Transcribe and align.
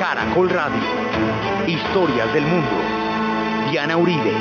Caracol 0.00 0.48
Radio. 0.48 0.80
Historias 1.66 2.32
del 2.32 2.44
mundo. 2.44 2.70
Diana 3.70 3.98
Uribe. 3.98 4.32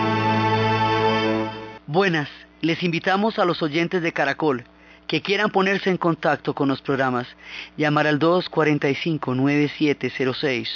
Buenas, 1.86 2.30
les 2.62 2.82
invitamos 2.82 3.38
a 3.40 3.44
los 3.44 3.62
oyentes 3.62 4.02
de 4.02 4.14
Caracol 4.14 4.64
que 5.08 5.22
quieran 5.22 5.50
ponerse 5.50 5.90
en 5.90 5.98
contacto 5.98 6.56
con 6.56 6.70
los 6.70 6.82
programas, 6.82 7.28
llamar 7.76 8.08
al 8.08 8.20
245-9706, 8.20 10.70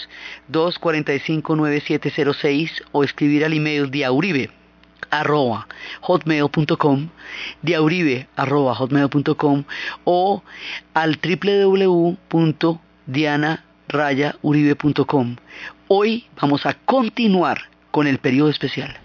245-9706 0.52 2.84
o 2.92 3.06
escribir 3.06 3.46
al 3.46 3.54
email 3.54 3.90
diauribe 3.90 4.52
arroba 5.12 5.66
hotmail.com 6.02 7.08
diauribe 7.62 8.28
arroba 8.36 8.76
hotmail.com 8.76 9.64
o 10.04 10.44
al 10.94 11.20
www.dianarayauribe.com 13.94 15.36
Hoy 15.88 16.26
vamos 16.42 16.66
a 16.66 16.74
continuar 16.74 17.70
con 17.92 18.08
el 18.08 18.18
periodo 18.18 18.50
especial. 18.50 18.98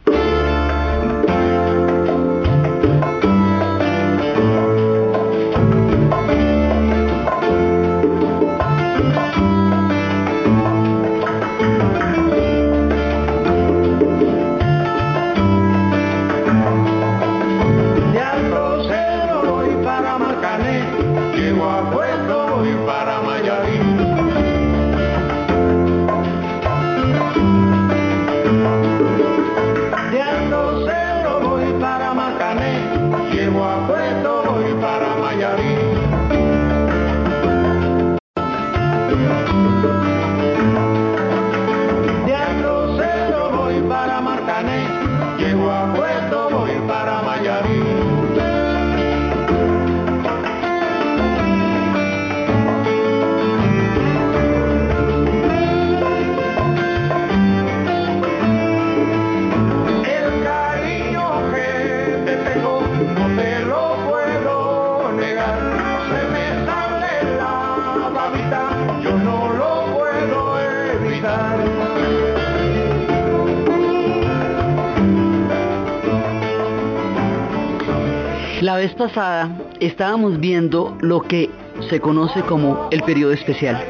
Vez 78.79 78.95
pasada 78.95 79.51
estábamos 79.81 80.41
viendo 80.41 80.97
lo 81.01 81.21
que 81.21 81.51
se 81.89 82.01
conoce 82.01 82.43
como 82.43 82.89
el 82.91 83.03
periodo 83.03 83.33
especial. 83.33 83.83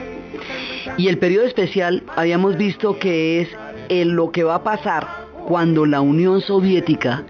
Y 0.96 1.08
el 1.08 1.18
periodo 1.18 1.46
especial 1.46 2.02
habíamos 2.16 2.56
visto 2.56 2.98
que 2.98 3.40
es 3.40 4.06
lo 4.06 4.32
que 4.32 4.44
va 4.44 4.56
a 4.56 4.62
pasar 4.62 5.06
cuando 5.46 5.86
la 5.86 6.00
Unión 6.00 6.40
Soviética 6.40 7.24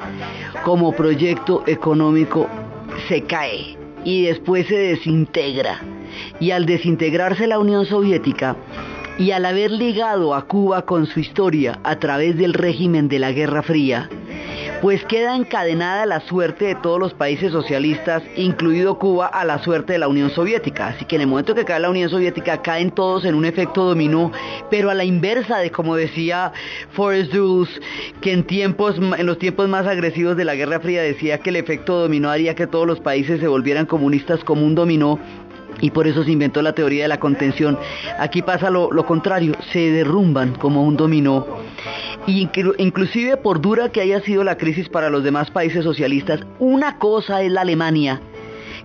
como 0.65 0.93
proyecto 0.93 1.63
económico 1.67 2.49
se 3.09 3.23
cae 3.23 3.77
y 4.05 4.25
después 4.25 4.67
se 4.67 4.77
desintegra. 4.77 5.81
Y 6.41 6.51
al 6.53 6.67
desintegrarse 6.67 7.47
la 7.47 7.59
Unión 7.59 7.87
Soviética 7.87 8.57
y 9.19 9.33
al 9.33 9.45
haber 9.45 9.71
ligado 9.71 10.35
a 10.35 10.47
Cuba 10.47 10.83
con 10.83 11.07
su 11.07 11.21
historia 11.21 11.79
a 11.83 11.99
través 11.99 12.37
del 12.37 12.55
régimen 12.55 13.09
de 13.09 13.19
la 13.19 13.33
Guerra 13.33 13.63
Fría, 13.63 14.09
pues 14.81 15.05
queda 15.05 15.35
encadenada 15.35 16.07
la 16.07 16.21
suerte 16.21 16.67
de 16.67 16.75
todos 16.77 17.01
los 17.01 17.13
países 17.13 17.51
socialistas, 17.51 18.23
incluido 18.37 18.99
Cuba, 18.99 19.27
a 19.27 19.45
la 19.45 19.59
suerte 19.59 19.95
de 19.95 19.99
la 19.99 20.09
Unión 20.09 20.31
Soviética. 20.31 20.89
Así 20.89 21.05
que 21.05 21.17
en 21.17 21.23
el 21.23 21.27
momento 21.29 21.55
que 21.55 21.65
cae 21.65 21.81
la 21.81 21.91
Unión 21.91 22.09
Soviética, 22.11 22.63
caen 22.63 22.91
todos 22.91 23.25
en 23.25 23.35
un 23.35 23.45
efecto 23.45 23.85
dominó, 23.85 24.31
pero 24.71 24.91
a 24.91 24.95
la 24.95 25.05
inversa 25.05 25.59
de 25.59 25.71
como 25.71 25.97
decía 25.97 26.53
Forrest 26.93 27.33
Dulles, 27.33 27.81
que 28.21 28.33
en 28.33 28.45
tiempos, 28.45 28.97
en 28.97 29.27
los 29.27 29.39
tiempos 29.39 29.69
más 29.69 29.87
agresivos 29.87 30.37
de 30.37 30.45
la 30.45 30.55
Guerra 30.55 30.81
Fría 30.81 31.03
decía 31.03 31.39
que 31.39 31.51
el 31.51 31.57
efecto 31.57 31.99
dominó 31.99 32.31
haría 32.31 32.55
que 32.55 32.67
todos 32.67 32.87
los 32.87 33.01
países 33.01 33.41
se 33.41 33.49
volvieran 33.49 33.87
comunistas 33.87 34.45
como 34.45 34.65
un 34.65 34.75
dominó 34.75 35.19
y 35.81 35.91
por 35.91 36.07
eso 36.07 36.25
se 36.25 36.33
inventó 36.33 36.63
la 36.63 36.75
teoría 36.75 37.05
de 37.05 37.09
la 37.09 37.21
contención. 37.21 37.79
Aquí 38.19 38.43
pasa 38.43 38.71
lo, 38.71 38.91
contrario, 39.07 39.55
se 39.73 39.91
derrumban 39.91 40.55
como 40.55 40.85
un 40.85 40.97
dominó. 40.97 41.47
Y 42.27 42.49
inclusive 42.79 43.37
por 43.37 43.61
dura 43.61 43.91
que 43.91 44.01
haya 44.01 44.21
sido 44.21 44.45
la 44.45 44.57
crisis 44.57 44.89
para 44.89 45.11
los 45.11 45.25
demás 45.25 45.51
países 45.51 45.85
socialistas, 45.85 46.41
una 46.59 46.99
cosa 46.99 47.43
es 47.43 47.51
la 47.51 47.63
Alemania, 47.63 48.21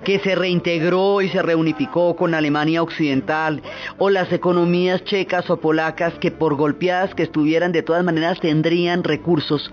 que 0.03 0.19
se 0.19 0.35
reintegró 0.35 1.21
y 1.21 1.29
se 1.29 1.41
reunificó 1.41 2.15
con 2.15 2.33
Alemania 2.33 2.83
Occidental, 2.83 3.61
o 3.97 4.09
las 4.09 4.31
economías 4.31 5.03
checas 5.03 5.49
o 5.49 5.57
polacas 5.57 6.13
que 6.15 6.31
por 6.31 6.55
golpeadas 6.55 7.15
que 7.15 7.23
estuvieran 7.23 7.71
de 7.71 7.83
todas 7.83 8.03
maneras 8.03 8.39
tendrían 8.39 9.03
recursos. 9.03 9.71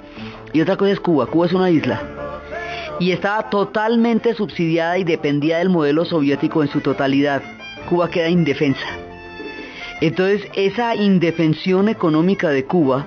Y 0.53 0.61
otra 0.61 0.77
cosa 0.77 0.93
es 0.93 1.01
Cuba, 1.01 1.27
Cuba 1.27 1.47
es 1.47 1.53
una 1.53 1.71
isla 1.71 2.30
y 3.01 3.13
estaba 3.13 3.49
totalmente 3.49 4.35
subsidiada 4.35 4.99
y 4.99 5.05
dependía 5.05 5.59
del 5.59 5.71
modelo 5.71 6.05
soviético 6.05 6.63
en 6.63 6.69
su 6.69 6.81
totalidad. 6.81 7.43
Cuba 7.89 8.11
queda 8.11 8.29
indefensa. 8.29 8.87
Entonces 10.03 10.47
esa 10.55 10.95
indefensión 10.95 11.89
económica 11.89 12.51
de 12.51 12.65
Cuba 12.65 13.07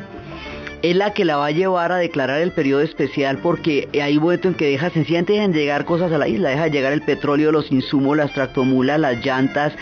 es 0.81 0.96
la 0.96 1.14
que 1.14 1.26
la 1.26 1.38
va 1.38 1.46
a 1.46 1.52
llevar 1.52 1.92
a 1.92 1.98
declarar 1.98 2.42
el 2.42 2.52
periodo 2.52 2.81
especial 2.81 3.38
porque 3.38 3.88
hay 3.94 4.20
momento 4.20 4.50
en 4.50 4.56
que 4.56 4.66
deja 4.66 4.90
sencillamente 4.90 5.34
dejan 5.34 5.54
llegar 5.54 5.86
cosas 5.86 6.12
a 6.12 6.18
la 6.18 6.28
isla, 6.28 6.50
deja 6.50 6.68
llegar 6.68 6.92
el 6.92 7.04
petróleo, 7.04 7.52
los 7.52 7.72
insumos, 7.72 8.18
las 8.18 8.34
tractomulas, 8.34 9.00
las 9.00 9.24
llantas, 9.24 9.74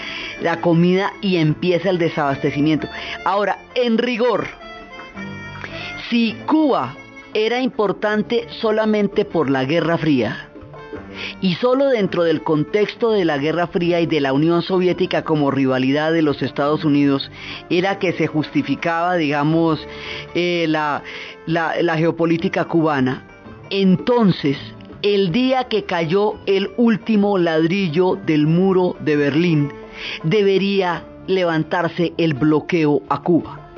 la 0.42 0.62
comida 0.62 1.12
y 1.22 1.38
empieza 1.38 1.90
el 1.90 1.98
desabastecimiento. 1.98 2.88
Ahora, 3.26 3.58
en 3.76 3.98
rigor, 3.98 4.46
si 6.10 6.36
Cuba 6.46 6.96
era 7.34 7.62
importante 7.62 8.48
solamente 8.50 9.26
por 9.26 9.50
la 9.50 9.66
Guerra 9.66 9.98
Fría. 9.98 10.50
Y 11.42 11.56
solo 11.56 11.88
dentro 11.88 12.24
del 12.24 12.42
contexto 12.42 13.12
de 13.12 13.26
la 13.26 13.38
Guerra 13.38 13.68
Fría 13.68 14.00
y 14.00 14.06
de 14.06 14.22
la 14.22 14.34
Unión 14.34 14.62
Soviética 14.62 15.24
como 15.24 15.52
rivalidad 15.52 16.14
de 16.14 16.22
los 16.22 16.42
Estados 16.42 16.86
Unidos 16.86 17.30
era 17.70 18.00
que 18.00 18.14
se 18.14 18.28
justificaba, 18.28 19.16
digamos, 19.16 19.86
eh, 20.36 20.66
la, 20.70 21.04
la 21.48 21.98
geopolítica 21.98 22.66
cubana. 22.66 23.26
Entonces, 23.70 24.58
el 25.02 25.32
día 25.32 25.66
que 25.66 25.84
cayó 25.84 26.36
el 26.46 26.72
último 26.78 27.38
ladrillo 27.38 28.16
del 28.16 28.48
muro 28.48 28.96
de 29.00 29.16
Berlín, 29.16 29.72
debería 30.24 31.04
levantarse 31.28 32.14
el 32.18 32.34
bloqueo 32.34 33.02
a 33.10 33.22
Cuba. 33.22 33.72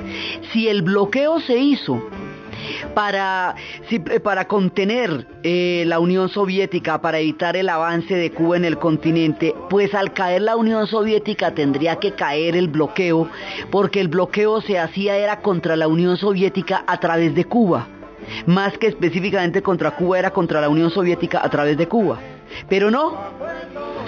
Si 0.52 0.68
el 0.68 0.82
bloqueo 0.82 1.40
se 1.40 1.58
hizo 1.58 2.02
para, 2.94 3.56
eh, 3.90 4.20
para 4.20 4.48
contener 4.48 5.28
eh, 5.44 5.84
la 5.88 6.00
Unión 6.00 6.30
Soviética, 6.30 7.02
para 7.02 7.20
evitar 7.20 7.56
el 7.56 7.70
avance 7.70 8.16
de 8.16 8.32
Cuba 8.32 8.58
en 8.58 8.66
el 8.66 8.78
continente, 8.78 9.54
pues 9.70 9.94
al 9.94 10.14
caer 10.14 10.42
la 10.44 10.56
Unión 10.56 10.88
Soviética 10.88 11.54
tendría 11.54 11.98
que 11.98 12.14
caer 12.14 12.56
el 12.56 12.68
bloqueo, 12.68 13.30
porque 13.72 14.00
el 14.00 14.08
bloqueo 14.08 14.62
se 14.62 14.80
hacía 14.80 15.18
era 15.18 15.40
contra 15.42 15.76
la 15.76 15.88
Unión 15.88 16.18
Soviética 16.18 16.84
a 16.88 17.00
través 17.00 17.36
de 17.36 17.46
Cuba, 17.46 17.88
más 18.46 18.78
que 18.78 18.88
específicamente 18.88 19.62
contra 19.62 19.92
Cuba 19.92 20.20
era 20.20 20.32
contra 20.32 20.62
la 20.62 20.70
Unión 20.70 20.90
Soviética 20.90 21.42
a 21.44 21.50
través 21.50 21.78
de 21.78 21.88
Cuba. 21.88 22.20
Pero 22.70 22.92
no, 22.92 23.18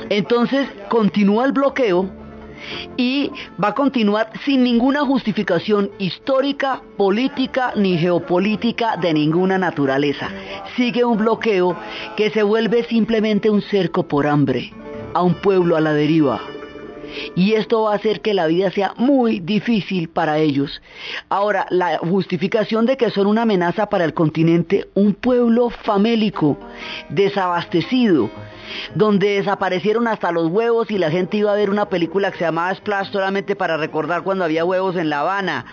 entonces 0.09 0.67
continúa 0.89 1.45
el 1.45 1.51
bloqueo, 1.51 2.09
y 2.97 3.31
va 3.61 3.69
a 3.69 3.73
continuar 3.73 4.31
sin 4.43 4.63
ninguna 4.63 5.05
justificación 5.05 5.91
histórica, 5.99 6.81
política 6.97 7.73
ni 7.75 7.97
geopolítica 7.97 8.97
de 8.97 9.13
ninguna 9.13 9.57
naturaleza. 9.57 10.29
Sigue 10.75 11.03
un 11.03 11.17
bloqueo 11.17 11.75
que 12.15 12.29
se 12.29 12.43
vuelve 12.43 12.83
simplemente 12.83 13.49
un 13.49 13.61
cerco 13.61 14.07
por 14.07 14.27
hambre 14.27 14.71
a 15.13 15.21
un 15.21 15.35
pueblo 15.35 15.75
a 15.75 15.81
la 15.81 15.93
deriva. 15.93 16.54
Y 17.35 17.53
esto 17.53 17.83
va 17.83 17.93
a 17.93 17.95
hacer 17.95 18.21
que 18.21 18.33
la 18.33 18.47
vida 18.47 18.71
sea 18.71 18.93
muy 18.97 19.39
difícil 19.39 20.09
para 20.09 20.39
ellos. 20.39 20.81
Ahora, 21.29 21.65
la 21.69 21.97
justificación 21.99 22.85
de 22.85 22.97
que 22.97 23.09
son 23.09 23.27
una 23.27 23.43
amenaza 23.43 23.87
para 23.89 24.05
el 24.05 24.13
continente, 24.13 24.87
un 24.93 25.13
pueblo 25.13 25.69
famélico, 25.69 26.57
desabastecido, 27.09 28.29
donde 28.95 29.35
desaparecieron 29.35 30.07
hasta 30.07 30.31
los 30.31 30.47
huevos 30.47 30.89
y 30.91 30.97
la 30.97 31.11
gente 31.11 31.37
iba 31.37 31.51
a 31.51 31.55
ver 31.55 31.69
una 31.69 31.89
película 31.89 32.31
que 32.31 32.39
se 32.39 32.45
llamaba 32.45 32.73
Splash 32.75 33.11
solamente 33.11 33.55
para 33.55 33.77
recordar 33.77 34.23
cuando 34.23 34.43
había 34.43 34.65
huevos 34.65 34.95
en 34.95 35.09
La 35.09 35.21
Habana 35.21 35.65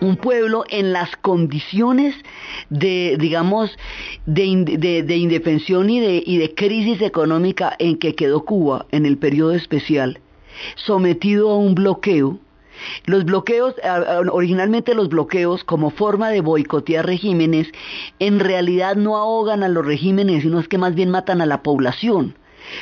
un 0.00 0.16
pueblo 0.16 0.64
en 0.68 0.92
las 0.92 1.16
condiciones 1.16 2.14
de, 2.68 3.16
digamos, 3.18 3.76
de, 4.26 4.44
indefensión 4.44 5.90
y 5.90 6.00
de, 6.00 6.22
y 6.24 6.38
de 6.38 6.54
crisis 6.54 7.00
económica 7.02 7.74
en 7.78 7.96
que 7.96 8.14
quedó 8.14 8.44
Cuba 8.44 8.86
en 8.90 9.06
el 9.06 9.16
periodo 9.16 9.52
especial, 9.52 10.20
sometido 10.76 11.50
a 11.50 11.56
un 11.56 11.74
bloqueo. 11.74 12.38
Los 13.06 13.24
bloqueos, 13.24 13.74
originalmente 14.30 14.94
los 14.94 15.08
bloqueos 15.08 15.64
como 15.64 15.90
forma 15.90 16.28
de 16.30 16.42
boicotear 16.42 17.06
regímenes, 17.06 17.68
en 18.18 18.38
realidad 18.38 18.96
no 18.96 19.16
ahogan 19.16 19.62
a 19.62 19.68
los 19.68 19.84
regímenes, 19.84 20.42
sino 20.42 20.60
es 20.60 20.68
que 20.68 20.78
más 20.78 20.94
bien 20.94 21.10
matan 21.10 21.40
a 21.40 21.46
la 21.46 21.62
población. 21.62 22.36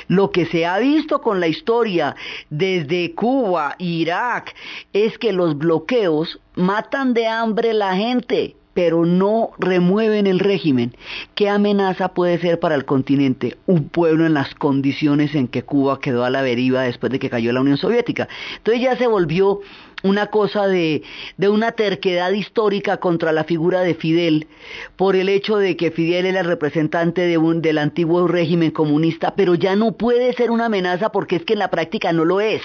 Lo 0.09 0.31
que 0.31 0.47
se 0.47 0.67
ha 0.67 0.79
visto 0.79 1.21
con 1.21 1.41
la 1.41 1.47
historia 1.47 2.17
desde 2.50 3.15
Cuba, 3.15 3.77
Irak, 3.79 4.55
es 4.93 5.19
que 5.19 5.32
los 5.32 5.56
bloqueos 5.59 6.41
matan 6.55 7.15
de 7.15 7.27
hambre 7.27 7.75
la 7.75 7.94
gente 7.94 8.56
pero 8.75 9.06
no 9.06 9.50
remueven 9.59 10.26
el 10.26 10.41
régimen. 10.41 10.94
¿Qué 11.35 11.49
amenaza 11.49 12.09
puede 12.09 12.38
ser 12.38 12.61
para 12.61 12.75
el 12.75 12.85
continente 12.85 13.56
un 13.67 13.88
pueblo 13.88 14.26
en 14.26 14.35
las 14.35 14.55
condiciones 14.55 15.35
en 15.35 15.49
que 15.49 15.62
Cuba 15.62 16.00
quedó 16.00 16.25
a 16.25 16.31
la 16.31 16.43
deriva 16.43 16.82
después 16.82 17.11
de 17.12 17.19
que 17.19 17.31
cayó 17.31 17.53
la 17.53 17.61
Unión 17.61 17.79
Soviética? 17.79 18.29
Entonces 18.56 18.82
ya 18.82 18.97
se 18.97 19.06
volvió 19.06 19.61
una 20.03 20.26
cosa 20.26 20.67
de, 20.67 21.03
de, 21.38 21.49
una 21.49 21.73
terquedad 21.73 22.31
histórica 22.32 22.99
contra 22.99 23.32
la 23.32 23.44
figura 23.44 23.81
de 23.81 23.94
Fidel, 23.94 24.49
por 24.97 25.17
el 25.17 25.31
hecho 25.31 25.56
de 25.56 25.79
que 25.79 25.91
Fidel 25.91 26.27
era 26.27 26.41
el 26.41 26.47
representante 26.47 27.23
del 27.23 27.79
antiguo 27.79 28.29
régimen 28.29 28.70
comunista, 28.70 29.35
pero 29.35 29.55
ya 29.55 29.77
no 29.77 29.93
puede 29.93 30.35
ser 30.35 30.50
una 30.50 30.67
amenaza 30.67 31.11
porque 31.11 31.37
es 31.37 31.44
que 31.44 31.55
en 31.55 31.61
la 31.61 31.70
práctica 31.70 32.12
no 32.12 32.27
lo 32.27 32.43
es. 32.43 32.61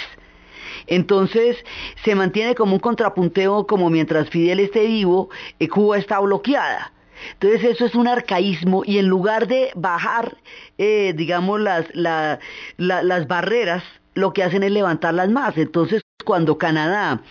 Entonces 0.87 1.57
se 2.03 2.15
mantiene 2.15 2.55
como 2.55 2.73
un 2.73 2.79
contrapunteo 2.79 3.67
como 3.67 3.89
mientras 3.89 4.29
Fidel 4.29 4.59
esté 4.59 4.85
vivo, 4.85 5.29
eh, 5.59 5.67
Cuba 5.67 5.97
está 5.97 6.19
bloqueada. 6.19 6.93
Entonces 7.33 7.63
eso 7.63 7.85
es 7.85 7.95
un 7.95 8.07
arcaísmo 8.07 8.83
y 8.85 8.97
en 8.97 9.07
lugar 9.07 9.47
de 9.47 9.71
bajar, 9.75 10.37
eh, 10.77 11.13
digamos, 11.15 11.59
las, 11.59 11.85
las 11.93 13.27
barreras, 13.27 13.83
lo 14.13 14.33
que 14.33 14.43
hacen 14.43 14.63
es 14.63 14.71
levantarlas 14.71 15.29
más. 15.29 15.57
Entonces 15.57 16.01
cuando 16.25 16.57
Canadá 16.57 17.21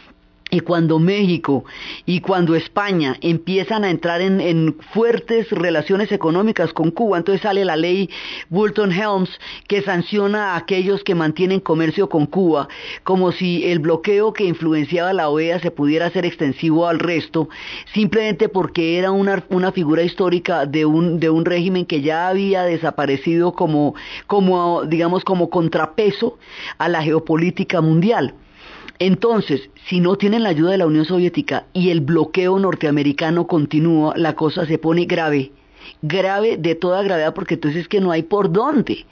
y 0.51 0.61
cuando 0.61 0.99
México 0.99 1.65
y 2.07 2.21
cuando 2.21 2.55
España 2.55 3.17
empiezan 3.21 3.85
a 3.85 3.91
entrar 3.91 4.21
en, 4.21 4.77
fuertes 4.93 5.51
relaciones 5.51 6.11
económicas 6.13 6.73
con 6.73 6.91
Cuba, 6.91 7.19
entonces 7.19 7.43
sale 7.43 7.65
la 7.65 7.77
ley 7.77 8.09
Bulton 8.49 8.93
Helms 8.93 9.31
que 9.67 9.83
sanciona 9.83 10.53
a 10.53 10.57
aquellos 10.57 11.05
que 11.05 11.15
mantienen 11.15 11.61
comercio 11.61 12.09
con 12.09 12.27
Cuba, 12.27 12.69
como 13.05 13.33
si 13.33 13.65
el 13.67 13.79
bloqueo 13.79 14.33
que 14.33 14.45
influenciaba 14.45 15.13
la 15.13 15.29
OEA 15.29 15.61
se 15.61 15.71
pudiera 15.71 16.07
hacer 16.07 16.25
extensivo 16.25 16.87
al 16.87 16.99
resto, 16.99 17.49
simplemente 17.93 18.49
porque 18.49 18.99
era 18.99 19.11
una, 19.11 19.45
una 19.51 19.73
figura 19.73 20.03
histórica 20.03 20.67
de 20.67 20.87
un, 20.87 21.21
de 21.21 21.31
un 21.31 21.45
régimen 21.45 21.85
que 21.85 22.01
ya 22.01 22.29
había 22.29 22.63
desaparecido 22.63 23.53
como, 23.53 23.95
como, 24.27 24.85
digamos, 24.85 25.25
como 25.25 25.51
contrapeso 25.51 26.39
a 26.79 26.89
la 26.89 27.03
geopolítica 27.03 27.81
mundial. 27.81 28.35
Entonces, 29.01 29.71
si 29.89 30.01
no 30.01 30.17
tienen 30.17 30.43
la 30.43 30.49
ayuda 30.49 30.73
de 30.73 30.79
la 30.79 30.87
Unión 30.87 31.05
Soviética 31.05 31.67
y 31.73 31.91
el 31.91 32.01
bloqueo 32.01 32.59
norteamericano 32.59 33.47
continúa, 33.47 34.15
la 34.17 34.35
cosa 34.35 34.67
se 34.67 34.79
pone 34.79 35.05
grave 35.05 35.53
grave 36.03 36.57
de 36.57 36.75
toda 36.75 37.03
gravedad 37.03 37.35
porque 37.35 37.55
entonces 37.55 37.83
es 37.83 37.89
que 37.89 38.01
no 38.01 38.11
hay 38.11 38.23
por 38.23 38.53
dónde. 38.53 39.07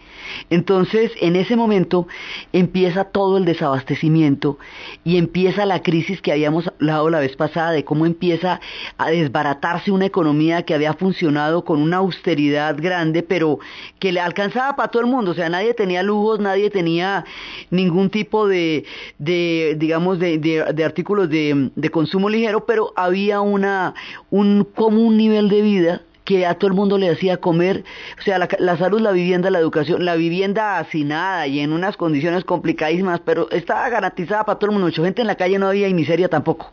Entonces, 0.51 1.13
en 1.21 1.37
ese 1.37 1.57
momento 1.57 2.07
empieza 2.53 3.05
todo 3.05 3.37
el 3.37 3.45
desabastecimiento 3.45 4.59
y 5.05 5.19
empieza 5.19 5.67
la 5.67 5.83
crisis 5.83 6.21
que 6.21 6.33
habíamos 6.33 6.69
hablado 6.69 7.11
la 7.11 7.21
vez 7.21 7.37
pasada 7.37 7.73
de 7.73 7.85
cómo 7.85 8.07
empieza 8.07 8.61
a 8.99 9.11
desbaratarse 9.11 9.91
una 9.91 10.07
economía 10.07 10.63
que 10.63 10.75
había 10.75 10.95
funcionado 10.95 11.65
con 11.65 11.81
una 11.81 11.99
austeridad 11.99 12.77
grande, 12.79 13.23
pero 13.23 13.59
que 13.99 14.13
le 14.13 14.21
alcanzaba 14.21 14.77
para 14.77 14.89
todo 14.89 15.03
el 15.03 15.09
mundo, 15.09 15.31
o 15.31 15.35
sea, 15.35 15.49
nadie 15.49 15.75
tenía 15.75 16.03
lujos, 16.03 16.41
nadie 16.41 16.71
tenía 16.71 17.25
ningún 17.71 18.11
tipo 18.11 18.49
de, 18.49 18.85
de 19.19 19.77
digamos, 19.79 20.19
de, 20.19 20.39
de, 20.39 20.85
artículos 20.85 21.29
de, 21.29 21.71
de 21.75 21.91
consumo 21.91 22.29
ligero, 22.29 22.67
pero 22.67 22.93
había 22.97 23.41
una, 23.41 23.95
un 24.31 24.65
común 24.65 25.17
nivel 25.17 25.49
de 25.49 25.63
vida 25.63 26.03
que 26.27 26.45
a 26.45 26.55
todo 26.55 26.69
el 26.69 26.75
mundo 26.75 26.99
le 26.99 27.09
hacía 27.09 27.39
comer, 27.39 27.85
o 28.19 28.23
sea, 28.23 28.39
la, 28.39 28.77
salud, 28.77 29.01
la 29.01 29.13
vivienda, 29.13 29.49
la 29.49 29.61
educación, 29.61 30.05
la 30.05 30.17
vivienda 30.17 30.79
hacinada 30.79 31.47
y 31.47 31.61
en 31.61 31.73
unas 31.73 31.97
condiciones 31.97 32.45
complicadísimas, 32.45 33.21
pero 33.21 33.49
estaba 33.53 33.89
garantizada 33.89 34.45
para 34.45 34.59
todo 34.59 34.71
el 34.71 34.73
mundo. 34.73 34.89
Mucha 34.89 35.03
gente 35.03 35.23
en 35.23 35.29
la 35.29 35.37
calle 35.37 35.59
no 35.59 35.69
había 35.69 35.89
y 35.89 35.95
miseria 35.95 36.29
tampoco, 36.29 36.71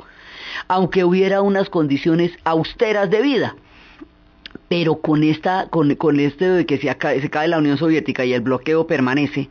aunque 0.68 1.06
hubiera 1.06 1.42
unas 1.42 1.70
condiciones 1.70 2.32
austeras 2.44 3.10
de 3.12 3.22
vida 3.22 3.56
pero 4.74 4.96
con 4.96 5.24
esta 5.24 5.68
con, 5.70 5.94
con 5.94 6.20
este 6.20 6.50
de 6.50 6.66
que 6.66 6.80
se, 6.80 6.88
se 6.88 7.30
cae 7.30 7.48
la 7.48 7.60
Unión 7.60 7.78
Soviética 7.78 8.26
y 8.26 8.34
el 8.34 8.42
bloqueo 8.42 8.88
permanece, 8.88 9.50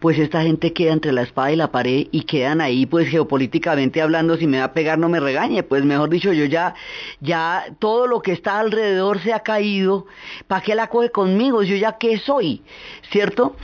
pues 0.00 0.18
esta 0.18 0.40
gente 0.40 0.72
queda 0.72 0.94
entre 0.94 1.12
la 1.12 1.20
espada 1.20 1.52
y 1.52 1.56
la 1.56 1.70
pared 1.70 2.06
y 2.10 2.22
quedan 2.22 2.62
ahí 2.62 2.86
pues 2.86 3.06
geopolíticamente 3.10 4.00
hablando, 4.00 4.38
si 4.38 4.46
me 4.46 4.60
va 4.60 4.64
a 4.64 4.72
pegar 4.72 4.98
no 4.98 5.10
me 5.10 5.20
regañe, 5.20 5.62
pues 5.62 5.84
mejor 5.84 6.08
dicho, 6.08 6.32
yo 6.32 6.46
ya 6.46 6.74
ya 7.20 7.66
todo 7.80 8.06
lo 8.06 8.22
que 8.22 8.32
está 8.32 8.60
alrededor 8.60 9.20
se 9.20 9.34
ha 9.34 9.40
caído, 9.40 10.06
¿para 10.46 10.62
qué 10.62 10.74
la 10.74 10.86
coge 10.86 11.10
conmigo? 11.10 11.62
Yo 11.62 11.76
ya 11.76 11.98
qué 11.98 12.16
soy, 12.16 12.62
¿cierto? 13.10 13.54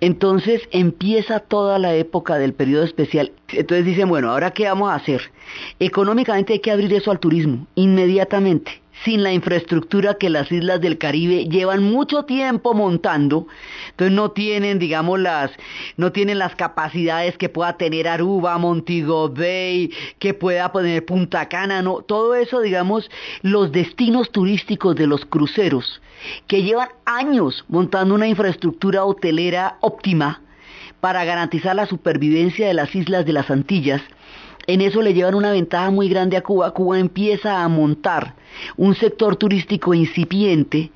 Entonces 0.00 0.62
empieza 0.72 1.38
toda 1.38 1.78
la 1.78 1.94
época 1.94 2.38
del 2.38 2.54
periodo 2.54 2.82
especial. 2.82 3.30
Entonces 3.50 3.86
dicen, 3.86 4.08
bueno, 4.08 4.32
¿ahora 4.32 4.50
qué 4.50 4.64
vamos 4.64 4.90
a 4.90 4.96
hacer? 4.96 5.30
Económicamente 5.78 6.54
hay 6.54 6.58
que 6.58 6.72
abrir 6.72 6.92
eso 6.92 7.12
al 7.12 7.20
turismo, 7.20 7.68
inmediatamente 7.76 8.82
sin 9.04 9.22
la 9.22 9.32
infraestructura 9.32 10.14
que 10.14 10.30
las 10.30 10.50
islas 10.50 10.80
del 10.80 10.98
Caribe 10.98 11.46
llevan 11.46 11.82
mucho 11.82 12.24
tiempo 12.24 12.74
montando, 12.74 13.46
entonces 13.90 14.14
no 14.14 14.30
tienen, 14.30 14.78
digamos, 14.78 15.20
las, 15.20 15.50
no 15.96 16.12
tienen 16.12 16.38
las 16.38 16.54
capacidades 16.56 17.36
que 17.36 17.48
pueda 17.48 17.76
tener 17.76 18.08
Aruba, 18.08 18.58
Montego 18.58 19.28
Bay, 19.28 19.90
que 20.18 20.34
pueda 20.34 20.72
poner 20.72 21.04
Punta 21.04 21.48
Cana, 21.48 21.82
no, 21.82 22.02
todo 22.02 22.34
eso, 22.34 22.60
digamos, 22.60 23.10
los 23.42 23.72
destinos 23.72 24.30
turísticos 24.30 24.96
de 24.96 25.06
los 25.06 25.24
cruceros, 25.26 26.00
que 26.46 26.62
llevan 26.62 26.88
años 27.04 27.64
montando 27.68 28.14
una 28.14 28.28
infraestructura 28.28 29.04
hotelera 29.04 29.76
óptima 29.80 30.40
para 31.00 31.24
garantizar 31.24 31.76
la 31.76 31.86
supervivencia 31.86 32.66
de 32.66 32.74
las 32.74 32.94
islas 32.94 33.26
de 33.26 33.32
las 33.32 33.50
Antillas, 33.50 34.02
en 34.66 34.80
eso 34.80 35.00
le 35.00 35.14
llevan 35.14 35.36
una 35.36 35.52
ventaja 35.52 35.90
muy 35.90 36.08
grande 36.08 36.36
a 36.36 36.42
Cuba. 36.42 36.72
Cuba 36.72 36.98
empieza 36.98 37.62
a 37.62 37.68
montar 37.68 38.34
un 38.76 38.94
sector 38.94 39.36
turístico 39.36 39.94
incipiente 39.94 40.90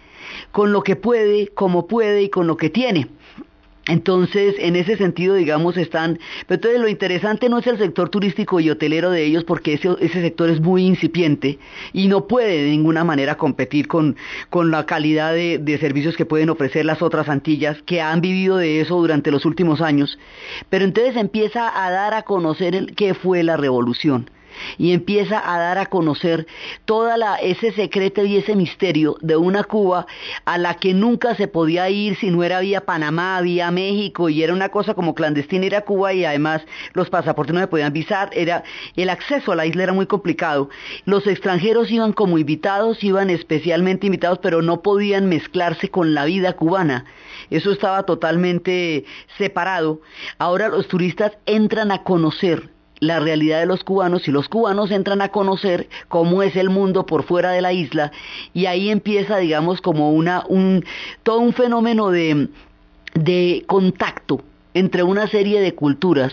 con 0.52 0.72
lo 0.72 0.82
que 0.82 0.96
puede, 0.96 1.48
como 1.48 1.86
puede 1.86 2.22
y 2.22 2.28
con 2.28 2.46
lo 2.46 2.56
que 2.56 2.70
tiene. 2.70 3.08
Entonces, 3.90 4.54
en 4.58 4.76
ese 4.76 4.96
sentido, 4.96 5.34
digamos, 5.34 5.76
están... 5.76 6.20
Pero 6.46 6.56
entonces 6.56 6.80
lo 6.80 6.88
interesante 6.88 7.48
no 7.48 7.58
es 7.58 7.66
el 7.66 7.78
sector 7.78 8.08
turístico 8.08 8.60
y 8.60 8.70
hotelero 8.70 9.10
de 9.10 9.24
ellos 9.24 9.42
porque 9.42 9.72
ese, 9.74 10.08
sector 10.08 10.48
es 10.50 10.60
muy 10.60 10.84
incipiente 10.84 11.58
y 11.92 12.06
no 12.06 12.28
puede 12.28 12.62
de 12.62 12.70
ninguna 12.70 13.02
manera 13.04 13.36
competir 13.36 13.88
con, 13.88 14.16
con 14.48 14.70
la 14.70 14.86
calidad 14.86 15.32
de, 15.32 15.58
de 15.58 15.78
servicios 15.78 16.16
que 16.16 16.26
pueden 16.26 16.50
ofrecer 16.50 16.84
las 16.84 17.02
otras 17.02 17.28
Antillas 17.28 17.82
que 17.82 18.00
han 18.00 18.20
vivido 18.20 18.58
de 18.58 18.80
eso 18.80 18.96
durante 18.96 19.32
los 19.32 19.44
últimos 19.44 19.80
años. 19.80 20.18
Pero 20.68 20.84
entonces 20.84 21.16
empieza 21.16 21.84
a 21.84 21.90
dar 21.90 22.14
a 22.14 22.22
conocer 22.22 22.76
el, 22.76 22.94
qué 22.94 23.14
fue 23.14 23.42
la 23.42 23.56
revolución 23.56 24.30
y 24.78 24.92
empieza 24.92 25.40
a 25.44 25.58
dar 25.58 25.78
a 25.78 25.86
conocer 25.86 26.46
toda 26.84 27.36
ese 27.36 27.72
secreto 27.72 28.24
y 28.24 28.36
ese 28.36 28.56
misterio 28.56 29.16
de 29.20 29.36
una 29.36 29.64
Cuba 29.64 30.06
a 30.44 30.58
la 30.58 30.74
que 30.74 30.94
nunca 30.94 31.34
se 31.34 31.48
podía 31.48 31.88
ir 31.90 32.16
si 32.16 32.30
no 32.30 32.42
era 32.42 32.60
vía 32.60 32.84
Panamá, 32.84 33.40
vía 33.40 33.70
México 33.70 34.28
y 34.28 34.42
era 34.42 34.52
una 34.52 34.68
cosa 34.68 34.94
como 34.94 35.14
clandestina 35.14 35.66
ir 35.66 35.76
a 35.76 35.82
Cuba 35.82 36.12
y 36.12 36.24
además 36.24 36.62
los 36.94 37.10
pasaportes 37.10 37.54
no 37.54 37.60
se 37.60 37.66
podían 37.66 37.92
visar, 37.92 38.30
era 38.32 38.62
el 38.96 39.10
acceso 39.10 39.52
a 39.52 39.56
la 39.56 39.66
isla 39.66 39.84
era 39.84 39.92
muy 39.92 40.06
complicado. 40.06 40.70
Los 41.04 41.26
extranjeros 41.26 41.90
iban 41.90 42.12
como 42.12 42.38
invitados, 42.38 43.02
iban 43.02 43.30
especialmente 43.30 44.06
invitados, 44.06 44.38
pero 44.42 44.62
no 44.62 44.82
podían 44.82 45.28
mezclarse 45.28 45.88
con 45.88 46.14
la 46.14 46.24
vida 46.24 46.54
cubana. 46.54 47.04
Eso 47.50 47.72
estaba 47.72 48.04
totalmente 48.04 49.04
separado. 49.38 50.00
Ahora 50.38 50.68
los 50.68 50.88
turistas 50.88 51.32
entran 51.46 51.90
a 51.92 52.02
conocer 52.02 52.70
la 53.00 53.18
realidad 53.18 53.60
de 53.60 53.66
los 53.66 53.82
cubanos 53.82 54.28
y 54.28 54.30
los 54.30 54.48
cubanos 54.48 54.90
entran 54.90 55.22
a 55.22 55.30
conocer 55.30 55.88
cómo 56.08 56.42
es 56.42 56.54
el 56.56 56.70
mundo 56.70 57.06
por 57.06 57.24
fuera 57.24 57.50
de 57.50 57.62
la 57.62 57.72
isla 57.72 58.12
y 58.52 58.66
ahí 58.66 58.90
empieza 58.90 59.38
digamos 59.38 59.80
como 59.80 60.12
una 60.12 60.44
un 60.48 60.84
todo 61.22 61.40
un 61.40 61.54
fenómeno 61.54 62.10
de 62.10 62.48
de 63.14 63.64
contacto 63.66 64.42
entre 64.74 65.02
una 65.02 65.26
serie 65.26 65.60
de 65.60 65.74
culturas 65.74 66.32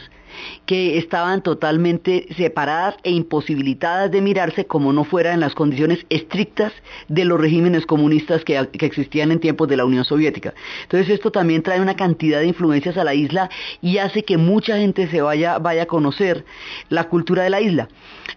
que 0.65 0.97
estaban 0.97 1.41
totalmente 1.41 2.27
separadas 2.35 2.95
e 3.03 3.11
imposibilitadas 3.11 4.11
de 4.11 4.21
mirarse 4.21 4.65
como 4.65 4.93
no 4.93 5.03
fuera 5.03 5.33
en 5.33 5.39
las 5.39 5.55
condiciones 5.55 6.05
estrictas 6.09 6.73
de 7.07 7.25
los 7.25 7.39
regímenes 7.39 7.85
comunistas 7.85 8.43
que, 8.43 8.57
existían 8.57 9.31
en 9.31 9.39
tiempos 9.39 9.67
de 9.67 9.77
la 9.77 9.85
Unión 9.85 10.05
Soviética. 10.05 10.53
Entonces 10.83 11.09
esto 11.09 11.31
también 11.31 11.63
trae 11.63 11.81
una 11.81 11.95
cantidad 11.95 12.39
de 12.39 12.47
influencias 12.47 12.97
a 12.97 13.03
la 13.03 13.13
isla 13.13 13.49
y 13.81 13.97
hace 13.97 14.23
que 14.23 14.37
mucha 14.37 14.77
gente 14.77 15.07
se 15.07 15.21
vaya, 15.21 15.57
vaya 15.59 15.83
a 15.83 15.85
conocer 15.87 16.45
la 16.89 17.05
cultura 17.05 17.43
de 17.43 17.49
la 17.49 17.61
isla. 17.61 17.89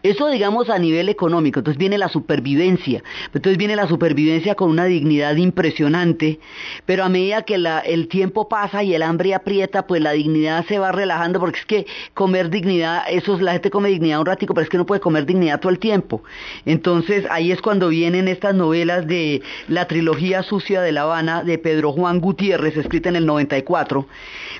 Eso 0.02 0.28
digamos 0.28 0.70
a 0.70 0.78
nivel 0.78 1.08
económico, 1.08 1.60
entonces 1.60 1.78
viene 1.78 1.98
la 1.98 2.08
supervivencia, 2.08 3.02
entonces 3.26 3.58
viene 3.58 3.76
la 3.76 3.88
supervivencia 3.88 4.54
con 4.54 4.70
una 4.70 4.84
dignidad 4.84 5.36
impresionante, 5.36 6.40
pero 6.86 7.04
a 7.04 7.08
medida 7.08 7.42
que 7.42 7.56
el 7.84 8.08
tiempo 8.08 8.48
pasa 8.48 8.82
y 8.82 8.94
el 8.94 9.02
hambre 9.02 9.34
aprieta, 9.34 9.86
pues 9.86 10.00
la 10.00 10.12
dignidad 10.12 10.64
se 10.66 10.78
va 10.78 10.92
relajando, 10.92 11.40
porque 11.40 11.58
es 11.58 11.66
que 11.66 11.86
comer 12.14 12.50
dignidad, 12.50 13.04
eso 13.10 13.34
es, 13.34 13.40
la 13.40 13.52
gente 13.52 13.70
come 13.70 13.88
dignidad 13.88 14.20
un 14.20 14.26
ratico, 14.26 14.54
pero 14.54 14.64
es 14.64 14.70
que 14.70 14.78
no 14.78 14.86
puede 14.86 15.00
comer 15.00 15.26
dignidad 15.26 15.60
todo 15.60 15.70
el 15.70 15.78
tiempo. 15.78 16.22
Entonces 16.66 17.24
ahí 17.30 17.52
es 17.52 17.60
cuando 17.60 17.88
vienen 17.88 18.28
estas 18.28 18.54
novelas 18.54 19.06
de 19.06 19.42
la 19.68 19.86
trilogía 19.86 20.42
sucia 20.42 20.80
de 20.80 20.92
La 20.92 21.02
Habana 21.02 21.42
de 21.44 21.58
Pedro 21.58 21.92
Juan 21.92 22.20
Gutiérrez, 22.20 22.76
escrita 22.76 23.08
en 23.08 23.16
el 23.16 23.26
94, 23.26 24.06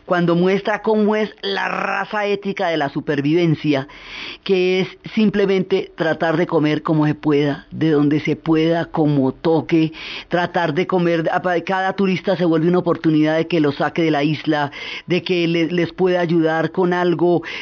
cuando 0.06 0.34
muestra 0.34 0.82
cómo 0.82 1.16
es 1.16 1.30
la 1.42 1.68
raza 1.68 2.26
ética 2.26 2.68
de 2.68 2.76
la 2.76 2.88
supervivencia, 2.88 3.88
que 4.44 4.80
es 4.80 4.88
simplemente 5.14 5.92
tratar 5.96 6.36
de 6.36 6.46
comer 6.46 6.82
como 6.82 7.06
se 7.06 7.14
pueda, 7.14 7.66
de 7.70 7.90
donde 7.90 8.20
se 8.20 8.36
pueda, 8.36 8.86
como 8.86 9.32
toque, 9.32 9.92
tratar 10.28 10.74
de 10.74 10.86
comer, 10.86 11.30
cada 11.64 11.92
turista 11.94 12.36
se 12.36 12.44
vuelve 12.44 12.68
una 12.68 12.78
oportunidad 12.78 13.36
de 13.36 13.46
que 13.46 13.60
lo 13.60 13.72
saque 13.72 14.02
de 14.02 14.10
la 14.10 14.24
isla, 14.24 14.70
de 15.06 15.22
que 15.22 15.46
les, 15.46 15.92
pueda 15.92 16.20
ayudar 16.20 16.70
con 16.70 16.92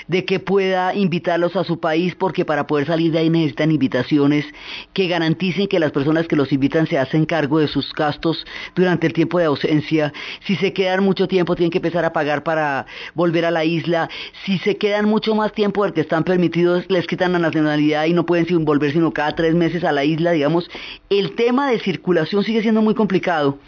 de 0.07 0.25
que 0.25 0.39
pueda 0.39 0.95
invitarlos 0.95 1.57
a 1.57 1.65
su 1.65 1.81
país, 1.81 2.15
porque 2.15 2.45
para 2.45 2.67
poder 2.67 2.87
salir 2.87 3.13
de 3.13 3.19
ahí 3.19 3.31
necesitan 3.31 3.73
invitaciones 3.73 4.45
que 4.93 5.09
garanticen 5.09 5.67
que 5.67 5.79
las 5.79 5.91
personas 5.91 6.29
que 6.29 6.37
los 6.37 6.53
invitan 6.53 6.87
se 6.87 6.99
hacen 6.99 7.27
cargo 7.27 7.59
de 7.59 7.69
sus 7.69 7.93
gastos 7.93 8.45
durante 8.75 9.07
el 9.07 9.13
tiempo 9.13 9.39
de 9.39 9.47
ausencia. 9.47 10.13
Si 10.47 10.57
se 10.57 10.73
quedan 10.73 11.03
mucho 11.03 11.27
tiempo, 11.27 11.57
tienen 11.57 11.71
que 11.71 11.79
empezar 11.79 12.05
a 12.05 12.13
pagar 12.13 12.43
para 12.45 12.87
volver 13.15 13.45
a 13.45 13.51
la 13.51 13.65
isla. 13.65 14.09
Si 14.45 14.59
se 14.59 14.77
quedan 14.77 15.07
mucho 15.07 15.35
más 15.35 15.53
tiempo 15.53 15.85
del 15.85 15.93
que 15.93 16.03
están 16.03 16.25
permitidos, 16.25 16.85
les 16.89 17.07
quitan 17.07 17.33
la 17.33 17.39
nacionalidad 17.39 18.07
y 18.07 18.13
no 18.13 18.25
pueden 18.25 18.65
volver 18.65 18.93
sino 18.93 19.13
cada 19.13 19.35
tres 19.35 19.55
meses 19.55 19.83
a 19.85 19.93
la 19.93 20.05
isla, 20.05 20.33
digamos. 20.33 20.71
El 21.11 21.35
tema 21.35 21.71
de 21.71 21.81
circulación 21.81 22.45
sigue 22.45 22.63
siendo 22.63 22.83
muy 22.83 22.95
complicado 22.95 23.59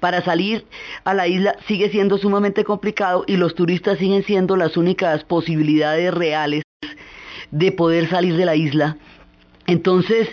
para 0.00 0.22
salir 0.22 0.66
a 1.04 1.14
la 1.14 1.28
isla 1.28 1.56
sigue 1.68 1.90
siendo 1.90 2.18
sumamente 2.18 2.64
complicado 2.64 3.24
y 3.26 3.36
los 3.36 3.54
turistas 3.54 3.98
siguen 3.98 4.24
siendo 4.24 4.56
las 4.56 4.76
únicas 4.76 5.24
posibilidades 5.24 6.12
reales 6.12 6.62
de 7.50 7.72
poder 7.72 8.08
salir 8.08 8.36
de 8.36 8.46
la 8.46 8.56
isla. 8.56 8.96
Entonces, 9.66 10.28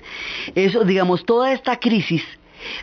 eso, 0.55 0.83
digamos, 0.83 1.25
toda 1.25 1.51
esta 1.53 1.79
crisis 1.79 2.23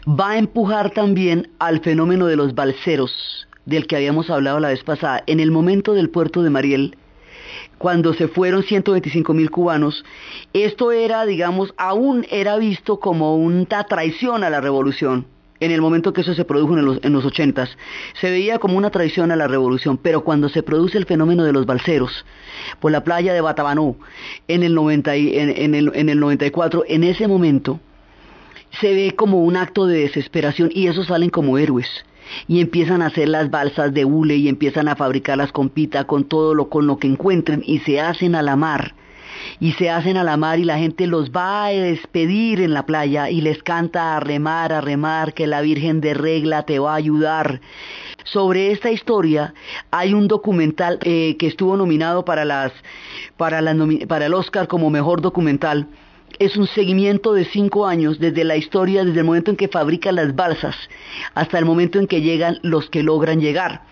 va 0.07 0.33
a 0.33 0.39
empujar 0.39 0.91
también 0.91 1.51
al 1.59 1.81
fenómeno 1.81 2.27
de 2.27 2.37
los 2.37 2.55
balseros, 2.55 3.49
del 3.65 3.87
que 3.87 3.97
habíamos 3.97 4.31
hablado 4.31 4.61
la 4.61 4.69
vez 4.69 4.85
pasada. 4.85 5.25
En 5.27 5.41
el 5.41 5.51
momento 5.51 5.95
del 5.95 6.11
puerto 6.11 6.43
de 6.43 6.51
Mariel, 6.51 6.97
cuando 7.79 8.15
se 8.15 8.29
fueron 8.29 8.63
125 8.63 9.35
mil 9.35 9.51
cubanos, 9.51 10.05
esto 10.53 10.93
era, 10.93 11.25
digamos, 11.27 11.75
aún 11.77 12.27
era 12.31 12.57
visto 12.57 13.01
como 13.01 13.37
una 13.37 13.85
traición 13.85 14.45
a 14.45 14.51
la 14.51 14.61
revolución 14.61 15.27
en 15.65 15.73
el 15.73 15.81
momento 15.81 16.13
que 16.13 16.21
eso 16.21 16.35
se 16.35 16.45
produjo 16.45 16.77
en 16.77 16.85
los, 16.85 16.99
en 17.03 17.13
los 17.13 17.25
80 17.25 17.69
se 18.21 18.31
veía 18.31 18.59
como 18.59 18.77
una 18.77 18.91
traición 18.91 19.31
a 19.31 19.37
la 19.37 19.49
revolución, 19.49 19.97
pero 19.97 20.23
cuando 20.25 20.49
se 20.49 20.63
produce 20.63 20.99
el 20.99 21.07
fenómeno 21.07 21.45
de 21.45 21.53
los 21.53 21.67
balseros 21.67 22.25
por 22.81 22.93
la 22.93 23.05
playa 23.05 23.33
de 23.33 23.41
Batabanó 23.41 23.97
en 24.49 24.63
el, 24.63 24.75
90 24.75 25.15
en, 25.15 25.75
el, 25.75 25.93
en 25.95 26.09
el 26.09 26.21
94, 26.21 26.85
en 26.89 27.05
ese 27.05 27.29
momento 27.29 27.81
se 28.81 28.93
ve 28.93 29.15
como 29.17 29.43
un 29.43 29.57
acto 29.57 29.87
de 29.87 30.01
desesperación 30.01 30.71
y 30.73 30.89
esos 30.89 31.07
salen 31.07 31.31
como 31.31 31.59
héroes. 31.59 31.89
Y 32.49 32.61
empiezan 32.61 33.03
a 33.03 33.07
hacer 33.07 33.29
las 33.29 33.51
balsas 33.51 33.93
de 33.93 34.07
hule 34.07 34.37
y 34.37 34.49
empiezan 34.49 34.89
a 34.89 34.97
fabricarlas 34.97 35.53
con 35.53 35.69
pita, 35.69 36.05
con 36.05 36.25
todo 36.25 36.55
lo 36.55 36.71
con 36.71 36.87
lo 36.87 36.97
que 36.99 37.07
encuentren 37.07 37.63
y 37.65 37.81
se 37.81 38.01
hacen 38.01 38.35
a 38.35 38.43
la 38.43 38.57
mar 38.57 38.95
y 39.61 39.73
se 39.73 39.91
hacen 39.91 40.17
a 40.17 40.25
la 40.25 40.37
mar 40.37 40.59
y 40.59 40.65
la 40.65 40.79
gente 40.79 41.07
los 41.07 41.31
va 41.31 41.67
a 41.67 41.71
despedir 41.71 42.61
en 42.61 42.75
la 42.75 42.87
playa 42.87 43.31
y 43.31 43.41
les 43.41 43.63
canta 43.63 44.17
a 44.17 44.21
remar, 44.21 44.73
a 44.73 44.81
remar, 44.81 45.35
que 45.35 45.47
la 45.47 45.61
Virgen 45.61 46.01
de 46.01 46.15
Regla 46.15 46.65
te 46.65 46.79
va 46.79 46.93
a 46.93 46.97
ayudar. 46.97 47.61
Sobre 48.25 48.73
esta 48.73 48.91
historia 48.91 49.55
hay 49.91 50.15
un 50.15 50.29
documental 50.29 50.99
eh, 51.03 51.37
que 51.39 51.47
estuvo 51.47 51.77
nominado 51.77 52.25
para, 52.25 52.45
las, 52.45 52.73
para, 53.37 53.63
para 54.09 54.27
el 54.27 54.35
Oscar 54.35 54.69
como 54.69 54.91
mejor 54.91 55.21
documental 55.21 55.89
es 56.39 56.57
un 56.57 56.67
seguimiento 56.67 57.33
de 57.33 57.45
cinco 57.45 57.87
años 57.87 58.19
desde 58.19 58.45
la 58.45 58.57
historia, 58.57 59.05
desde 59.05 59.21
el 59.21 59.25
momento 59.25 59.51
en 59.51 59.57
que 59.57 59.69
fabrican 59.69 60.17
las 60.17 60.35
balsas 60.35 60.77
hasta 61.35 61.59
el 61.59 61.65
momento 61.65 61.99
en 61.99 62.07
que 62.07 62.23
llegan 62.23 62.59
los 62.63 62.91
que 62.91 63.03
logran 63.03 63.41
llegar. 63.41 63.83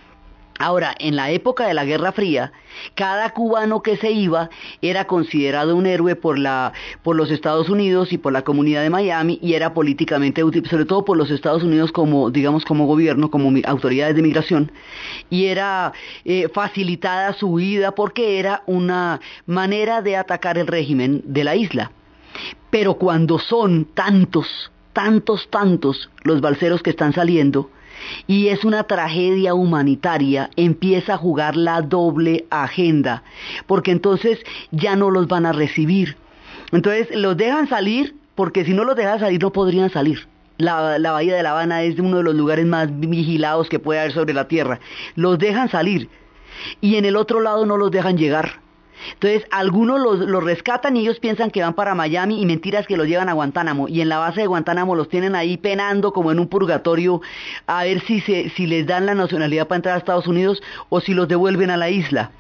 Ahora, 0.59 0.95
en 0.99 1.17
la 1.17 1.31
época 1.31 1.67
de 1.67 1.75
la 1.75 1.85
Guerra 1.85 2.13
Fría, 2.13 2.53
cada 2.95 3.31
cubano 3.31 3.83
que 3.83 3.97
se 3.97 4.13
iba 4.13 4.51
era 4.81 5.07
considerado 5.07 5.75
un 5.77 5.87
héroe 5.87 6.15
por, 6.15 6.39
los 6.39 7.31
Estados 7.31 7.69
Unidos 7.69 8.13
y 8.13 8.19
por 8.19 8.33
la 8.33 8.43
comunidad 8.43 8.83
de 8.83 8.91
Miami 8.91 9.39
y 9.43 9.55
era 9.55 9.75
políticamente 9.75 10.45
útil, 10.45 10.69
sobre 10.69 10.85
todo 10.85 11.05
por 11.05 11.17
los 11.17 11.31
Estados 11.31 11.63
Unidos 11.63 11.91
como, 11.91 12.31
digamos, 12.31 12.65
como 12.65 12.87
gobierno, 12.87 13.31
como 13.31 13.53
autoridades 13.65 14.15
de 14.15 14.23
migración, 14.23 14.73
y 15.31 15.47
era 15.47 15.93
eh, 16.25 16.49
facilitada 16.53 17.33
su 17.33 17.49
huida 17.49 17.95
porque 17.95 18.39
era 18.39 18.63
una 18.67 19.21
manera 19.47 20.03
de 20.03 20.17
atacar 20.17 20.59
el 20.59 20.67
régimen 20.67 21.23
de 21.25 21.45
la 21.45 21.57
isla. 21.57 21.93
Pero 22.71 22.95
cuando 22.95 23.39
son 23.39 23.85
tantos, 23.85 24.71
tantos, 24.93 25.49
tantos 25.51 26.11
los 26.23 26.41
balseros 26.41 26.83
que 26.83 26.91
están 26.91 27.13
saliendo, 27.13 27.71
y 28.27 28.49
es 28.49 28.65
una 28.65 28.85
tragedia 28.85 29.55
humanitaria, 29.55 30.51
empieza 30.57 31.15
a 31.15 31.19
jugar 31.19 31.57
la 31.57 31.83
doble 31.83 32.47
agenda, 32.51 33.23
porque 33.67 33.91
entonces 33.91 34.39
ya 34.71 34.97
no 34.97 35.11
los 35.11 35.29
van 35.29 35.47
a 35.47 35.53
recibir. 35.53 36.17
Entonces 36.73 37.15
los 37.15 37.37
dejan 37.37 37.69
salir, 37.69 38.15
porque 38.35 38.65
si 38.65 38.73
no 38.73 38.85
los 38.85 38.97
dejan 38.97 39.21
salir 39.21 39.41
no 39.43 39.53
podrían 39.53 39.91
salir. 39.91 40.27
La, 40.59 40.99
la, 40.99 41.13
bahía 41.13 41.35
de 41.35 41.43
La 41.43 41.53
Habana 41.53 41.83
es 41.83 41.99
uno 41.99 42.19
de 42.19 42.23
los 42.23 42.35
lugares 42.35 42.67
más 42.67 42.89
vigilados 42.91 43.69
que 43.69 43.79
puede 43.79 44.01
haber 44.01 44.13
sobre 44.13 44.33
la 44.33 44.47
tierra. 44.49 44.81
Los 45.17 45.39
dejan 45.39 45.69
salir 45.69 46.09
y 46.81 46.97
en 46.97 47.05
el 47.05 47.17
otro 47.17 47.41
lado 47.41 47.67
no 47.67 47.77
los 47.77 47.91
dejan 47.91 48.17
llegar. 48.17 48.62
Entonces, 49.15 49.45
algunos 49.51 50.01
los, 50.01 50.45
rescatan 50.45 50.97
y 50.97 51.01
ellos 51.01 51.19
piensan 51.21 51.51
que 51.51 51.63
van 51.63 51.75
para 51.75 51.95
Miami 51.95 52.41
y 52.41 52.47
mentiras 52.47 52.87
que 52.87 52.97
los 52.97 53.07
llevan 53.07 53.29
a 53.29 53.33
Guantánamo. 53.33 53.89
Y 53.89 54.01
en 54.01 54.09
la 54.09 54.19
base 54.19 54.41
de 54.43 54.47
Guantánamo 54.47 54.95
los 54.95 55.09
tienen 55.09 55.35
ahí 55.35 55.57
penando 55.57 56.13
como 56.13 56.33
en 56.33 56.39
un 56.39 56.49
purgatorio 56.49 57.21
a 57.67 57.85
ver 57.85 58.01
si, 58.01 58.21
se, 58.21 58.51
si 58.51 58.67
les 58.67 58.87
dan 58.87 59.07
la 59.07 59.15
nacionalidad 59.15 59.69
para 59.69 59.77
entrar 59.77 59.95
a 59.95 59.99
Estados 59.99 60.27
Unidos 60.27 60.63
o 60.89 61.01
si 61.01 61.15
los 61.15 61.29
devuelven 61.29 61.71
a 61.71 61.77
la 61.77 61.91
isla 61.91 62.31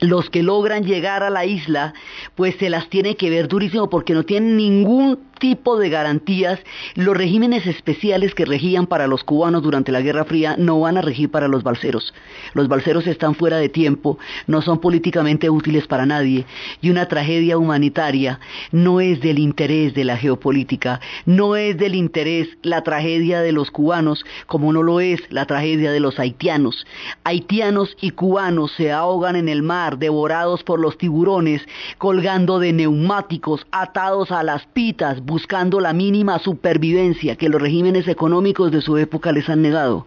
los 0.00 0.28
que 0.28 0.42
logran 0.42 0.84
llegar 0.84 1.22
a 1.22 1.30
la 1.30 1.44
isla, 1.44 1.94
pues 2.34 2.56
se 2.56 2.68
las 2.68 2.88
tiene 2.88 3.16
que 3.16 3.30
ver 3.30 3.48
durísimo 3.48 3.88
porque 3.88 4.12
no 4.12 4.24
tienen 4.24 4.56
ningún 4.56 5.20
tipo 5.38 5.78
de 5.78 5.88
garantías. 5.88 6.60
Los 6.94 7.16
regímenes 7.16 7.66
especiales 7.66 8.34
que 8.34 8.44
regían 8.44 8.86
para 8.86 9.06
los 9.06 9.24
cubanos 9.24 9.62
durante 9.62 9.92
la 9.92 10.00
Guerra 10.00 10.24
Fría 10.24 10.56
no 10.58 10.80
van 10.80 10.96
a 10.96 11.02
regir 11.02 11.30
para 11.30 11.48
los 11.48 11.62
balseros. 11.62 12.14
Los 12.52 12.68
balseros 12.68 13.06
están 13.06 13.34
fuera 13.34 13.58
de 13.58 13.68
tiempo, 13.68 14.18
no 14.46 14.62
son 14.62 14.80
políticamente 14.80 15.50
útiles 15.50 15.86
para 15.86 16.06
nadie 16.06 16.46
y 16.80 16.90
una 16.90 17.08
tragedia 17.08 17.58
humanitaria 17.58 18.40
no 18.72 19.00
es 19.00 19.20
del 19.20 19.38
interés 19.38 19.94
de 19.94 20.04
la 20.04 20.16
geopolítica, 20.16 21.00
no 21.26 21.56
es 21.56 21.76
del 21.76 21.94
interés 21.94 22.48
la 22.62 22.82
tragedia 22.82 23.40
de 23.40 23.52
los 23.52 23.70
cubanos 23.70 24.24
como 24.46 24.72
no 24.72 24.82
lo 24.82 25.00
es 25.00 25.20
la 25.30 25.46
tragedia 25.46 25.92
de 25.92 26.00
los 26.00 26.18
haitianos. 26.18 26.86
Haitianos 27.24 27.96
y 28.00 28.10
cubanos 28.10 28.72
se 28.72 28.92
ahogan 28.92 29.36
en 29.36 29.48
el 29.48 29.62
mar, 29.62 29.98
devorados 29.98 30.62
por 30.62 30.80
los 30.80 30.98
tiburones, 30.98 31.62
colgando 31.98 32.58
de 32.58 32.72
neumáticos, 32.72 33.66
atados 33.70 34.30
a 34.30 34.42
las 34.42 34.66
pitas, 34.66 35.24
buscando 35.34 35.80
la 35.80 35.92
mínima 35.92 36.38
supervivencia 36.38 37.34
que 37.34 37.48
los 37.48 37.60
regímenes 37.60 38.06
económicos 38.06 38.70
de 38.70 38.80
su 38.80 38.96
época 38.98 39.32
les 39.32 39.48
han 39.48 39.62
negado. 39.62 40.06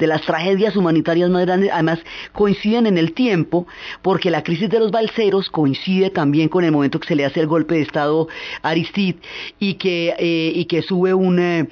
De 0.00 0.08
las 0.08 0.22
tragedias 0.22 0.74
humanitarias 0.74 1.30
más 1.30 1.46
grandes, 1.46 1.70
además 1.72 2.00
coinciden 2.32 2.88
en 2.88 2.98
el 2.98 3.12
tiempo, 3.12 3.68
porque 4.02 4.32
la 4.32 4.42
crisis 4.42 4.68
de 4.68 4.80
los 4.80 4.90
balseros 4.90 5.48
coincide 5.48 6.10
también 6.10 6.48
con 6.48 6.64
el 6.64 6.72
momento 6.72 6.98
que 6.98 7.06
se 7.06 7.14
le 7.14 7.24
hace 7.24 7.38
el 7.38 7.46
golpe 7.46 7.76
de 7.76 7.82
Estado 7.82 8.26
a 8.62 8.70
Aristide 8.70 9.20
y 9.60 9.74
que, 9.74 10.12
eh, 10.18 10.50
y 10.52 10.64
que 10.64 10.82
sube 10.82 11.14
un... 11.14 11.38
Eh, 11.38 11.68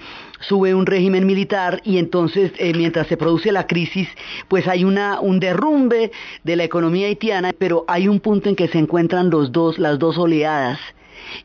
sube 0.49 0.75
un 0.75 0.87
régimen 0.87 1.25
militar 1.25 1.81
y 1.85 1.99
entonces 1.99 2.51
eh, 2.59 2.73
mientras 2.75 3.07
se 3.07 3.17
produce 3.17 3.53
la 3.53 3.69
crisis 3.69 4.09
pues 4.49 4.67
hay 4.67 4.83
una, 4.83 5.21
un 5.21 5.39
derrumbe 5.39 6.11
de 6.43 6.57
la 6.57 6.65
economía 6.65 7.07
haitiana 7.07 7.53
pero 7.57 7.85
hay 7.87 8.09
un 8.09 8.19
punto 8.19 8.49
en 8.49 8.57
que 8.57 8.67
se 8.67 8.79
encuentran 8.79 9.31
los 9.31 9.53
dos, 9.53 9.79
las 9.79 10.01
dos 10.01 10.19
oleadas 10.19 10.81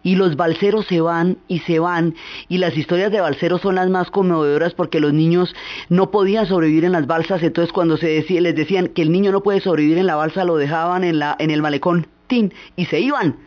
y 0.04 0.16
los 0.16 0.36
balseros 0.36 0.86
se 0.88 1.02
van 1.02 1.38
y 1.48 1.60
se 1.60 1.80
van 1.80 2.16
y 2.50 2.58
las 2.58 2.78
historias 2.78 3.12
de 3.12 3.22
balseros 3.22 3.62
son 3.62 3.76
las 3.76 3.90
más 3.90 4.12
conmovedoras 4.12 4.74
porque 4.74 5.00
los 5.00 5.14
niños 5.14 5.56
no 5.90 6.12
podían 6.12 6.46
sobrevivir 6.46 6.86
en 6.86 6.92
las 6.92 7.08
balsas, 7.08 7.44
entonces 7.44 7.74
cuando 7.74 7.98
se 7.98 8.08
decía, 8.08 8.42
les 8.42 8.56
decían 8.56 8.88
que 8.88 9.02
el 9.02 9.12
niño 9.12 9.32
no 9.32 9.44
puede 9.44 9.62
sobrevivir 9.62 9.98
en 9.98 10.08
la 10.08 10.16
balsa 10.16 10.44
lo 10.44 10.58
dejaban 10.58 11.04
en, 11.04 11.20
la, 11.20 11.36
en 11.40 11.52
el 11.52 11.62
malecón, 11.62 12.08
tin, 12.28 12.54
y 12.76 12.86
se 12.86 13.00
iban 13.00 13.47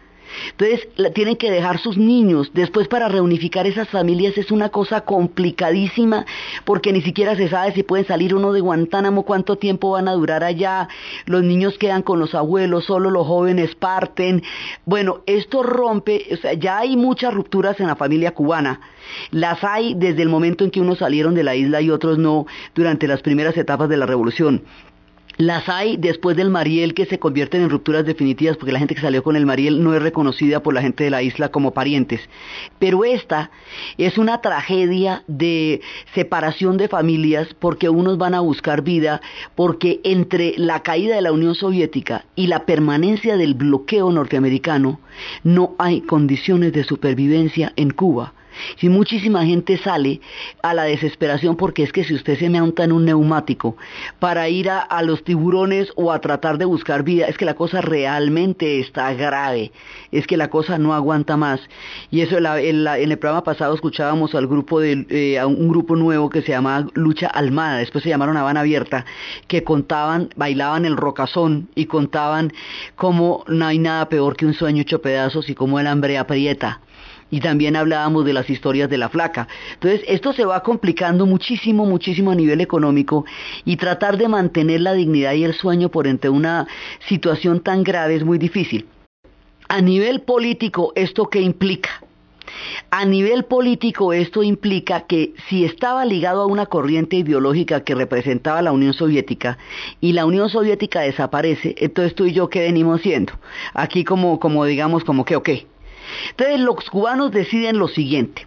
entonces 0.50 0.88
tienen 1.14 1.36
que 1.36 1.50
dejar 1.50 1.78
sus 1.78 1.96
niños. 1.96 2.50
Después 2.54 2.88
para 2.88 3.08
reunificar 3.08 3.66
esas 3.66 3.88
familias 3.88 4.36
es 4.38 4.50
una 4.50 4.68
cosa 4.68 5.02
complicadísima 5.02 6.26
porque 6.64 6.92
ni 6.92 7.02
siquiera 7.02 7.36
se 7.36 7.48
sabe 7.48 7.72
si 7.72 7.82
pueden 7.82 8.06
salir 8.06 8.34
uno 8.34 8.52
de 8.52 8.60
Guantánamo, 8.60 9.24
cuánto 9.24 9.56
tiempo 9.56 9.90
van 9.92 10.08
a 10.08 10.12
durar 10.12 10.44
allá. 10.44 10.88
Los 11.26 11.42
niños 11.42 11.78
quedan 11.78 12.02
con 12.02 12.18
los 12.18 12.34
abuelos, 12.34 12.84
solo 12.84 13.10
los 13.10 13.26
jóvenes 13.26 13.74
parten. 13.74 14.42
Bueno, 14.84 15.22
esto 15.26 15.62
rompe, 15.62 16.26
o 16.32 16.36
sea, 16.36 16.54
ya 16.54 16.78
hay 16.78 16.96
muchas 16.96 17.34
rupturas 17.34 17.80
en 17.80 17.86
la 17.86 17.96
familia 17.96 18.32
cubana. 18.32 18.80
Las 19.30 19.64
hay 19.64 19.94
desde 19.94 20.22
el 20.22 20.28
momento 20.28 20.64
en 20.64 20.70
que 20.70 20.80
unos 20.80 20.98
salieron 20.98 21.34
de 21.34 21.42
la 21.42 21.54
isla 21.54 21.80
y 21.80 21.90
otros 21.90 22.18
no 22.18 22.46
durante 22.74 23.08
las 23.08 23.22
primeras 23.22 23.56
etapas 23.56 23.88
de 23.88 23.96
la 23.96 24.06
revolución. 24.06 24.62
Las 25.40 25.70
hay 25.70 25.96
después 25.96 26.36
del 26.36 26.50
Mariel 26.50 26.92
que 26.92 27.06
se 27.06 27.18
convierten 27.18 27.62
en 27.62 27.70
rupturas 27.70 28.04
definitivas 28.04 28.58
porque 28.58 28.72
la 28.72 28.78
gente 28.78 28.94
que 28.94 29.00
salió 29.00 29.22
con 29.22 29.36
el 29.36 29.46
Mariel 29.46 29.82
no 29.82 29.94
es 29.94 30.02
reconocida 30.02 30.62
por 30.62 30.74
la 30.74 30.82
gente 30.82 31.02
de 31.02 31.08
la 31.08 31.22
isla 31.22 31.48
como 31.48 31.72
parientes. 31.72 32.20
Pero 32.78 33.06
esta 33.06 33.50
es 33.96 34.18
una 34.18 34.42
tragedia 34.42 35.24
de 35.28 35.80
separación 36.14 36.76
de 36.76 36.88
familias 36.88 37.48
porque 37.58 37.88
unos 37.88 38.18
van 38.18 38.34
a 38.34 38.40
buscar 38.40 38.82
vida, 38.82 39.22
porque 39.54 40.02
entre 40.04 40.52
la 40.58 40.82
caída 40.82 41.14
de 41.14 41.22
la 41.22 41.32
Unión 41.32 41.54
Soviética 41.54 42.26
y 42.36 42.48
la 42.48 42.66
permanencia 42.66 43.38
del 43.38 43.54
bloqueo 43.54 44.12
norteamericano 44.12 45.00
no 45.42 45.74
hay 45.78 46.02
condiciones 46.02 46.74
de 46.74 46.84
supervivencia 46.84 47.72
en 47.76 47.92
Cuba. 47.92 48.34
Si 48.78 48.88
muchísima 48.88 49.44
gente 49.44 49.78
sale 49.78 50.20
a 50.62 50.74
la 50.74 50.84
desesperación 50.84 51.56
porque 51.56 51.82
es 51.82 51.92
que 51.92 52.04
si 52.04 52.14
usted 52.14 52.38
se 52.38 52.50
monta 52.50 52.84
en 52.84 52.92
un 52.92 53.04
neumático 53.04 53.76
para 54.18 54.48
ir 54.48 54.70
a, 54.70 55.02
los 55.02 55.24
tiburones 55.24 55.90
o 55.96 56.12
a 56.12 56.20
tratar 56.20 56.58
de 56.58 56.64
buscar 56.64 57.02
vida, 57.02 57.26
es 57.26 57.38
que 57.38 57.44
la 57.44 57.54
cosa 57.54 57.80
realmente 57.80 58.80
está 58.80 59.12
grave, 59.14 59.72
es 60.12 60.26
que 60.26 60.36
la 60.36 60.50
cosa 60.50 60.78
no 60.78 60.94
aguanta 60.94 61.36
más. 61.36 61.60
Y 62.10 62.20
eso 62.20 62.38
en, 62.38 62.86
el 62.86 63.18
programa 63.18 63.44
pasado 63.44 63.74
escuchábamos 63.74 64.34
al 64.34 64.46
grupo 64.46 64.80
de, 64.80 65.06
eh, 65.08 65.38
a 65.38 65.46
un 65.46 65.68
grupo 65.68 65.96
nuevo 65.96 66.28
que 66.28 66.42
se 66.42 66.52
llama 66.52 66.86
Lucha 66.94 67.28
Almada, 67.28 67.78
después 67.78 68.04
se 68.04 68.10
llamaron 68.10 68.36
Habana 68.36 68.60
Abierta, 68.60 69.04
que 69.48 69.64
contaban, 69.64 70.30
bailaban 70.36 70.84
el 70.84 70.96
rocazón 70.96 71.68
y 71.74 71.86
contaban 71.86 72.52
cómo 72.96 73.44
no 73.48 73.66
hay 73.66 73.78
nada 73.78 74.08
peor 74.08 74.36
que 74.36 74.46
un 74.46 74.54
sueño 74.54 74.82
hecho 74.82 75.00
pedazos 75.00 75.48
y 75.48 75.54
cómo 75.54 75.80
el 75.80 75.86
hambre 75.86 76.18
aprieta 76.18 76.80
y 77.30 77.40
también 77.40 77.76
hablábamos 77.76 78.24
de 78.24 78.32
las 78.32 78.50
historias 78.50 78.90
de 78.90 78.98
la 78.98 79.08
flaca. 79.08 79.48
Entonces, 79.74 80.02
esto 80.06 80.32
se 80.32 80.44
va 80.44 80.62
complicando 80.62 81.26
muchísimo, 81.26 81.86
muchísimo 81.86 82.30
a 82.30 82.34
nivel 82.34 82.60
económico 82.60 83.24
y 83.64 83.76
tratar 83.76 84.18
de 84.18 84.28
mantener 84.28 84.80
la 84.80 84.92
dignidad 84.92 85.34
y 85.34 85.44
el 85.44 85.54
sueño 85.54 85.88
por 85.88 86.06
entre 86.06 86.30
una 86.30 86.66
situación 87.08 87.60
tan 87.60 87.82
grave 87.82 88.16
es 88.16 88.24
muy 88.24 88.38
difícil. 88.38 88.86
A 89.68 89.80
nivel 89.80 90.22
político, 90.22 90.92
¿esto 90.96 91.28
qué 91.28 91.40
implica? 91.40 91.90
A 92.90 93.04
nivel 93.04 93.44
político 93.44 94.12
esto 94.12 94.42
implica 94.42 95.02
que 95.02 95.34
si 95.48 95.64
estaba 95.64 96.04
ligado 96.04 96.42
a 96.42 96.46
una 96.46 96.66
corriente 96.66 97.16
ideológica 97.16 97.84
que 97.84 97.94
representaba 97.94 98.62
la 98.62 98.72
Unión 98.72 98.92
Soviética 98.92 99.58
y 100.00 100.12
la 100.12 100.26
Unión 100.26 100.48
Soviética 100.48 101.00
desaparece, 101.00 101.74
entonces 101.78 102.14
tú 102.14 102.24
y 102.26 102.32
yo 102.32 102.48
qué 102.48 102.60
venimos 102.60 103.02
siendo? 103.02 103.34
Aquí 103.74 104.02
como, 104.04 104.40
como 104.40 104.64
digamos, 104.64 105.04
como 105.04 105.24
que, 105.24 105.36
ok, 105.36 105.50
entonces 106.30 106.60
los 106.60 106.88
cubanos 106.90 107.32
deciden 107.32 107.78
lo 107.78 107.88
siguiente, 107.88 108.46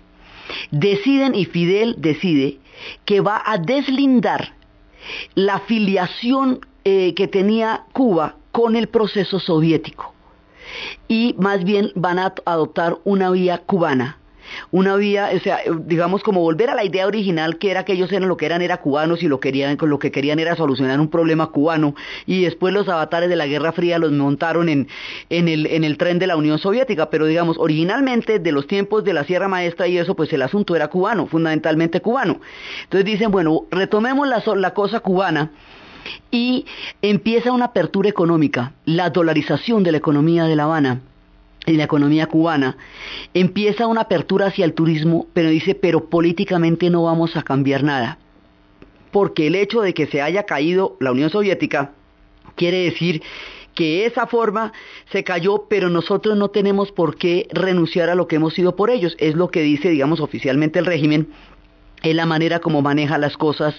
deciden 0.71 1.35
y 1.35 1.45
Fidel 1.45 1.95
decide 1.97 2.59
que 3.05 3.21
va 3.21 3.41
a 3.45 3.57
deslindar 3.57 4.53
la 5.35 5.59
filiación 5.59 6.65
eh, 6.85 7.13
que 7.15 7.27
tenía 7.27 7.85
Cuba 7.93 8.37
con 8.51 8.75
el 8.75 8.87
proceso 8.87 9.39
soviético. 9.39 10.13
Y 11.07 11.35
más 11.37 11.63
bien 11.63 11.91
van 11.95 12.19
a 12.19 12.33
adoptar 12.45 12.97
una 13.03 13.29
vía 13.31 13.59
cubana 13.59 14.17
una 14.71 14.95
vía, 14.95 15.29
o 15.35 15.39
sea, 15.39 15.59
digamos 15.85 16.23
como 16.23 16.41
volver 16.41 16.69
a 16.69 16.75
la 16.75 16.83
idea 16.83 17.07
original 17.07 17.57
que 17.57 17.71
era 17.71 17.85
que 17.85 17.93
ellos 17.93 18.11
eran 18.11 18.27
lo 18.27 18.37
que 18.37 18.45
eran 18.45 18.61
era 18.61 18.77
cubanos 18.77 19.23
y 19.23 19.27
lo 19.27 19.39
querían 19.39 19.77
lo 19.79 19.99
que 19.99 20.11
querían 20.11 20.39
era 20.39 20.55
solucionar 20.55 20.99
un 20.99 21.09
problema 21.09 21.47
cubano. 21.47 21.95
Y 22.25 22.43
después 22.43 22.73
los 22.73 22.87
avatares 22.87 23.29
de 23.29 23.35
la 23.35 23.47
Guerra 23.47 23.71
Fría 23.71 23.99
los 23.99 24.11
montaron 24.11 24.69
en 24.69 24.87
el 25.29 25.97
tren 25.97 26.19
de 26.19 26.27
la 26.27 26.35
Unión 26.35 26.59
Soviética, 26.59 27.09
pero 27.09 27.25
digamos 27.25 27.57
originalmente 27.57 28.39
de 28.39 28.51
los 28.51 28.67
tiempos 28.67 29.03
de 29.03 29.13
la 29.13 29.23
Sierra 29.23 29.47
Maestra 29.47 29.87
y 29.87 29.97
eso 29.97 30.15
pues 30.15 30.31
el 30.33 30.41
asunto 30.41 30.75
era 30.75 30.87
cubano, 30.87 31.27
fundamentalmente 31.27 32.01
cubano. 32.01 32.39
Entonces 32.83 33.05
dicen, 33.05 33.31
bueno, 33.31 33.65
retomemos 33.71 34.27
la, 34.27 34.43
la 34.55 34.73
cosa 34.73 34.99
cubana 34.99 35.51
y 36.31 36.65
empieza 37.01 37.51
una 37.51 37.65
apertura 37.65 38.09
económica, 38.09 38.73
la 38.85 39.09
dolarización 39.09 39.83
de 39.83 39.91
la 39.91 39.97
economía 39.97 40.45
de 40.45 40.55
La 40.55 40.63
Habana 40.63 41.01
en 41.65 41.77
la 41.77 41.83
economía 41.83 42.27
cubana, 42.27 42.77
empieza 43.33 43.87
una 43.87 44.01
apertura 44.01 44.47
hacia 44.47 44.65
el 44.65 44.73
turismo, 44.73 45.27
pero 45.33 45.49
dice, 45.49 45.75
pero 45.75 46.05
políticamente 46.09 46.89
no 46.89 47.03
vamos 47.03 47.35
a 47.35 47.43
cambiar 47.43 47.83
nada. 47.83 48.17
Porque 49.11 49.47
el 49.47 49.55
hecho 49.55 49.81
de 49.81 49.93
que 49.93 50.07
se 50.07 50.21
haya 50.21 50.43
caído 50.43 50.97
la 50.99 51.11
Unión 51.11 51.29
Soviética 51.29 51.91
quiere 52.55 52.79
decir 52.79 53.21
que 53.75 54.05
esa 54.05 54.27
forma 54.27 54.73
se 55.11 55.23
cayó, 55.23 55.65
pero 55.69 55.89
nosotros 55.89 56.37
no 56.37 56.49
tenemos 56.49 56.91
por 56.91 57.15
qué 57.15 57.47
renunciar 57.51 58.09
a 58.09 58.15
lo 58.15 58.27
que 58.27 58.35
hemos 58.35 58.53
sido 58.53 58.75
por 58.75 58.89
ellos. 58.89 59.15
Es 59.19 59.35
lo 59.35 59.49
que 59.49 59.61
dice, 59.61 59.89
digamos, 59.89 60.19
oficialmente 60.19 60.79
el 60.79 60.85
régimen 60.85 61.27
es 62.03 62.15
la 62.15 62.25
manera 62.25 62.59
como 62.59 62.81
maneja 62.81 63.17
las 63.17 63.37
cosas 63.37 63.73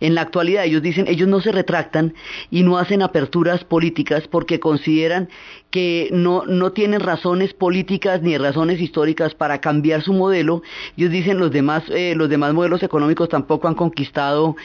en 0.00 0.14
la 0.14 0.20
actualidad. 0.20 0.64
Ellos 0.64 0.82
dicen, 0.82 1.06
ellos 1.08 1.26
no 1.26 1.40
se 1.40 1.50
retractan 1.50 2.14
y 2.50 2.62
no 2.62 2.78
hacen 2.78 3.02
aperturas 3.02 3.64
políticas 3.64 4.28
porque 4.28 4.60
consideran 4.60 5.28
que 5.70 6.08
no, 6.12 6.44
no 6.46 6.72
tienen 6.72 7.00
razones 7.00 7.54
políticas 7.54 8.22
ni 8.22 8.36
razones 8.36 8.80
históricas 8.80 9.34
para 9.34 9.60
cambiar 9.60 10.02
su 10.02 10.12
modelo. 10.12 10.62
Ellos 10.96 11.10
dicen 11.10 11.38
los 11.38 11.50
demás, 11.50 11.82
eh, 11.88 12.14
los 12.14 12.28
demás 12.28 12.52
modelos 12.52 12.82
económicos 12.82 13.28
tampoco 13.28 13.66
han 13.66 13.74
conquistado 13.74 14.56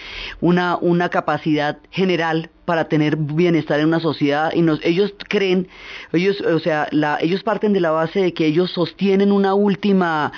una, 0.41 0.77
una 0.77 1.09
capacidad 1.09 1.77
general 1.91 2.49
para 2.65 2.87
tener 2.87 3.15
bienestar 3.15 3.79
en 3.79 3.87
una 3.87 3.99
sociedad 3.99 4.51
y 4.53 4.61
nos, 4.61 4.83
ellos 4.83 5.13
creen, 5.29 5.67
ellos, 6.11 6.41
o 6.41 6.59
sea, 6.59 6.87
la, 6.91 7.17
ellos 7.21 7.43
parten 7.43 7.73
de 7.73 7.79
la 7.79 7.91
base 7.91 8.19
de 8.21 8.33
que 8.33 8.45
ellos 8.45 8.71
sostienen 8.71 9.31
una 9.31 9.53
última, 9.53 10.31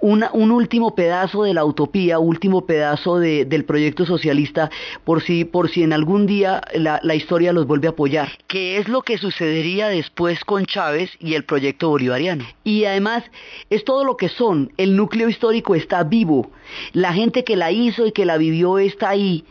una, 0.00 0.30
un 0.32 0.50
último 0.50 0.94
pedazo 0.94 1.44
de 1.44 1.54
la 1.54 1.64
utopía, 1.64 2.18
último 2.18 2.66
pedazo 2.66 3.18
de, 3.18 3.44
del 3.44 3.64
proyecto 3.64 4.04
socialista, 4.06 4.70
por 5.04 5.22
si, 5.22 5.44
por 5.44 5.70
si 5.70 5.82
en 5.82 5.92
algún 5.92 6.26
día 6.26 6.60
la, 6.74 7.00
la 7.02 7.14
historia 7.14 7.52
los 7.52 7.66
vuelve 7.66 7.88
a 7.88 7.90
apoyar. 7.90 8.28
¿Qué 8.46 8.78
es 8.78 8.88
lo 8.88 9.02
que 9.02 9.18
sucedería 9.18 9.88
después 9.88 10.44
con 10.44 10.66
Chávez 10.66 11.10
y 11.20 11.34
el 11.34 11.44
proyecto 11.44 11.88
bolivariano? 11.88 12.44
Y 12.64 12.84
además 12.84 13.24
es 13.70 13.84
todo 13.84 14.04
lo 14.04 14.16
que 14.16 14.28
son, 14.28 14.72
el 14.76 14.96
núcleo 14.96 15.28
histórico 15.28 15.74
está 15.74 16.02
vivo, 16.02 16.50
la 16.92 17.12
gente 17.12 17.44
que 17.44 17.56
la 17.56 17.70
hizo 17.70 18.06
y 18.06 18.12
que 18.12 18.24
la 18.24 18.36
vivió 18.36 18.78
está 18.78 19.10
ahí, 19.10 19.44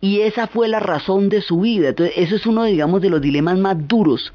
y 0.00 0.20
esa 0.20 0.46
fue 0.46 0.68
la 0.68 0.80
razón 0.80 1.28
de 1.28 1.42
su 1.42 1.60
vida. 1.60 1.73
Entonces, 1.82 2.14
eso 2.16 2.36
es 2.36 2.46
uno, 2.46 2.64
digamos, 2.64 3.00
de 3.02 3.10
los 3.10 3.20
dilemas 3.20 3.58
más 3.58 3.76
duros 3.88 4.32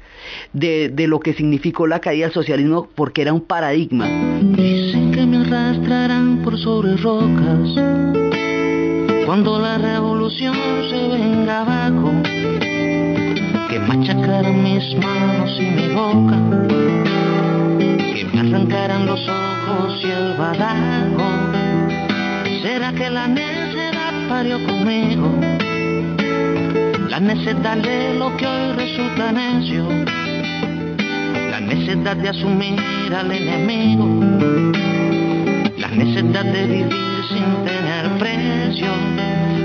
de, 0.52 0.88
de 0.88 1.06
lo 1.06 1.20
que 1.20 1.34
significó 1.34 1.86
la 1.86 2.00
caída 2.00 2.26
del 2.26 2.34
socialismo, 2.34 2.88
porque 2.94 3.22
era 3.22 3.32
un 3.32 3.42
paradigma. 3.42 4.06
Dicen 4.40 5.12
que 5.12 5.24
me 5.26 5.38
arrastrarán 5.38 6.42
por 6.42 6.58
sobre 6.58 6.96
rocas 6.96 8.30
cuando 9.30 9.60
la 9.60 9.78
revolución 9.78 10.56
se 10.90 11.06
venga 11.06 11.60
abajo, 11.60 12.10
que 13.68 13.78
machacaran 13.78 14.60
mis 14.60 14.96
manos 14.96 15.56
y 15.56 15.70
mi 15.70 15.88
boca, 15.94 16.36
que 17.78 18.26
me 18.32 18.40
arrancaran 18.40 19.06
los 19.06 19.20
ojos 19.28 20.00
y 20.02 20.10
el 20.10 20.36
badajo. 20.36 21.30
¿Será 22.60 22.92
que 22.92 23.08
la 23.08 23.28
necedad 23.28 24.28
parió 24.28 24.58
conmigo? 24.66 25.59
La 27.10 27.18
necedad 27.18 27.76
de 27.76 28.14
lo 28.14 28.36
que 28.36 28.46
hoy 28.46 28.72
resulta 28.76 29.32
necio, 29.32 29.84
la 31.50 31.58
necedad 31.58 32.16
de 32.16 32.28
asumir 32.28 32.80
al 33.12 33.32
enemigo, 33.32 34.06
la 35.76 35.88
necedad 35.88 36.44
de 36.44 36.66
vivir 36.68 37.22
sin 37.28 37.64
tener 37.64 38.16
precio. 38.16 38.92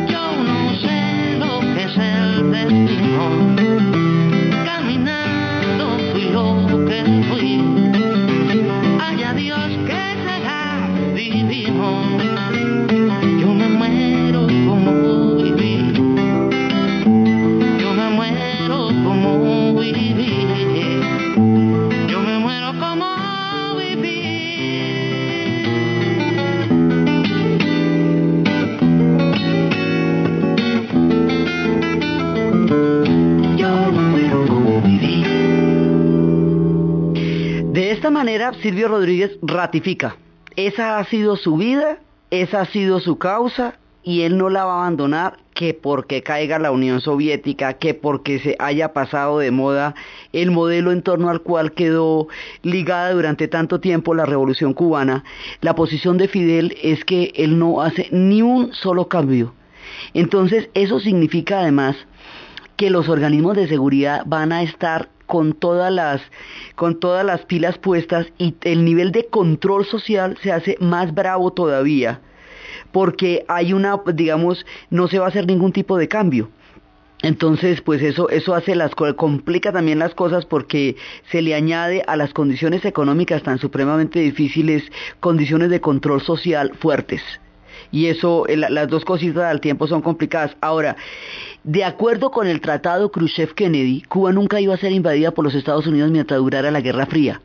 Yo 0.09 0.23
no 0.43 0.75
sé 0.81 1.37
lo 1.37 1.59
que 1.59 1.83
es 1.83 1.95
el 1.95 2.51
destino. 2.51 3.29
Caminando 4.65 5.99
fui 6.13 6.23
lo 6.31 6.83
que 6.87 7.25
fui. 7.29 7.84
Silvio 38.65 38.87
Rodríguez 38.87 39.37
ratifica, 39.43 40.15
esa 40.55 40.97
ha 40.97 41.05
sido 41.05 41.35
su 41.35 41.55
vida, 41.55 41.99
esa 42.31 42.61
ha 42.61 42.65
sido 42.65 42.99
su 42.99 43.19
causa 43.19 43.77
y 44.01 44.21
él 44.21 44.39
no 44.39 44.49
la 44.49 44.65
va 44.65 44.73
a 44.73 44.77
abandonar 44.87 45.37
que 45.53 45.75
porque 45.75 46.23
caiga 46.23 46.57
la 46.57 46.71
Unión 46.71 46.99
Soviética, 46.99 47.73
que 47.73 47.93
porque 47.93 48.39
se 48.39 48.55
haya 48.57 48.91
pasado 48.91 49.37
de 49.37 49.51
moda 49.51 49.93
el 50.33 50.49
modelo 50.49 50.91
en 50.91 51.03
torno 51.03 51.29
al 51.29 51.41
cual 51.41 51.73
quedó 51.73 52.27
ligada 52.63 53.11
durante 53.11 53.47
tanto 53.47 53.79
tiempo 53.79 54.15
la 54.15 54.25
revolución 54.25 54.73
cubana, 54.73 55.23
la 55.61 55.75
posición 55.75 56.17
de 56.17 56.27
Fidel 56.27 56.75
es 56.81 57.05
que 57.05 57.33
él 57.35 57.59
no 57.59 57.83
hace 57.83 58.07
ni 58.09 58.41
un 58.41 58.73
solo 58.73 59.07
cambio. 59.09 59.53
Entonces 60.15 60.71
eso 60.73 60.99
significa 60.99 61.59
además 61.59 61.97
que 62.75 62.89
los 62.89 63.09
organismos 63.09 63.55
de 63.55 63.67
seguridad 63.67 64.23
van 64.25 64.51
a 64.51 64.63
estar 64.63 65.09
con 65.25 65.53
todas 65.53 65.91
las 65.91 66.21
con 66.75 66.99
todas 66.99 67.25
las 67.25 67.41
pilas 67.45 67.77
puestas 67.77 68.27
y 68.37 68.55
el 68.61 68.85
nivel 68.85 69.11
de 69.11 69.25
control 69.27 69.85
social 69.85 70.37
se 70.41 70.51
hace 70.51 70.77
más 70.79 71.13
bravo 71.13 71.51
todavía 71.51 72.21
porque 72.91 73.43
hay 73.47 73.73
una 73.73 73.99
digamos 74.13 74.65
no 74.89 75.07
se 75.07 75.19
va 75.19 75.25
a 75.25 75.29
hacer 75.29 75.47
ningún 75.47 75.71
tipo 75.71 75.97
de 75.97 76.07
cambio 76.07 76.49
entonces, 77.21 77.81
pues 77.81 78.03
eso, 78.03 78.29
eso 78.29 78.53
hace 78.53 78.75
las 78.75 78.93
complica 78.93 79.71
también 79.71 79.97
las 79.97 80.13
cosas 80.13 80.45
porque 80.45 80.95
se 81.31 81.41
le 81.41 81.55
añade 81.55 82.03
a 82.05 82.17
las 82.17 82.33
condiciones 82.33 82.85
económicas 82.85 83.41
tan 83.41 83.57
supremamente 83.57 84.19
difíciles 84.19 84.83
condiciones 85.21 85.71
de 85.71 85.81
control 85.81 86.21
social 86.21 86.73
fuertes. 86.77 87.23
Y 87.91 88.07
eso, 88.07 88.45
las 88.47 88.87
dos 88.87 89.05
cositas 89.05 89.43
al 89.43 89.61
tiempo 89.61 89.87
son 89.87 90.01
complicadas. 90.01 90.55
Ahora, 90.61 90.95
de 91.63 91.83
acuerdo 91.83 92.31
con 92.31 92.47
el 92.47 92.61
tratado 92.61 93.11
Khrushchev-Kennedy, 93.11 94.05
Cuba 94.07 94.31
nunca 94.31 94.61
iba 94.61 94.73
a 94.73 94.77
ser 94.77 94.91
invadida 94.91 95.31
por 95.31 95.45
los 95.45 95.55
Estados 95.55 95.87
Unidos 95.87 96.11
mientras 96.11 96.39
durara 96.39 96.71
la 96.71 96.81
Guerra 96.81 97.05
Fría. 97.05 97.41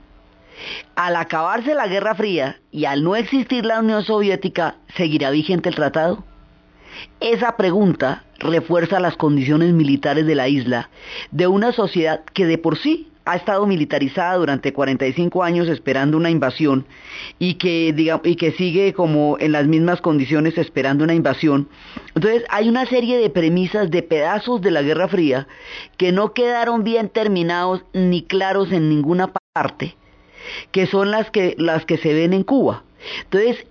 Al 0.94 1.16
acabarse 1.16 1.74
la 1.74 1.86
Guerra 1.86 2.14
Fría 2.14 2.60
y 2.70 2.84
al 2.84 3.02
no 3.02 3.16
existir 3.16 3.64
la 3.64 3.80
Unión 3.80 4.04
Soviética, 4.04 4.76
¿seguirá 4.96 5.30
vigente 5.30 5.68
el 5.70 5.74
tratado? 5.74 6.24
Esa 7.20 7.56
pregunta 7.56 8.24
refuerza 8.38 9.00
las 9.00 9.16
condiciones 9.16 9.72
militares 9.72 10.26
de 10.26 10.34
la 10.34 10.48
isla, 10.48 10.90
de 11.30 11.46
una 11.46 11.72
sociedad 11.72 12.22
que 12.34 12.46
de 12.46 12.58
por 12.58 12.78
sí 12.78 13.08
ha 13.30 13.36
estado 13.36 13.64
militarizada 13.64 14.34
durante 14.34 14.72
45 14.72 15.44
años 15.44 15.68
esperando 15.68 16.16
una 16.16 16.30
invasión 16.30 16.84
y 17.38 17.54
que, 17.54 17.94
y 18.24 18.36
que 18.36 18.52
sigue 18.52 18.92
como 18.92 19.36
en 19.38 19.52
las 19.52 19.68
mismas 19.68 20.00
condiciones 20.00 20.58
esperando 20.58 21.04
una 21.04 21.14
invasión. 21.14 21.68
Entonces 22.16 22.44
hay 22.48 22.68
una 22.68 22.86
serie 22.86 23.18
de 23.18 23.30
premisas 23.30 23.90
de 23.90 24.02
pedazos 24.02 24.60
de 24.62 24.72
la 24.72 24.82
Guerra 24.82 25.06
Fría 25.06 25.46
que 25.96 26.10
no 26.10 26.34
quedaron 26.34 26.82
bien 26.82 27.08
terminados 27.08 27.84
ni 27.92 28.22
claros 28.22 28.72
en 28.72 28.88
ninguna 28.88 29.32
parte, 29.52 29.94
que 30.72 30.86
son 30.86 31.12
las 31.12 31.30
que, 31.30 31.54
las 31.56 31.84
que 31.84 31.98
se 31.98 32.12
ven 32.12 32.32
en 32.32 32.42
Cuba. 32.42 32.82
Entonces, 33.22 33.64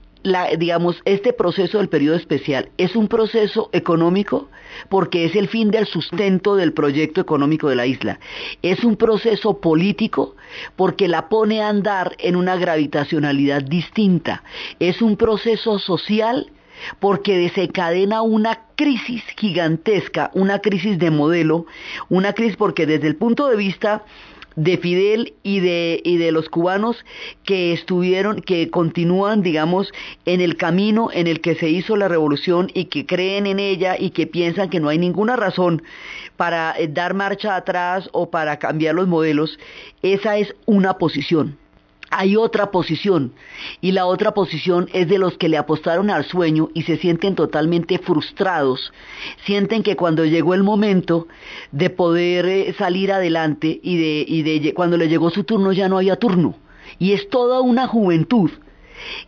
digamos, 0.57 1.01
este 1.05 1.31
proceso 1.33 1.77
del 1.77 1.89
periodo 1.89 2.17
especial 2.17 2.69
es 2.77 2.95
un 2.95 3.07
proceso 3.07 3.69
económico 3.71 4.49
porque 4.89 5.25
es 5.25 5.35
el 5.35 5.47
fin 5.47 5.71
del 5.71 5.87
sustento 5.87 6.55
del 6.55 6.73
proyecto 6.73 7.21
económico 7.21 7.69
de 7.69 7.75
la 7.75 7.85
isla. 7.85 8.19
Es 8.61 8.83
un 8.83 8.97
proceso 8.97 9.59
político 9.59 10.35
porque 10.75 11.07
la 11.07 11.29
pone 11.29 11.61
a 11.61 11.69
andar 11.69 12.15
en 12.19 12.35
una 12.35 12.57
gravitacionalidad 12.57 13.63
distinta. 13.63 14.43
Es 14.79 15.01
un 15.01 15.15
proceso 15.15 15.79
social 15.79 16.51
porque 16.99 17.37
desencadena 17.37 18.21
una 18.21 18.67
crisis 18.75 19.23
gigantesca, 19.37 20.31
una 20.33 20.59
crisis 20.59 20.97
de 20.97 21.11
modelo, 21.11 21.65
una 22.09 22.33
crisis 22.33 22.55
porque 22.55 22.85
desde 22.85 23.07
el 23.07 23.15
punto 23.15 23.47
de 23.47 23.57
vista 23.57 24.03
de 24.55 24.77
Fidel 24.77 25.33
y 25.43 25.59
de, 25.59 26.01
y 26.03 26.17
de 26.17 26.31
los 26.31 26.49
cubanos 26.49 26.97
que 27.43 27.73
estuvieron, 27.73 28.41
que 28.41 28.69
continúan, 28.69 29.41
digamos, 29.41 29.91
en 30.25 30.41
el 30.41 30.57
camino 30.57 31.09
en 31.13 31.27
el 31.27 31.41
que 31.41 31.55
se 31.55 31.69
hizo 31.69 31.95
la 31.95 32.07
revolución 32.07 32.69
y 32.73 32.85
que 32.85 33.05
creen 33.05 33.47
en 33.47 33.59
ella 33.59 33.95
y 33.97 34.11
que 34.11 34.27
piensan 34.27 34.69
que 34.69 34.79
no 34.79 34.89
hay 34.89 34.97
ninguna 34.97 35.35
razón 35.35 35.83
para 36.37 36.73
eh, 36.77 36.87
dar 36.87 37.13
marcha 37.13 37.55
atrás 37.55 38.09
o 38.11 38.29
para 38.29 38.59
cambiar 38.59 38.95
los 38.95 39.07
modelos, 39.07 39.59
esa 40.01 40.37
es 40.37 40.55
una 40.65 40.97
posición 40.97 41.57
hay 42.11 42.35
otra 42.35 42.71
posición 42.71 43.33
y 43.81 43.91
la 43.91 44.05
otra 44.05 44.33
posición 44.33 44.89
es 44.93 45.07
de 45.07 45.17
los 45.17 45.37
que 45.37 45.49
le 45.49 45.57
apostaron 45.57 46.09
al 46.09 46.25
sueño 46.25 46.69
y 46.73 46.83
se 46.83 46.97
sienten 46.97 47.35
totalmente 47.35 47.99
frustrados, 47.99 48.91
sienten 49.45 49.83
que 49.83 49.95
cuando 49.95 50.25
llegó 50.25 50.53
el 50.53 50.63
momento 50.63 51.27
de 51.71 51.89
poder 51.89 52.45
eh, 52.45 52.75
salir 52.77 53.11
adelante 53.11 53.79
y 53.81 53.97
de, 53.97 54.25
y 54.27 54.41
de 54.59 54.73
cuando 54.73 54.97
le 54.97 55.07
llegó 55.07 55.29
su 55.29 55.43
turno 55.43 55.71
ya 55.71 55.87
no 55.89 55.97
había 55.97 56.17
turno. 56.17 56.55
Y 56.97 57.13
es 57.13 57.29
toda 57.29 57.61
una 57.61 57.87
juventud 57.87 58.51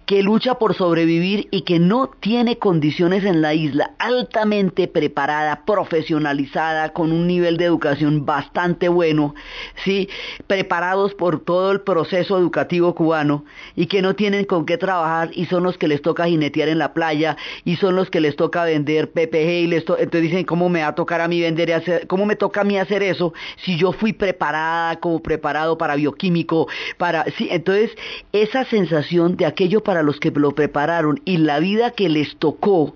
que 0.05 0.23
lucha 0.23 0.55
por 0.55 0.75
sobrevivir 0.75 1.47
y 1.51 1.62
que 1.62 1.79
no 1.79 2.10
tiene 2.19 2.57
condiciones 2.57 3.23
en 3.23 3.41
la 3.41 3.53
isla, 3.53 3.91
altamente 3.99 4.88
preparada, 4.88 5.63
profesionalizada, 5.65 6.93
con 6.93 7.12
un 7.12 7.27
nivel 7.27 7.57
de 7.57 7.65
educación 7.65 8.25
bastante 8.25 8.89
bueno, 8.89 9.36
¿sí? 9.84 10.10
preparados 10.47 11.13
por 11.13 11.43
todo 11.43 11.71
el 11.71 11.81
proceso 11.81 12.38
educativo 12.38 12.95
cubano 12.95 13.45
y 13.75 13.88
que 13.88 14.01
no 14.01 14.15
tienen 14.15 14.45
con 14.45 14.65
qué 14.65 14.77
trabajar 14.77 15.29
y 15.34 15.45
son 15.45 15.63
los 15.63 15.77
que 15.77 15.88
les 15.88 16.01
toca 16.01 16.25
jinetear 16.25 16.69
en 16.69 16.79
la 16.79 16.93
playa 16.93 17.38
y 17.65 17.75
son 17.77 17.95
los 17.95 18.10
que 18.10 18.21
les 18.21 18.36
toca 18.36 18.63
vender 18.63 19.12
PPG 19.12 19.49
y 19.49 19.67
les 19.67 19.81
entonces 19.81 20.21
dicen 20.21 20.45
cómo 20.45 20.69
me 20.69 20.81
va 20.81 20.89
a 20.89 20.95
tocar 20.95 21.21
a 21.21 21.27
mí 21.27 21.41
vender 21.41 21.69
y 21.69 21.71
hacer, 21.73 22.07
cómo 22.07 22.25
me 22.25 22.36
toca 22.36 22.62
a 22.62 22.63
mí 22.63 22.77
hacer 22.77 23.03
eso 23.03 23.34
si 23.63 23.77
yo 23.77 23.91
fui 23.91 24.13
preparada 24.13 24.99
como 24.99 25.21
preparado 25.21 25.77
para 25.77 25.95
bioquímico, 25.95 26.67
para 26.97 27.25
sí, 27.38 27.47
entonces 27.51 27.91
esa 28.31 28.65
sensación 28.65 29.38
de 29.38 29.45
aquello 29.62 29.84
para 29.84 30.02
los 30.02 30.19
que 30.19 30.32
lo 30.32 30.56
prepararon 30.56 31.21
y 31.24 31.38
la 31.38 31.60
vida 31.60 31.91
que 31.91 32.10
les 32.10 32.36
tocó 32.38 32.95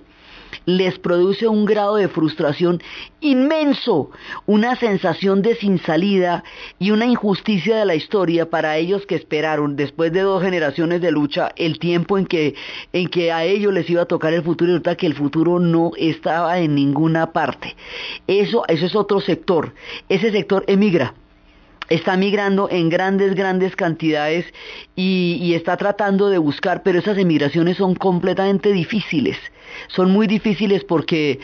les 0.65 0.97
produce 0.97 1.47
un 1.47 1.65
grado 1.65 1.97
de 1.97 2.07
frustración 2.07 2.81
inmenso, 3.21 4.09
una 4.47 4.75
sensación 4.75 5.43
de 5.43 5.53
sin 5.57 5.77
salida 5.77 6.43
y 6.79 6.89
una 6.89 7.05
injusticia 7.05 7.77
de 7.77 7.85
la 7.85 7.93
historia 7.93 8.49
para 8.49 8.77
ellos 8.77 9.05
que 9.05 9.13
esperaron 9.13 9.75
después 9.75 10.11
de 10.11 10.21
dos 10.21 10.41
generaciones 10.41 11.01
de 11.01 11.11
lucha 11.11 11.51
el 11.55 11.77
tiempo 11.77 12.17
en 12.17 12.25
que, 12.25 12.55
en 12.93 13.09
que 13.09 13.31
a 13.31 13.43
ellos 13.43 13.71
les 13.71 13.87
iba 13.87 14.01
a 14.01 14.07
tocar 14.07 14.33
el 14.33 14.41
futuro 14.41 14.71
y 14.71 14.73
resulta 14.73 14.95
que 14.95 15.05
el 15.05 15.13
futuro 15.13 15.59
no 15.59 15.91
estaba 15.97 16.57
en 16.57 16.73
ninguna 16.73 17.31
parte. 17.31 17.75
Eso, 18.25 18.63
eso 18.67 18.87
es 18.87 18.95
otro 18.95 19.21
sector. 19.21 19.71
Ese 20.09 20.31
sector 20.31 20.63
emigra 20.65 21.13
está 21.89 22.17
migrando 22.17 22.67
en 22.69 22.89
grandes, 22.89 23.35
grandes 23.35 23.75
cantidades 23.75 24.45
y, 24.95 25.53
está 25.55 25.77
tratando 25.77 26.29
de 26.29 26.37
buscar, 26.37 26.83
pero 26.83 26.99
esas 26.99 27.17
emigraciones 27.17 27.77
son 27.77 27.95
completamente 27.95 28.71
difíciles. 28.71 29.37
Son 29.87 30.11
muy 30.11 30.27
difíciles 30.27 30.83
porque, 30.83 31.39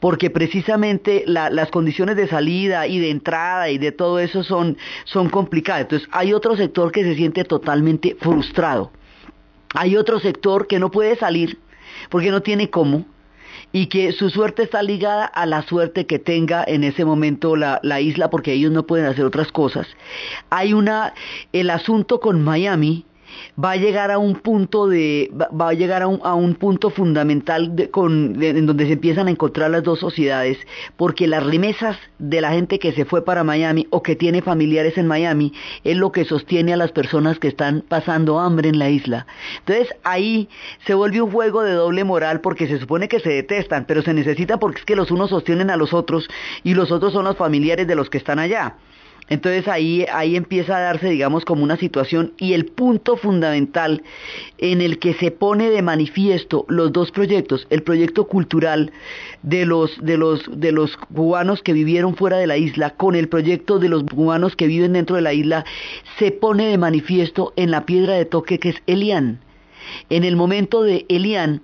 porque 0.00 0.30
precisamente 0.30 1.24
las 1.26 1.70
condiciones 1.70 2.16
de 2.16 2.26
salida 2.26 2.86
y 2.86 2.98
de 2.98 3.10
entrada 3.10 3.70
y 3.70 3.78
de 3.78 3.92
todo 3.92 4.18
eso 4.18 4.42
son, 4.42 4.76
son 5.04 5.28
complicadas. 5.28 5.82
Entonces 5.82 6.08
hay 6.12 6.32
otro 6.32 6.56
sector 6.56 6.92
que 6.92 7.04
se 7.04 7.14
siente 7.14 7.44
totalmente 7.44 8.16
frustrado. 8.20 8.90
Hay 9.74 9.96
otro 9.96 10.20
sector 10.20 10.66
que 10.66 10.78
no 10.78 10.90
puede 10.90 11.16
salir 11.16 11.58
porque 12.08 12.30
no 12.30 12.40
tiene 12.42 12.70
cómo 12.70 13.04
y 13.76 13.88
que 13.88 14.10
su 14.12 14.30
suerte 14.30 14.62
está 14.62 14.82
ligada 14.82 15.26
a 15.26 15.44
la 15.44 15.60
suerte 15.60 16.06
que 16.06 16.18
tenga 16.18 16.64
en 16.66 16.82
ese 16.82 17.04
momento 17.04 17.56
la, 17.56 17.78
la 17.82 18.00
isla 18.00 18.30
porque 18.30 18.54
ellos 18.54 18.72
no 18.72 18.86
pueden 18.86 19.04
hacer 19.04 19.26
otras 19.26 19.52
cosas. 19.52 19.86
Hay 20.48 20.72
una, 20.72 21.12
el 21.52 21.68
asunto 21.68 22.18
con 22.18 22.42
Miami, 22.42 23.04
va 23.62 23.72
a 23.72 23.76
llegar 23.76 24.10
a 24.10 24.18
un 24.18 24.36
punto 24.36 24.88
de 24.88 25.30
va 25.32 25.68
a 25.68 25.72
llegar 25.72 26.02
a 26.02 26.06
un, 26.06 26.20
a 26.22 26.34
un 26.34 26.54
punto 26.54 26.90
fundamental 26.90 27.74
en 27.76 28.66
donde 28.66 28.86
se 28.86 28.92
empiezan 28.92 29.28
a 29.28 29.30
encontrar 29.30 29.70
las 29.70 29.82
dos 29.82 30.00
sociedades 30.00 30.58
porque 30.96 31.26
las 31.26 31.44
remesas 31.44 31.96
de 32.18 32.40
la 32.40 32.52
gente 32.52 32.78
que 32.78 32.92
se 32.92 33.04
fue 33.04 33.24
para 33.24 33.44
Miami 33.44 33.86
o 33.90 34.02
que 34.02 34.16
tiene 34.16 34.42
familiares 34.42 34.98
en 34.98 35.06
Miami 35.06 35.52
es 35.84 35.96
lo 35.96 36.12
que 36.12 36.24
sostiene 36.24 36.72
a 36.72 36.76
las 36.76 36.92
personas 36.92 37.38
que 37.38 37.48
están 37.48 37.82
pasando 37.86 38.38
hambre 38.38 38.68
en 38.68 38.78
la 38.78 38.90
isla. 38.90 39.26
Entonces 39.58 39.94
ahí 40.04 40.48
se 40.86 40.94
vuelve 40.94 41.20
un 41.22 41.30
juego 41.30 41.62
de 41.62 41.72
doble 41.72 42.04
moral 42.04 42.40
porque 42.40 42.66
se 42.66 42.78
supone 42.78 43.08
que 43.08 43.20
se 43.20 43.30
detestan 43.30 43.84
pero 43.86 44.02
se 44.02 44.14
necesita 44.14 44.58
porque 44.58 44.80
es 44.80 44.84
que 44.84 44.96
los 44.96 45.10
unos 45.10 45.30
sostienen 45.30 45.70
a 45.70 45.76
los 45.76 45.92
otros 45.92 46.28
y 46.62 46.74
los 46.74 46.90
otros 46.90 47.12
son 47.12 47.24
los 47.24 47.36
familiares 47.36 47.86
de 47.86 47.94
los 47.94 48.10
que 48.10 48.18
están 48.18 48.38
allá 48.38 48.76
entonces 49.28 49.66
ahí, 49.66 50.06
ahí 50.12 50.36
empieza 50.36 50.76
a 50.76 50.80
darse, 50.80 51.08
digamos, 51.08 51.44
como 51.44 51.64
una 51.64 51.76
situación 51.76 52.32
y 52.38 52.52
el 52.52 52.66
punto 52.66 53.16
fundamental 53.16 54.02
en 54.58 54.80
el 54.80 54.98
que 54.98 55.14
se 55.14 55.32
pone 55.32 55.68
de 55.70 55.82
manifiesto 55.82 56.64
los 56.68 56.92
dos 56.92 57.10
proyectos, 57.10 57.66
el 57.70 57.82
proyecto 57.82 58.26
cultural 58.28 58.92
de 59.42 59.66
los, 59.66 59.98
de 60.00 60.16
los, 60.16 60.48
de 60.52 60.70
los 60.70 60.96
cubanos 60.96 61.62
que 61.62 61.72
vivieron 61.72 62.14
fuera 62.14 62.36
de 62.36 62.46
la 62.46 62.56
isla 62.56 62.90
con 62.90 63.16
el 63.16 63.28
proyecto 63.28 63.80
de 63.80 63.88
los 63.88 64.04
cubanos 64.04 64.54
que 64.54 64.68
viven 64.68 64.92
dentro 64.92 65.16
de 65.16 65.22
la 65.22 65.34
isla, 65.34 65.64
se 66.18 66.30
pone 66.30 66.66
de 66.66 66.78
manifiesto 66.78 67.52
en 67.56 67.72
la 67.72 67.84
piedra 67.84 68.14
de 68.14 68.26
toque 68.26 68.60
que 68.60 68.70
es 68.70 68.82
Elián. 68.86 69.40
En 70.08 70.24
el 70.24 70.36
momento 70.36 70.82
de 70.82 71.04
Elián, 71.08 71.62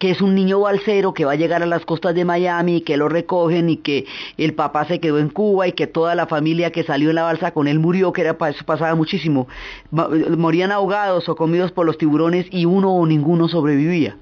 que 0.00 0.10
es 0.10 0.22
un 0.22 0.34
niño 0.34 0.60
balsero 0.60 1.12
que 1.12 1.26
va 1.26 1.32
a 1.32 1.36
llegar 1.36 1.62
a 1.62 1.66
las 1.66 1.84
costas 1.84 2.14
de 2.14 2.24
Miami 2.24 2.76
y 2.76 2.80
que 2.80 2.96
lo 2.96 3.10
recogen 3.10 3.68
y 3.68 3.76
que 3.76 4.06
el 4.38 4.54
papá 4.54 4.86
se 4.86 4.98
quedó 4.98 5.18
en 5.18 5.28
Cuba 5.28 5.68
y 5.68 5.72
que 5.72 5.86
toda 5.86 6.14
la 6.14 6.26
familia 6.26 6.72
que 6.72 6.82
salió 6.82 7.10
en 7.10 7.16
la 7.16 7.24
balsa 7.24 7.52
con 7.52 7.68
él 7.68 7.78
murió, 7.78 8.10
que 8.10 8.22
era 8.22 8.36
eso 8.48 8.64
pasaba 8.64 8.94
muchísimo. 8.94 9.46
Morían 9.90 10.72
ahogados 10.72 11.28
o 11.28 11.36
comidos 11.36 11.70
por 11.70 11.84
los 11.84 11.98
tiburones 11.98 12.46
y 12.50 12.64
uno 12.64 12.94
o 12.94 13.06
ninguno 13.06 13.46
sobrevivía. 13.48 14.16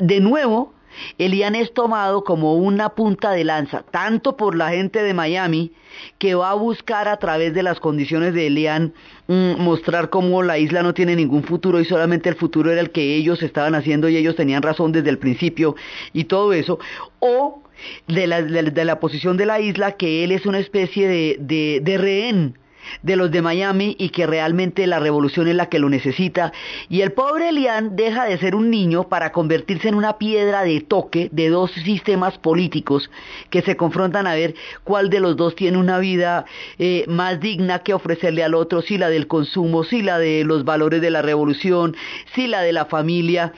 De 0.00 0.18
nuevo, 0.18 0.74
Elian 1.18 1.54
es 1.54 1.72
tomado 1.72 2.24
como 2.24 2.54
una 2.54 2.90
punta 2.90 3.32
de 3.32 3.44
lanza, 3.44 3.84
tanto 3.90 4.36
por 4.36 4.54
la 4.54 4.70
gente 4.70 5.02
de 5.02 5.14
Miami, 5.14 5.72
que 6.18 6.34
va 6.34 6.50
a 6.50 6.54
buscar 6.54 7.08
a 7.08 7.18
través 7.18 7.54
de 7.54 7.62
las 7.62 7.80
condiciones 7.80 8.34
de 8.34 8.46
Elian 8.46 8.94
mm, 9.28 9.60
mostrar 9.60 10.10
cómo 10.10 10.42
la 10.42 10.58
isla 10.58 10.82
no 10.82 10.94
tiene 10.94 11.16
ningún 11.16 11.44
futuro 11.44 11.80
y 11.80 11.84
solamente 11.84 12.28
el 12.28 12.36
futuro 12.36 12.70
era 12.70 12.80
el 12.80 12.90
que 12.90 13.14
ellos 13.14 13.42
estaban 13.42 13.74
haciendo 13.74 14.08
y 14.08 14.16
ellos 14.16 14.36
tenían 14.36 14.62
razón 14.62 14.92
desde 14.92 15.10
el 15.10 15.18
principio 15.18 15.76
y 16.12 16.24
todo 16.24 16.52
eso, 16.52 16.78
o 17.20 17.62
de 18.06 18.26
la, 18.26 19.00
posición 19.00 19.36
de 19.36 19.46
la 19.46 19.60
isla 19.60 19.92
que 19.92 20.24
él 20.24 20.32
es 20.32 20.46
una 20.46 20.58
especie 20.58 21.08
de, 21.08 21.80
de 21.82 21.98
rehén 21.98 22.56
de 23.02 23.16
los 23.16 23.30
de 23.30 23.42
Miami 23.42 23.96
y 23.98 24.10
que 24.10 24.26
realmente 24.26 24.86
la 24.86 24.98
revolución 24.98 25.48
es 25.48 25.54
la 25.54 25.68
que 25.68 25.78
lo 25.78 25.88
necesita. 25.88 26.52
Y 26.88 27.00
el 27.00 27.12
pobre 27.12 27.50
Elian 27.50 27.96
deja 27.96 28.24
de 28.24 28.38
ser 28.38 28.54
un 28.54 28.70
niño 28.70 29.08
para 29.08 29.32
convertirse 29.32 29.88
en 29.88 29.94
una 29.94 30.18
piedra 30.18 30.62
de 30.62 30.80
toque 30.80 31.28
de 31.32 31.48
dos 31.48 31.70
sistemas 31.72 32.38
políticos 32.38 33.10
que 33.50 33.62
se 33.62 33.76
confrontan 33.76 34.26
a 34.26 34.34
ver 34.34 34.54
cuál 34.84 35.10
de 35.10 35.20
los 35.20 35.36
dos 35.36 35.54
tiene 35.54 35.78
una 35.78 35.98
vida 35.98 36.44
eh, 36.78 37.04
más 37.08 37.40
digna 37.40 37.80
que 37.80 37.94
ofrecerle 37.94 38.42
al 38.42 38.54
otro, 38.54 38.82
si 38.82 38.98
la 38.98 39.08
del 39.08 39.26
consumo, 39.26 39.84
si 39.84 40.02
la 40.02 40.18
de 40.18 40.44
los 40.44 40.64
valores 40.64 41.00
de 41.00 41.10
la 41.10 41.22
revolución, 41.22 41.96
si 42.34 42.46
la 42.46 42.62
de 42.62 42.72
la 42.72 42.86
familia. 42.86 43.52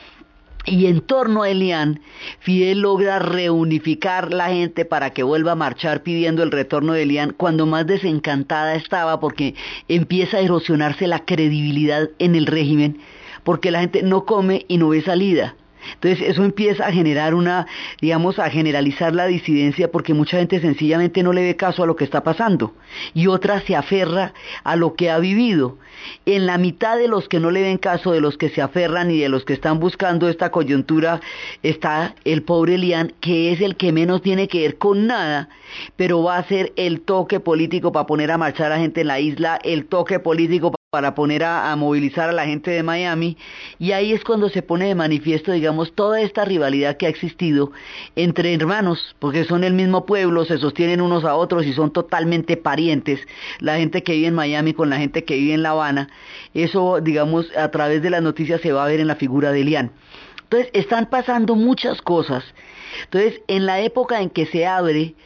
Y 0.66 0.86
en 0.86 1.00
torno 1.00 1.42
a 1.42 1.50
Elian, 1.50 2.00
Fidel 2.40 2.80
logra 2.80 3.20
reunificar 3.20 4.32
la 4.32 4.48
gente 4.48 4.84
para 4.84 5.10
que 5.10 5.22
vuelva 5.22 5.52
a 5.52 5.56
marchar 5.56 6.02
pidiendo 6.02 6.42
el 6.42 6.50
retorno 6.50 6.92
de 6.92 7.02
Elian 7.02 7.32
cuando 7.36 7.66
más 7.66 7.86
desencantada 7.86 8.74
estaba 8.74 9.20
porque 9.20 9.54
empieza 9.86 10.38
a 10.38 10.40
erosionarse 10.40 11.06
la 11.06 11.24
credibilidad 11.24 12.10
en 12.18 12.34
el 12.34 12.46
régimen 12.46 12.98
porque 13.46 13.70
la 13.70 13.78
gente 13.78 14.02
no 14.02 14.24
come 14.24 14.64
y 14.66 14.76
no 14.76 14.88
ve 14.88 15.02
salida. 15.02 15.54
Entonces 15.94 16.28
eso 16.28 16.44
empieza 16.44 16.86
a 16.86 16.92
generar 16.92 17.34
una, 17.34 17.66
digamos, 18.00 18.38
a 18.38 18.50
generalizar 18.50 19.14
la 19.14 19.26
disidencia 19.26 19.90
porque 19.90 20.14
mucha 20.14 20.38
gente 20.38 20.60
sencillamente 20.60 21.22
no 21.22 21.32
le 21.32 21.42
ve 21.42 21.56
caso 21.56 21.82
a 21.82 21.86
lo 21.86 21.96
que 21.96 22.04
está 22.04 22.22
pasando 22.22 22.74
y 23.14 23.26
otra 23.26 23.60
se 23.60 23.76
aferra 23.76 24.32
a 24.64 24.76
lo 24.76 24.94
que 24.94 25.10
ha 25.10 25.18
vivido. 25.18 25.78
En 26.24 26.46
la 26.46 26.58
mitad 26.58 26.98
de 26.98 27.08
los 27.08 27.28
que 27.28 27.40
no 27.40 27.50
le 27.50 27.62
ven 27.62 27.78
caso, 27.78 28.12
de 28.12 28.20
los 28.20 28.36
que 28.36 28.50
se 28.50 28.62
aferran 28.62 29.10
y 29.10 29.18
de 29.18 29.28
los 29.28 29.44
que 29.44 29.54
están 29.54 29.80
buscando 29.80 30.28
esta 30.28 30.50
coyuntura, 30.50 31.20
está 31.62 32.14
el 32.24 32.42
pobre 32.42 32.78
Lian, 32.78 33.12
que 33.20 33.52
es 33.52 33.60
el 33.60 33.76
que 33.76 33.92
menos 33.92 34.22
tiene 34.22 34.46
que 34.46 34.60
ver 34.60 34.78
con 34.78 35.06
nada, 35.06 35.48
pero 35.96 36.22
va 36.22 36.36
a 36.36 36.44
ser 36.44 36.72
el 36.76 37.00
toque 37.00 37.40
político 37.40 37.92
para 37.92 38.06
poner 38.06 38.30
a 38.30 38.38
marchar 38.38 38.72
a 38.72 38.78
gente 38.78 39.00
en 39.00 39.06
la 39.08 39.20
isla, 39.20 39.58
el 39.64 39.86
toque 39.86 40.18
político 40.20 40.75
para 40.90 41.16
poner 41.16 41.42
a, 41.42 41.74
movilizar 41.74 42.30
a 42.30 42.32
la 42.32 42.46
gente 42.46 42.70
de 42.70 42.84
Miami 42.84 43.36
y 43.78 43.90
ahí 43.90 44.12
es 44.12 44.22
cuando 44.22 44.48
se 44.48 44.62
pone 44.62 44.86
de 44.86 44.94
manifiesto, 44.94 45.50
digamos, 45.50 45.92
toda 45.94 46.20
esta 46.20 46.44
rivalidad 46.44 46.96
que 46.96 47.06
ha 47.06 47.08
existido 47.08 47.72
entre 48.14 48.54
hermanos, 48.54 49.16
porque 49.18 49.44
son 49.44 49.64
el 49.64 49.74
mismo 49.74 50.06
pueblo, 50.06 50.44
se 50.44 50.58
sostienen 50.58 51.00
unos 51.00 51.24
a 51.24 51.34
otros 51.34 51.66
y 51.66 51.72
son 51.72 51.92
totalmente 51.92 52.56
parientes, 52.56 53.20
la 53.58 53.76
gente 53.78 54.04
que 54.04 54.12
vive 54.12 54.28
en 54.28 54.34
Miami 54.34 54.74
con 54.74 54.88
la 54.88 54.98
gente 54.98 55.24
que 55.24 55.34
vive 55.34 55.54
en 55.54 55.64
La 55.64 55.70
Habana, 55.70 56.08
eso, 56.54 57.00
digamos, 57.00 57.46
a 57.56 57.68
través 57.72 58.00
de 58.00 58.10
las 58.10 58.22
noticias 58.22 58.60
se 58.60 58.72
va 58.72 58.84
a 58.84 58.88
ver 58.88 59.00
en 59.00 59.08
la 59.08 59.16
figura 59.16 59.50
de 59.50 59.62
Elian. 59.62 59.90
Entonces, 60.44 60.70
están 60.72 61.06
pasando 61.06 61.56
muchas 61.56 62.00
cosas. 62.00 62.44
Entonces, 63.02 63.40
en 63.48 63.66
la 63.66 63.80
época 63.80 64.20
en 64.20 64.30
que 64.30 64.46
se 64.46 64.64
abre 64.64 65.16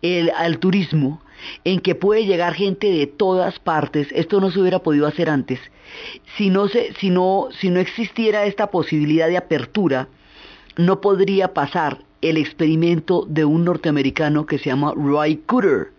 el, 0.00 0.30
al 0.30 0.58
turismo, 0.60 1.20
en 1.64 1.80
que 1.80 1.94
puede 1.94 2.26
llegar 2.26 2.54
gente 2.54 2.90
de 2.90 3.06
todas 3.06 3.58
partes. 3.58 4.08
Esto 4.12 4.40
no 4.40 4.50
se 4.50 4.60
hubiera 4.60 4.80
podido 4.80 5.06
hacer 5.06 5.30
antes. 5.30 5.60
Si 6.36 6.50
no, 6.50 6.68
existiera 7.80 8.46
esta 8.46 8.70
posibilidad 8.70 9.28
de 9.28 9.36
apertura, 9.36 10.08
no 10.76 11.00
podría 11.00 11.54
pasar 11.54 11.98
el 12.20 12.36
experimento 12.36 13.24
de 13.28 13.44
un 13.44 13.64
norteamericano 13.64 14.46
que 14.46 14.58
se 14.58 14.66
llama 14.66 14.92
Roy 14.94 15.36
Cooter. 15.46 15.92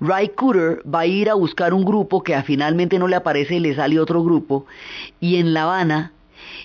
Roy 0.00 0.28
Cooter 0.30 0.82
va 0.86 1.00
a 1.00 1.06
ir 1.06 1.30
a 1.30 1.34
buscar 1.34 1.74
un 1.74 1.84
grupo 1.84 2.22
que 2.22 2.40
finalmente 2.42 2.98
no 2.98 3.06
le 3.06 3.16
aparece 3.16 3.56
y 3.56 3.60
le 3.60 3.74
sale 3.74 4.00
otro 4.00 4.22
grupo, 4.24 4.66
y 5.20 5.36
en 5.36 5.54
La 5.54 5.62
Habana 5.62 6.12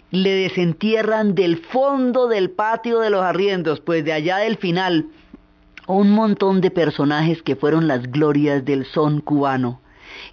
le 0.10 0.32
desentierran 0.32 1.36
del 1.36 1.58
fondo 1.58 2.28
del 2.28 2.50
patio 2.50 3.00
de 3.00 3.10
los 3.10 3.22
arriendos, 3.22 3.80
pues 3.80 4.04
de 4.06 4.14
allá 4.14 4.38
del 4.38 4.58
final 4.58 5.06
un 5.88 6.12
montón 6.12 6.62
de 6.62 6.72
personajes 6.72 7.42
que 7.44 7.56
fueron 7.56 7.88
las 7.88 8.12
glorias 8.12 8.66
del 8.66 8.86
son 8.86 9.22
cubano, 9.22 9.82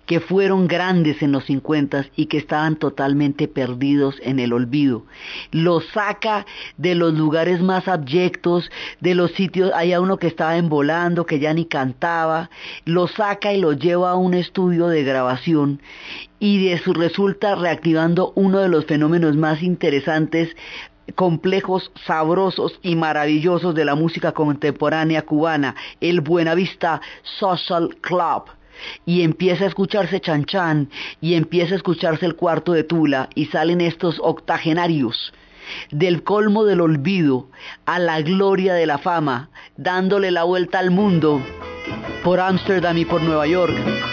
que 0.07 0.21
fueron 0.21 0.67
grandes 0.67 1.23
en 1.23 1.33
los 1.33 1.45
50 1.45 2.07
y 2.17 2.27
que 2.27 2.39
estaban 2.39 2.77
totalmente 2.77 3.49
perdidos 3.49 4.17
en 4.23 4.39
el 4.39 4.53
olvido. 4.53 5.05
Los 5.51 5.87
saca 5.89 6.47
de 6.77 6.95
los 6.95 7.15
lugares 7.15 7.61
más 7.61 7.89
abyectos, 7.89 8.71
de 9.01 9.15
los 9.15 9.33
sitios, 9.33 9.73
hay 9.75 9.95
uno 9.95 10.19
que 10.19 10.29
estaba 10.29 10.57
envolando, 10.57 11.27
que 11.27 11.39
ya 11.39 11.53
ni 11.53 11.67
cantaba, 11.67 12.51
lo 12.85 13.09
saca 13.09 13.53
y 13.53 13.61
lo 13.61 13.73
lleva 13.73 14.13
a 14.13 14.17
un 14.17 14.35
estudio 14.35 14.89
de 14.89 15.03
grabación 15.03 15.81
y 16.39 16.65
de 16.65 16.73
eso 16.73 16.93
resulta 16.93 17.55
reactivando 17.55 18.33
uno 18.35 18.59
de 18.59 18.69
los 18.69 18.87
fenómenos 18.87 19.37
más 19.37 19.63
interesantes 19.63 20.57
complejos, 21.15 21.91
sabrosos 22.07 22.79
y 22.83 22.97
maravillosos 22.97 23.75
de 23.75 23.85
la 23.85 23.95
música 23.95 24.33
contemporánea 24.33 25.23
cubana, 25.23 25.75
el 26.01 26.21
Buenavista 26.21 27.01
Social 27.23 27.97
Club. 28.01 28.45
Y 29.05 29.23
empieza 29.23 29.65
a 29.65 29.69
escucharse 29.69 30.21
Chan 30.21 30.45
Chan, 30.45 30.91
y 31.21 31.35
empieza 31.35 31.75
a 31.75 31.77
escucharse 31.77 32.27
el 32.27 32.37
cuarto 32.37 32.73
de 32.73 32.85
Tula, 32.85 33.29
y 33.35 33.47
salen 33.47 33.81
estos 33.81 34.19
octogenarios 34.21 35.33
del 35.91 36.23
colmo 36.23 36.65
del 36.65 36.81
olvido 36.81 37.49
a 37.87 37.99
la 37.99 38.21
gloria 38.21 38.75
de 38.75 38.87
la 38.87 38.99
fama, 38.99 39.51
dándole 39.77 40.31
la 40.31 40.45
vuelta 40.45 40.79
al 40.79 40.91
mundo 40.91 41.41
por 42.25 42.41
Ámsterdam 42.41 42.99
y 42.99 43.05
por 43.05 43.23
Nueva 43.23 43.47
York. 43.47 44.12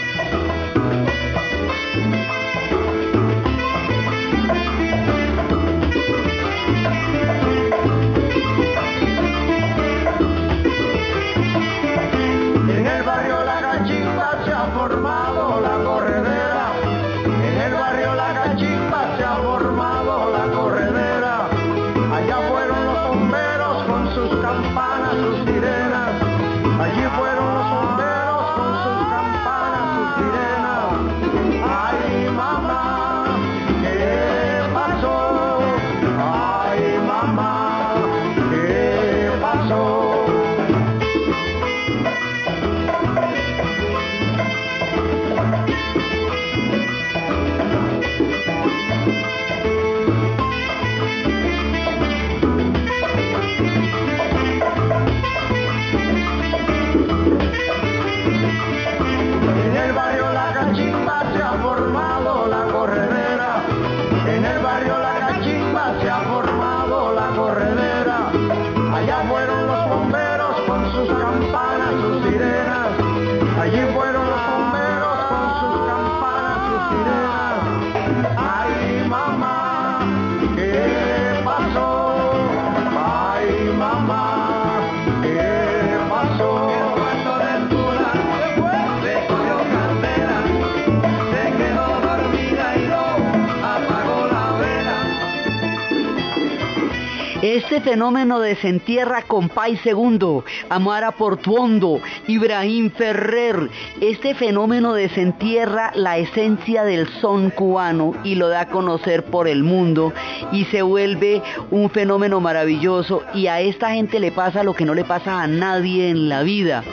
Este 97.69 97.81
fenómeno 97.81 98.39
desentierra 98.39 99.21
Compay 99.21 99.77
Segundo, 99.77 100.43
Amara 100.69 101.11
Portuondo, 101.11 102.01
Ibrahim 102.25 102.89
Ferrer. 102.89 103.69
Este 104.01 104.33
fenómeno 104.33 104.95
desentierra 104.95 105.91
la 105.93 106.17
esencia 106.17 106.83
del 106.83 107.07
son 107.21 107.51
cubano 107.51 108.15
y 108.23 108.33
lo 108.33 108.49
da 108.49 108.61
a 108.61 108.69
conocer 108.69 109.23
por 109.25 109.47
el 109.47 109.63
mundo 109.63 110.13
y 110.51 110.65
se 110.65 110.81
vuelve 110.81 111.43
un 111.69 111.91
fenómeno 111.91 112.41
maravilloso 112.41 113.21
y 113.35 113.45
a 113.45 113.61
esta 113.61 113.91
gente 113.91 114.19
le 114.19 114.31
pasa 114.31 114.63
lo 114.63 114.73
que 114.73 114.85
no 114.85 114.95
le 114.95 115.03
pasa 115.03 115.39
a 115.39 115.45
nadie 115.45 116.09
en 116.09 116.27
la 116.27 116.41
vida, 116.41 116.83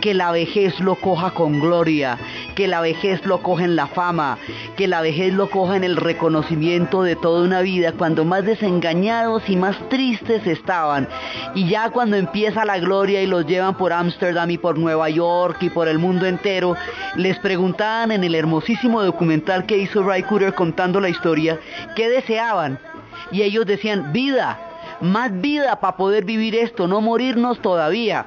que 0.00 0.14
la 0.14 0.30
vejez 0.30 0.78
lo 0.78 0.94
coja 0.94 1.32
con 1.32 1.58
gloria, 1.58 2.18
que 2.54 2.68
la 2.68 2.80
vejez 2.80 3.24
lo 3.24 3.42
coja 3.42 3.64
en 3.64 3.76
la 3.76 3.86
fama, 3.86 4.38
que 4.76 4.88
la 4.88 5.00
vejez 5.00 5.32
lo 5.32 5.50
coja 5.50 5.76
en 5.76 5.84
el 5.84 5.96
reconocimiento 5.96 7.02
de 7.02 7.16
toda 7.16 7.42
una 7.42 7.60
vida, 7.60 7.92
cuando 7.92 8.24
más 8.24 8.44
desengañados 8.44 9.48
y 9.48 9.56
más 9.56 9.76
tristes 9.88 10.46
estaban. 10.46 11.08
Y 11.54 11.68
ya 11.68 11.90
cuando 11.90 12.16
empieza 12.16 12.64
la 12.64 12.78
gloria 12.78 13.22
y 13.22 13.26
los 13.26 13.46
llevan 13.46 13.76
por 13.76 13.92
Ámsterdam 13.92 14.50
y 14.50 14.58
por 14.58 14.78
Nueva 14.78 15.08
York 15.10 15.58
y 15.60 15.70
por 15.70 15.88
el 15.88 15.98
mundo 15.98 16.26
entero, 16.26 16.76
les 17.16 17.38
preguntaban 17.38 18.12
en 18.12 18.24
el 18.24 18.34
hermosísimo 18.34 19.02
documental 19.02 19.66
que 19.66 19.78
hizo 19.78 20.02
Ray 20.02 20.22
Cooder 20.22 20.54
contando 20.54 21.00
la 21.00 21.08
historia, 21.08 21.58
¿qué 21.96 22.08
deseaban? 22.08 22.78
Y 23.30 23.42
ellos 23.42 23.66
decían, 23.66 24.12
vida, 24.12 24.58
más 25.00 25.40
vida 25.40 25.80
para 25.80 25.96
poder 25.96 26.24
vivir 26.24 26.54
esto, 26.54 26.86
no 26.88 27.00
morirnos 27.00 27.60
todavía 27.60 28.26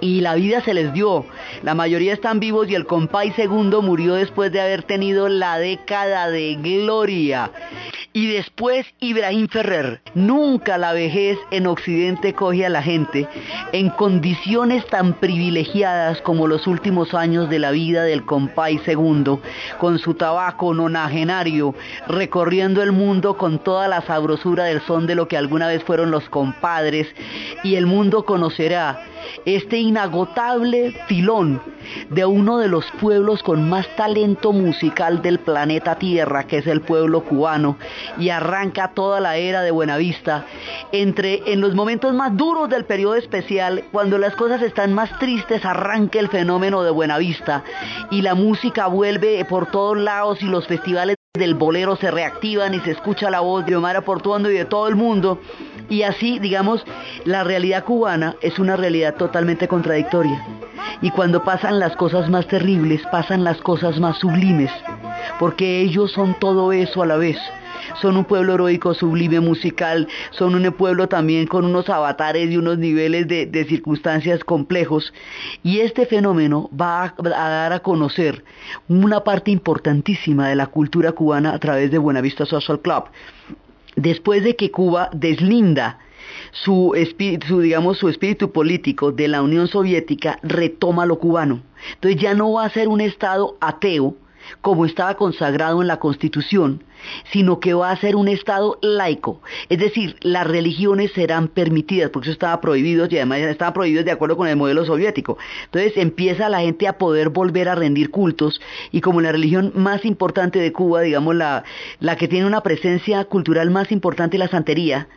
y 0.00 0.20
la 0.20 0.34
vida 0.34 0.60
se 0.62 0.74
les 0.74 0.92
dio. 0.92 1.26
La 1.62 1.74
mayoría 1.74 2.12
están 2.12 2.40
vivos 2.40 2.68
y 2.68 2.74
el 2.74 2.86
compay 2.86 3.32
segundo 3.32 3.82
murió 3.82 4.14
después 4.14 4.52
de 4.52 4.60
haber 4.60 4.82
tenido 4.82 5.28
la 5.28 5.58
década 5.58 6.28
de 6.30 6.56
gloria. 6.56 7.50
Y 8.12 8.28
después 8.28 8.86
Ibrahim 9.00 9.48
Ferrer. 9.48 10.00
Nunca 10.14 10.78
la 10.78 10.94
vejez 10.94 11.38
en 11.50 11.66
Occidente 11.66 12.32
coge 12.32 12.64
a 12.64 12.70
la 12.70 12.82
gente 12.82 13.28
en 13.72 13.90
condiciones 13.90 14.86
tan 14.86 15.12
privilegiadas 15.14 16.22
como 16.22 16.46
los 16.46 16.66
últimos 16.66 17.12
años 17.12 17.50
de 17.50 17.58
la 17.58 17.72
vida 17.72 18.04
del 18.04 18.24
compay 18.24 18.78
segundo, 18.78 19.40
con 19.78 19.98
su 19.98 20.14
tabaco 20.14 20.72
nonagenario, 20.72 21.74
recorriendo 22.08 22.82
el 22.82 22.92
mundo 22.92 23.36
con 23.36 23.58
toda 23.58 23.86
la 23.86 24.00
sabrosura 24.00 24.64
del 24.64 24.80
son 24.80 25.06
de 25.06 25.14
lo 25.14 25.28
que 25.28 25.36
alguna 25.36 25.68
vez 25.68 25.84
fueron 25.84 26.10
los 26.10 26.26
compadres, 26.30 27.08
y 27.62 27.74
el 27.74 27.84
mundo 27.84 28.24
conocerá 28.24 28.98
este 29.44 29.78
inagotable 29.78 30.92
filón 31.06 31.60
de 32.10 32.24
uno 32.26 32.58
de 32.58 32.68
los 32.68 32.84
pueblos 33.00 33.42
con 33.42 33.68
más 33.68 33.86
talento 33.96 34.52
musical 34.52 35.22
del 35.22 35.38
planeta 35.38 35.96
Tierra, 35.96 36.46
que 36.46 36.58
es 36.58 36.66
el 36.66 36.80
pueblo 36.80 37.22
cubano, 37.24 37.76
y 38.18 38.30
arranca 38.30 38.92
toda 38.94 39.20
la 39.20 39.36
era 39.36 39.62
de 39.62 39.70
Buenavista, 39.70 40.44
entre 40.92 41.52
en 41.52 41.60
los 41.60 41.74
momentos 41.74 42.14
más 42.14 42.36
duros 42.36 42.68
del 42.68 42.84
periodo 42.84 43.16
especial, 43.16 43.84
cuando 43.92 44.18
las 44.18 44.34
cosas 44.34 44.62
están 44.62 44.92
más 44.92 45.18
tristes, 45.18 45.64
arranca 45.64 46.18
el 46.18 46.28
fenómeno 46.28 46.82
de 46.82 46.90
Buenavista 46.90 47.62
y 48.10 48.22
la 48.22 48.34
música 48.34 48.86
vuelve 48.86 49.44
por 49.44 49.70
todos 49.70 49.96
lados 49.96 50.42
y 50.42 50.46
los 50.46 50.66
festivales 50.66 51.15
del 51.36 51.54
bolero 51.54 51.96
se 51.96 52.10
reactivan 52.10 52.74
y 52.74 52.80
se 52.80 52.92
escucha 52.92 53.30
la 53.30 53.40
voz 53.40 53.64
de 53.66 53.76
Omar 53.76 54.02
Portuondo 54.04 54.50
y 54.50 54.54
de 54.54 54.64
todo 54.64 54.88
el 54.88 54.96
mundo. 54.96 55.40
Y 55.88 56.02
así, 56.02 56.38
digamos, 56.38 56.84
la 57.24 57.44
realidad 57.44 57.84
cubana 57.84 58.36
es 58.40 58.58
una 58.58 58.76
realidad 58.76 59.14
totalmente 59.14 59.68
contradictoria. 59.68 60.44
Y 61.02 61.10
cuando 61.10 61.44
pasan 61.44 61.78
las 61.78 61.96
cosas 61.96 62.28
más 62.30 62.46
terribles, 62.46 63.02
pasan 63.10 63.44
las 63.44 63.58
cosas 63.58 64.00
más 64.00 64.18
sublimes, 64.18 64.70
porque 65.38 65.80
ellos 65.80 66.12
son 66.12 66.34
todo 66.38 66.72
eso 66.72 67.02
a 67.02 67.06
la 67.06 67.16
vez 67.16 67.38
son 68.00 68.16
un 68.16 68.24
pueblo 68.24 68.54
heroico, 68.54 68.94
sublime, 68.94 69.40
musical, 69.40 70.08
son 70.30 70.54
un 70.54 70.72
pueblo 70.72 71.08
también 71.08 71.46
con 71.46 71.64
unos 71.64 71.88
avatares 71.88 72.50
y 72.50 72.56
unos 72.56 72.78
niveles 72.78 73.28
de, 73.28 73.66
circunstancias 73.68 74.44
complejos. 74.44 75.12
Y 75.62 75.80
este 75.80 76.06
fenómeno 76.06 76.70
va 76.78 77.14
a, 77.18 77.22
dar 77.22 77.72
a 77.72 77.80
conocer 77.80 78.44
una 78.88 79.24
parte 79.24 79.50
importantísima 79.50 80.48
de 80.48 80.56
la 80.56 80.66
cultura 80.66 81.12
cubana 81.12 81.54
a 81.54 81.58
través 81.58 81.90
de 81.90 81.98
Buenavista 81.98 82.46
Social 82.46 82.80
Club. 82.80 83.04
Después 83.96 84.44
de 84.44 84.56
que 84.56 84.70
Cuba 84.70 85.08
deslinda 85.12 85.98
su, 86.52 86.92
espíritu, 86.94 87.60
digamos, 87.60 87.98
su 87.98 88.08
espíritu 88.08 88.52
político 88.52 89.12
de 89.12 89.28
la 89.28 89.42
Unión 89.42 89.68
Soviética, 89.68 90.38
retoma 90.42 91.06
lo 91.06 91.18
cubano. 91.18 91.62
Entonces 91.94 92.20
ya 92.20 92.34
no 92.34 92.52
va 92.52 92.64
a 92.64 92.70
ser 92.70 92.88
un 92.88 93.00
Estado 93.00 93.56
ateo, 93.60 94.16
como 94.60 94.84
estaba 94.84 95.14
consagrado 95.16 95.82
en 95.82 95.88
la 95.88 95.98
Constitución, 95.98 96.82
sino 97.32 97.60
que 97.60 97.74
va 97.74 97.90
a 97.90 97.96
ser 97.96 98.16
un 98.16 98.28
Estado 98.28 98.78
laico. 98.82 99.40
Es 99.68 99.78
decir, 99.78 100.16
las 100.20 100.46
religiones 100.46 101.12
serán 101.12 101.48
permitidas, 101.48 102.10
porque 102.10 102.28
eso 102.28 102.32
estaba 102.32 102.60
prohibido 102.60 103.06
y 103.10 103.16
además 103.16 103.40
estaban 103.40 103.74
prohibidos 103.74 104.04
de 104.04 104.12
acuerdo 104.12 104.36
con 104.36 104.48
el 104.48 104.56
modelo 104.56 104.84
soviético. 104.84 105.38
Entonces 105.64 105.92
empieza 105.96 106.48
la 106.48 106.60
gente 106.60 106.88
a 106.88 106.98
poder 106.98 107.30
volver 107.30 107.68
a 107.68 107.74
rendir 107.74 108.10
cultos 108.10 108.60
y 108.92 109.00
como 109.00 109.20
la 109.20 109.32
religión 109.32 109.72
más 109.74 110.04
importante 110.04 110.58
de 110.58 110.72
Cuba, 110.72 111.02
digamos 111.02 111.34
la, 111.34 111.64
la 112.00 112.16
que 112.16 112.28
tiene 112.28 112.46
una 112.46 112.62
presencia 112.62 113.24
cultural 113.24 113.70
más 113.70 113.92
importante, 113.92 114.38
la 114.38 114.48
santería, 114.48 115.08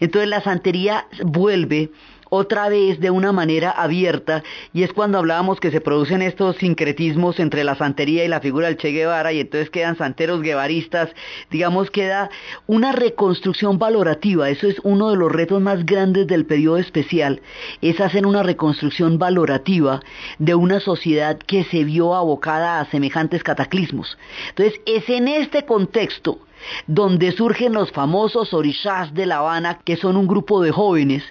entonces 0.00 0.28
la 0.28 0.40
santería 0.40 1.06
vuelve 1.22 1.90
otra 2.28 2.68
vez 2.68 3.00
de 3.00 3.10
una 3.10 3.32
manera 3.32 3.70
abierta 3.70 4.42
y 4.72 4.82
es 4.82 4.92
cuando 4.92 5.18
hablábamos 5.18 5.60
que 5.60 5.70
se 5.70 5.80
producen 5.80 6.22
estos 6.22 6.56
sincretismos 6.56 7.38
entre 7.40 7.64
la 7.64 7.76
santería 7.76 8.24
y 8.24 8.28
la 8.28 8.40
figura 8.40 8.66
del 8.66 8.76
Che 8.76 8.90
Guevara 8.90 9.32
y 9.32 9.40
entonces 9.40 9.70
quedan 9.70 9.96
santeros 9.96 10.42
guevaristas, 10.42 11.10
digamos 11.50 11.90
queda 11.90 12.30
una 12.66 12.92
reconstrucción 12.92 13.78
valorativa, 13.78 14.50
eso 14.50 14.66
es 14.66 14.76
uno 14.82 15.10
de 15.10 15.16
los 15.16 15.30
retos 15.32 15.60
más 15.60 15.84
grandes 15.84 16.26
del 16.26 16.46
periodo 16.46 16.78
especial, 16.78 17.40
es 17.80 18.00
hacer 18.00 18.26
una 18.26 18.42
reconstrucción 18.42 19.18
valorativa 19.18 20.00
de 20.38 20.54
una 20.54 20.80
sociedad 20.80 21.38
que 21.38 21.64
se 21.64 21.84
vio 21.84 22.14
abocada 22.14 22.80
a 22.80 22.90
semejantes 22.90 23.42
cataclismos. 23.42 24.18
Entonces 24.50 24.80
es 24.86 25.08
en 25.08 25.28
este 25.28 25.64
contexto 25.64 26.40
donde 26.86 27.32
surgen 27.32 27.72
los 27.72 27.90
famosos 27.92 28.52
orishas 28.54 29.12
de 29.14 29.26
La 29.26 29.38
Habana, 29.38 29.78
que 29.84 29.96
son 29.96 30.16
un 30.16 30.26
grupo 30.26 30.62
de 30.62 30.70
jóvenes 30.70 31.22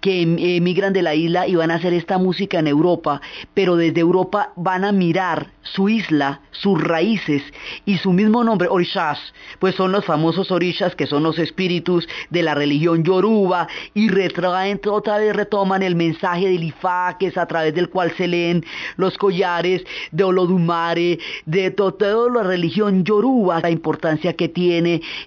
que 0.00 0.22
em, 0.22 0.38
emigran 0.38 0.92
de 0.92 1.02
la 1.02 1.14
isla 1.14 1.46
y 1.46 1.54
van 1.54 1.70
a 1.70 1.76
hacer 1.76 1.92
esta 1.92 2.18
música 2.18 2.58
en 2.58 2.66
Europa, 2.66 3.20
pero 3.54 3.76
desde 3.76 4.00
Europa 4.00 4.52
van 4.56 4.84
a 4.84 4.92
mirar 4.92 5.52
su 5.62 5.88
isla, 5.88 6.40
sus 6.50 6.82
raíces 6.82 7.42
y 7.84 7.98
su 7.98 8.12
mismo 8.12 8.42
nombre, 8.44 8.68
orishas, 8.70 9.18
pues 9.58 9.74
son 9.74 9.92
los 9.92 10.04
famosos 10.04 10.50
orishas 10.50 10.94
que 10.94 11.06
son 11.06 11.22
los 11.22 11.38
espíritus 11.38 12.08
de 12.30 12.42
la 12.42 12.54
religión 12.54 13.04
yoruba 13.04 13.68
y 13.94 14.08
retraen, 14.08 14.80
otra 14.88 15.18
vez 15.18 15.34
retoman 15.34 15.82
el 15.82 15.94
mensaje 15.94 16.46
del 16.48 16.64
Ifá, 16.64 17.08
a 17.08 17.46
través 17.46 17.74
del 17.74 17.88
cual 17.88 18.12
se 18.16 18.26
leen 18.26 18.64
los 18.96 19.16
collares 19.18 19.82
de 20.12 20.24
Olodumare, 20.24 21.18
de 21.46 21.70
toda 21.70 22.30
la 22.32 22.42
religión 22.42 23.04
yoruba, 23.04 23.60
la 23.60 23.70
importancia 23.70 24.32
que 24.34 24.48
tiene 24.48 24.67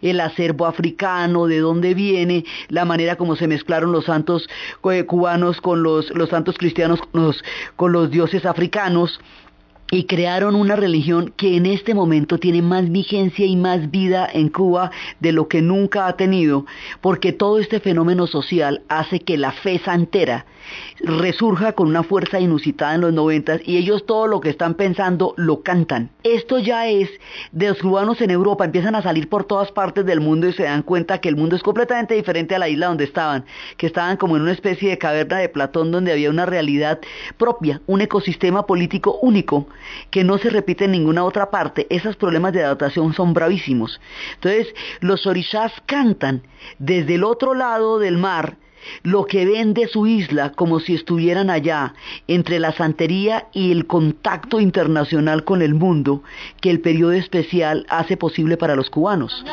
el 0.02 0.20
acervo 0.20 0.66
africano, 0.66 1.48
de 1.48 1.60
dónde 1.60 1.94
viene, 1.94 2.46
la 2.70 2.86
manera 2.86 3.16
como 3.16 3.36
se 3.36 3.48
mezclaron 3.48 3.92
los 3.92 4.06
santos 4.06 4.48
eh, 4.92 5.06
cubanos 5.06 5.62
con 5.62 5.84
los, 5.84 6.10
los 6.12 6.30
santos 6.30 6.58
cristianos, 6.58 7.00
con 7.76 7.92
los 7.92 8.12
dioses 8.12 8.46
africanos 8.46 9.20
y 9.92 10.06
crearon 10.06 10.56
una 10.56 10.78
religión 10.78 11.34
que 11.36 11.58
en 11.58 11.66
este 11.66 11.94
momento 11.94 12.38
tiene 12.40 12.62
más 12.62 12.90
vigencia 12.90 13.46
y 13.46 13.58
más 13.58 13.92
vida 13.92 14.28
en 14.32 14.48
Cuba 14.50 14.90
de 15.20 15.34
lo 15.34 15.50
que 15.50 15.62
nunca 15.62 16.08
ha 16.08 16.16
tenido, 16.16 16.66
porque 17.02 17.34
todo 17.34 17.60
este 17.60 17.82
fenómeno 17.82 18.26
social 18.26 18.82
hace 18.88 19.20
que 19.20 19.38
la 19.38 19.52
fe 19.52 19.80
santera 19.84 20.46
resurja 21.00 21.74
con 21.74 21.88
una 21.88 22.04
fuerza 22.04 22.40
inusitada 22.40 22.96
en 22.96 23.02
los 23.02 23.14
noventas 23.14 23.62
y 23.66 23.78
ellos 23.78 24.06
todo 24.06 24.28
lo 24.28 24.40
que 24.40 24.50
están 24.50 24.76
pensando 24.76 25.34
lo 25.36 25.64
cantan. 25.64 26.12
Esto 26.24 26.60
ya 26.60 26.88
es 26.88 27.10
de 27.52 27.70
los 27.70 27.80
cubanos 27.80 28.22
en 28.22 28.32
Europa, 28.32 28.66
empiezan 28.66 28.96
a 28.96 29.02
salir 29.02 29.28
por 29.28 29.44
todas 29.44 29.72
partes 29.72 30.06
del 30.06 30.22
mundo 30.22 30.48
y 30.48 30.54
se 30.54 30.64
dan 30.64 30.84
cuenta 30.84 31.20
que 31.20 31.30
el 31.30 31.36
mundo 31.36 31.56
es 31.56 31.64
completamente 31.64 32.14
diferente 32.14 32.56
a 32.56 32.60
la 32.60 32.70
isla 32.70 32.88
donde 32.88 33.04
estaban, 33.04 33.46
que 33.78 33.88
estaban 33.88 34.18
como 34.18 34.36
en 34.36 34.44
una 34.44 34.52
especie 34.52 34.90
de 34.90 34.98
caverna 34.98 35.40
de 35.40 35.50
Platón 35.50 35.92
donde 35.92 36.12
había 36.12 36.30
una 36.30 36.46
realidad 36.46 37.00
propia, 37.38 37.82
un 37.88 38.02
ecosistema 38.02 38.66
político 38.66 39.20
único 39.22 39.68
que 40.10 40.24
no 40.24 40.38
se 40.38 40.50
repite 40.50 40.86
en 40.86 40.92
ninguna 40.92 41.24
otra 41.24 41.50
parte. 41.50 41.88
Esos 41.90 42.16
problemas 42.16 42.54
de 42.54 42.64
adaptación 42.64 43.14
son 43.14 43.34
bravísimos. 43.34 44.00
Entonces, 44.36 44.74
los 45.00 45.26
orishas 45.28 45.72
cantan 45.86 46.44
desde 46.80 47.16
el 47.16 47.24
otro 47.24 47.54
lado 47.54 48.00
del 48.00 48.18
mar, 48.18 48.58
lo 49.04 49.26
que 49.26 49.46
ven 49.46 49.74
de 49.74 49.88
su 49.88 50.08
isla 50.08 50.52
como 50.54 50.80
si 50.80 50.96
estuvieran 50.96 51.50
allá, 51.50 51.94
entre 52.28 52.60
la 52.60 52.72
santería 52.72 53.48
y 53.54 53.72
el 53.72 53.86
contacto 53.88 54.60
internacional 54.60 55.44
con 55.44 55.62
el 55.62 55.74
mundo 55.74 56.24
que 56.62 56.72
el 56.72 56.82
periodo 56.82 57.14
especial 57.14 57.86
hace 57.90 58.18
posible 58.18 58.58
para 58.58 58.76
los 58.76 58.90
cubanos. 58.90 59.44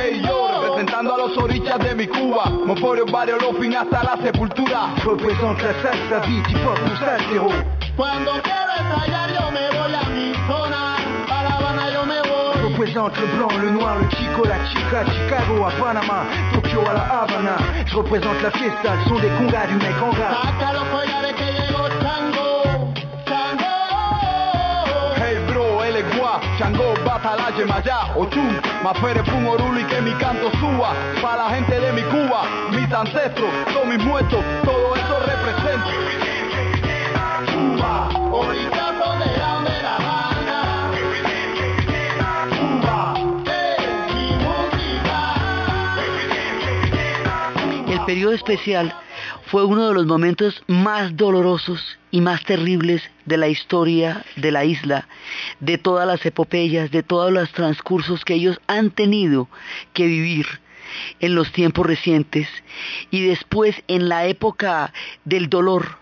Hey 0.00 0.20
yo, 0.24 0.60
representando 0.62 1.14
a 1.14 1.18
los 1.18 1.38
orichas 1.38 1.78
de 1.78 1.94
mi 1.94 2.06
Cuba, 2.06 2.50
Moporio, 2.50 3.06
barrio, 3.06 3.38
fin 3.58 3.74
hasta 3.74 4.04
la 4.04 4.22
sepultura. 4.22 4.94
Cuando 7.98 8.30
quiero 8.44 8.72
estallar 8.78 9.28
yo 9.34 9.50
me 9.50 9.68
voy 9.76 9.92
a 9.92 10.08
mi 10.10 10.32
zona, 10.46 10.98
para 11.26 11.48
La 11.48 11.56
Habana 11.56 11.90
yo 11.90 12.06
me 12.06 12.20
voy. 12.20 12.70
Represente 12.70 13.20
le 13.20 13.26
blanc, 13.36 13.52
le 13.60 13.72
noir, 13.72 13.96
le 13.98 14.08
chico, 14.10 14.44
la 14.44 14.64
chica. 14.68 15.04
Chicago 15.04 15.66
à 15.66 15.70
Panama, 15.72 16.22
Tokyo 16.52 16.80
à 16.88 16.92
la 16.92 17.22
Habana. 17.22 17.56
Je 17.84 17.96
représente 17.96 18.40
la 18.40 18.52
fiesta, 18.52 18.94
le 18.94 19.08
son 19.08 19.18
des 19.18 19.30
congas 19.30 19.66
du 19.66 19.74
mec 19.74 19.96
en 20.00 20.10
gras. 20.10 20.30
Hey 25.16 25.36
bro, 25.48 25.82
él 25.82 25.96
es 25.96 26.16
guá, 26.16 26.40
Chango, 26.56 26.94
Batalaje, 27.04 27.64
Maya, 27.64 28.14
Ochum, 28.14 28.60
Mafere, 28.84 29.24
Pum, 29.24 29.44
Oruli, 29.44 29.82
que 29.86 30.00
mi 30.02 30.12
canto 30.12 30.52
suba. 30.60 30.94
Pa' 31.20 31.36
la 31.36 31.50
gente 31.52 31.80
de 31.80 31.92
mi 31.94 32.02
Cuba, 32.02 32.44
mis 32.70 32.92
ancestros, 32.92 33.50
todos 33.72 33.86
mis 33.86 33.98
muertos, 34.04 34.38
todo 34.62 34.94
eso 34.94 35.18
representa. 35.26 36.27
El 47.88 48.04
periodo 48.04 48.32
especial 48.32 48.94
fue 49.50 49.64
uno 49.64 49.88
de 49.88 49.94
los 49.94 50.06
momentos 50.06 50.62
más 50.66 51.16
dolorosos 51.16 51.98
y 52.10 52.20
más 52.20 52.44
terribles 52.44 53.02
de 53.26 53.36
la 53.36 53.48
historia 53.48 54.24
de 54.36 54.52
la 54.52 54.64
isla, 54.64 55.08
de 55.60 55.78
todas 55.78 56.06
las 56.06 56.24
epopeyas, 56.24 56.90
de 56.90 57.02
todos 57.02 57.32
los 57.32 57.50
transcursos 57.52 58.24
que 58.24 58.34
ellos 58.34 58.60
han 58.66 58.90
tenido 58.90 59.48
que 59.92 60.06
vivir 60.06 60.46
en 61.20 61.34
los 61.34 61.52
tiempos 61.52 61.86
recientes 61.86 62.48
y 63.10 63.26
después 63.26 63.82
en 63.88 64.08
la 64.08 64.26
época 64.26 64.92
del 65.24 65.48
dolor 65.48 65.98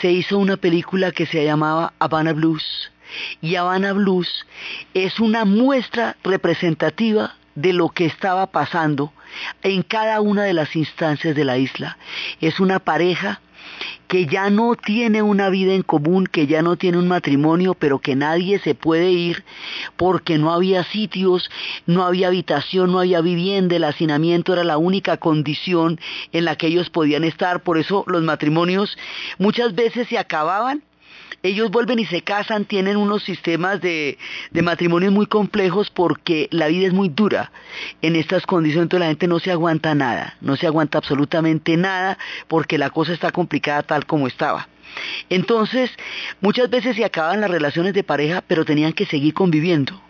se 0.00 0.10
hizo 0.10 0.38
una 0.38 0.56
película 0.56 1.12
que 1.12 1.26
se 1.26 1.44
llamaba 1.44 1.92
Havana 1.98 2.32
Blues. 2.32 2.90
Y 3.40 3.56
Havana 3.56 3.92
Blues 3.92 4.46
es 4.94 5.20
una 5.20 5.44
muestra 5.44 6.16
representativa 6.24 7.34
de 7.54 7.72
lo 7.72 7.88
que 7.88 8.06
estaba 8.06 8.46
pasando 8.48 9.12
en 9.62 9.82
cada 9.82 10.20
una 10.20 10.44
de 10.44 10.52
las 10.52 10.74
instancias 10.76 11.34
de 11.34 11.44
la 11.44 11.58
isla. 11.58 11.98
Es 12.40 12.60
una 12.60 12.78
pareja 12.78 13.40
que 14.08 14.26
ya 14.26 14.50
no 14.50 14.76
tiene 14.76 15.22
una 15.22 15.48
vida 15.50 15.74
en 15.74 15.82
común, 15.82 16.26
que 16.26 16.46
ya 16.46 16.62
no 16.62 16.76
tiene 16.76 16.98
un 16.98 17.08
matrimonio, 17.08 17.74
pero 17.74 17.98
que 17.98 18.14
nadie 18.14 18.58
se 18.60 18.74
puede 18.74 19.10
ir 19.10 19.44
porque 19.96 20.38
no 20.38 20.52
había 20.52 20.84
sitios, 20.84 21.50
no 21.86 22.04
había 22.04 22.28
habitación, 22.28 22.92
no 22.92 23.00
había 23.00 23.20
vivienda, 23.20 23.76
el 23.76 23.84
hacinamiento 23.84 24.52
era 24.52 24.64
la 24.64 24.78
única 24.78 25.16
condición 25.16 25.98
en 26.32 26.44
la 26.44 26.56
que 26.56 26.68
ellos 26.68 26.90
podían 26.90 27.24
estar, 27.24 27.62
por 27.62 27.78
eso 27.78 28.04
los 28.06 28.22
matrimonios 28.22 28.96
muchas 29.38 29.74
veces 29.74 30.08
se 30.08 30.18
acababan 30.18 30.82
ellos 31.42 31.70
vuelven 31.70 31.98
y 31.98 32.06
se 32.06 32.22
casan, 32.22 32.64
tienen 32.64 32.96
unos 32.96 33.22
sistemas 33.22 33.80
de, 33.80 34.18
matrimonios 34.52 35.12
muy 35.12 35.26
complejos 35.26 35.90
porque 35.90 36.48
la 36.50 36.68
vida 36.68 36.86
es 36.86 36.92
muy 36.92 37.08
dura 37.08 37.52
en 38.02 38.16
estas 38.16 38.46
condiciones, 38.46 38.84
entonces 38.84 39.00
la 39.00 39.10
gente 39.10 39.28
no 39.28 39.38
se 39.38 39.52
aguanta 39.52 39.94
nada, 39.94 40.36
no 40.40 40.56
se 40.56 40.66
aguanta 40.66 40.98
absolutamente 40.98 41.76
nada 41.76 42.18
porque 42.48 42.78
la 42.78 42.90
cosa 42.90 43.12
está 43.12 43.30
complicada 43.30 43.82
tal 43.82 44.06
como 44.06 44.26
estaba. 44.26 44.68
Entonces, 45.28 45.90
muchas 46.40 46.70
veces 46.70 46.96
se 46.96 47.04
acaban 47.04 47.40
las 47.40 47.50
relaciones 47.50 47.92
de 47.92 48.02
pareja, 48.02 48.42
pero 48.46 48.64
tenían 48.64 48.92
que 48.92 49.06
seguir 49.06 49.34
conviviendo. 49.34 50.00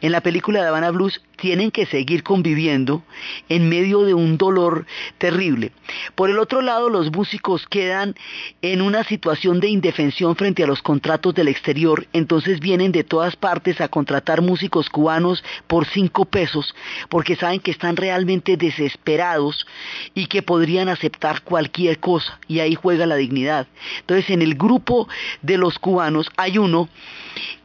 En 0.00 0.12
la 0.12 0.20
película 0.20 0.60
de 0.60 0.68
Havana 0.68 0.90
Blues 0.90 1.22
tienen 1.36 1.70
que 1.70 1.86
seguir 1.86 2.22
conviviendo 2.22 3.02
en 3.48 3.68
medio 3.68 4.02
de 4.02 4.14
un 4.14 4.36
dolor 4.36 4.86
terrible. 5.18 5.72
Por 6.14 6.30
el 6.30 6.38
otro 6.38 6.60
lado, 6.60 6.90
los 6.90 7.10
músicos 7.10 7.66
quedan 7.66 8.14
en 8.62 8.82
una 8.82 9.02
situación 9.04 9.60
de 9.60 9.68
indefensión 9.68 10.36
frente 10.36 10.62
a 10.62 10.66
los 10.66 10.82
contratos 10.82 11.34
del 11.34 11.48
exterior, 11.48 12.06
entonces 12.12 12.60
vienen 12.60 12.92
de 12.92 13.04
todas 13.04 13.36
partes 13.36 13.80
a 13.80 13.88
contratar 13.88 14.42
músicos 14.42 14.90
cubanos 14.90 15.42
por 15.66 15.86
cinco 15.86 16.24
pesos, 16.26 16.74
porque 17.08 17.36
saben 17.36 17.60
que 17.60 17.70
están 17.70 17.96
realmente 17.96 18.56
desesperados 18.56 19.66
y 20.14 20.26
que 20.26 20.42
podrían 20.42 20.88
aceptar 20.88 21.42
cualquier 21.42 21.98
cosa, 21.98 22.38
y 22.46 22.60
ahí 22.60 22.74
juega 22.74 23.06
la 23.06 23.16
dignidad. 23.16 23.66
Entonces, 24.00 24.30
en 24.30 24.42
el 24.42 24.54
grupo 24.54 25.08
de 25.42 25.56
los 25.56 25.78
cubanos 25.78 26.30
hay 26.36 26.58
uno 26.58 26.88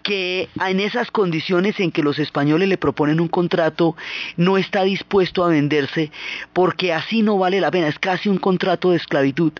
que 0.03 0.49
en 0.65 0.79
esas 0.79 1.11
condiciones 1.11 1.79
en 1.79 1.91
que 1.91 2.03
los 2.03 2.19
españoles 2.19 2.69
le 2.69 2.77
proponen 2.77 3.19
un 3.19 3.27
contrato 3.27 3.95
no 4.37 4.57
está 4.57 4.83
dispuesto 4.83 5.43
a 5.43 5.49
venderse 5.49 6.11
porque 6.53 6.93
así 6.93 7.21
no 7.21 7.37
vale 7.37 7.61
la 7.61 7.71
pena, 7.71 7.87
es 7.87 7.99
casi 7.99 8.29
un 8.29 8.37
contrato 8.37 8.91
de 8.91 8.97
esclavitud. 8.97 9.53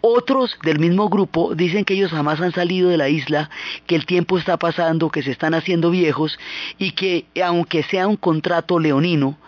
Otros 0.00 0.58
del 0.62 0.78
mismo 0.78 1.08
grupo 1.08 1.54
dicen 1.54 1.84
que 1.84 1.94
ellos 1.94 2.10
jamás 2.10 2.40
han 2.40 2.52
salido 2.52 2.90
de 2.90 2.96
la 2.96 3.08
isla, 3.08 3.50
que 3.86 3.94
el 3.94 4.06
tiempo 4.06 4.38
está 4.38 4.56
pasando, 4.58 5.10
que 5.10 5.22
se 5.22 5.30
están 5.30 5.54
haciendo 5.54 5.90
viejos 5.90 6.38
y 6.78 6.92
que 6.92 7.26
aunque 7.42 7.82
sea 7.82 8.06
un 8.06 8.16
contrato 8.16 8.78
leonino, 8.78 9.38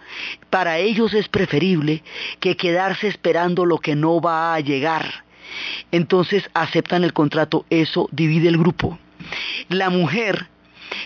para 0.50 0.78
ellos 0.78 1.14
es 1.14 1.28
preferible 1.28 2.02
que 2.40 2.56
quedarse 2.56 3.08
esperando 3.08 3.66
lo 3.66 3.78
que 3.78 3.96
no 3.96 4.20
va 4.20 4.54
a 4.54 4.60
llegar. 4.60 5.24
Entonces 5.92 6.48
aceptan 6.54 7.04
el 7.04 7.12
contrato, 7.12 7.64
eso 7.70 8.08
divide 8.12 8.48
el 8.48 8.58
grupo. 8.58 8.98
La 9.68 9.90
mujer 9.90 10.48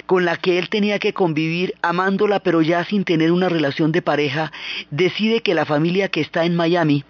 con 0.06 0.24
la 0.24 0.36
que 0.36 0.58
él 0.58 0.68
tenía 0.68 0.98
que 0.98 1.12
convivir, 1.12 1.74
amándola 1.82 2.40
pero 2.40 2.62
ya 2.62 2.84
sin 2.84 3.04
tener 3.04 3.32
una 3.32 3.48
relación 3.48 3.92
de 3.92 4.02
pareja, 4.02 4.52
decide 4.90 5.40
que 5.40 5.54
la 5.54 5.64
familia 5.64 6.08
que 6.08 6.20
está 6.20 6.44
en 6.44 6.56
Miami 6.56 7.04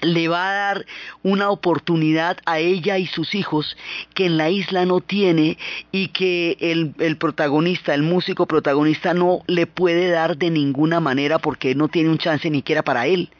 le 0.00 0.28
va 0.28 0.50
a 0.50 0.54
dar 0.54 0.86
una 1.22 1.50
oportunidad 1.50 2.38
a 2.44 2.58
ella 2.58 2.98
y 2.98 3.06
sus 3.06 3.34
hijos 3.34 3.76
que 4.14 4.26
en 4.26 4.36
la 4.36 4.50
isla 4.50 4.84
no 4.84 5.00
tiene 5.00 5.56
y 5.92 6.08
que 6.08 6.56
el, 6.60 6.94
el, 6.98 7.16
protagonista, 7.16 7.94
el 7.94 8.02
músico 8.02 8.46
protagonista 8.46 9.14
no 9.14 9.42
le 9.46 9.66
puede 9.66 10.10
dar 10.10 10.36
de 10.36 10.50
ninguna 10.50 11.00
manera 11.00 11.38
porque 11.38 11.74
no 11.74 11.88
tiene 11.88 12.10
un 12.10 12.18
chance 12.18 12.50
ni 12.50 12.58
siquiera 12.58 12.82
para 12.82 13.06
él. 13.06 13.30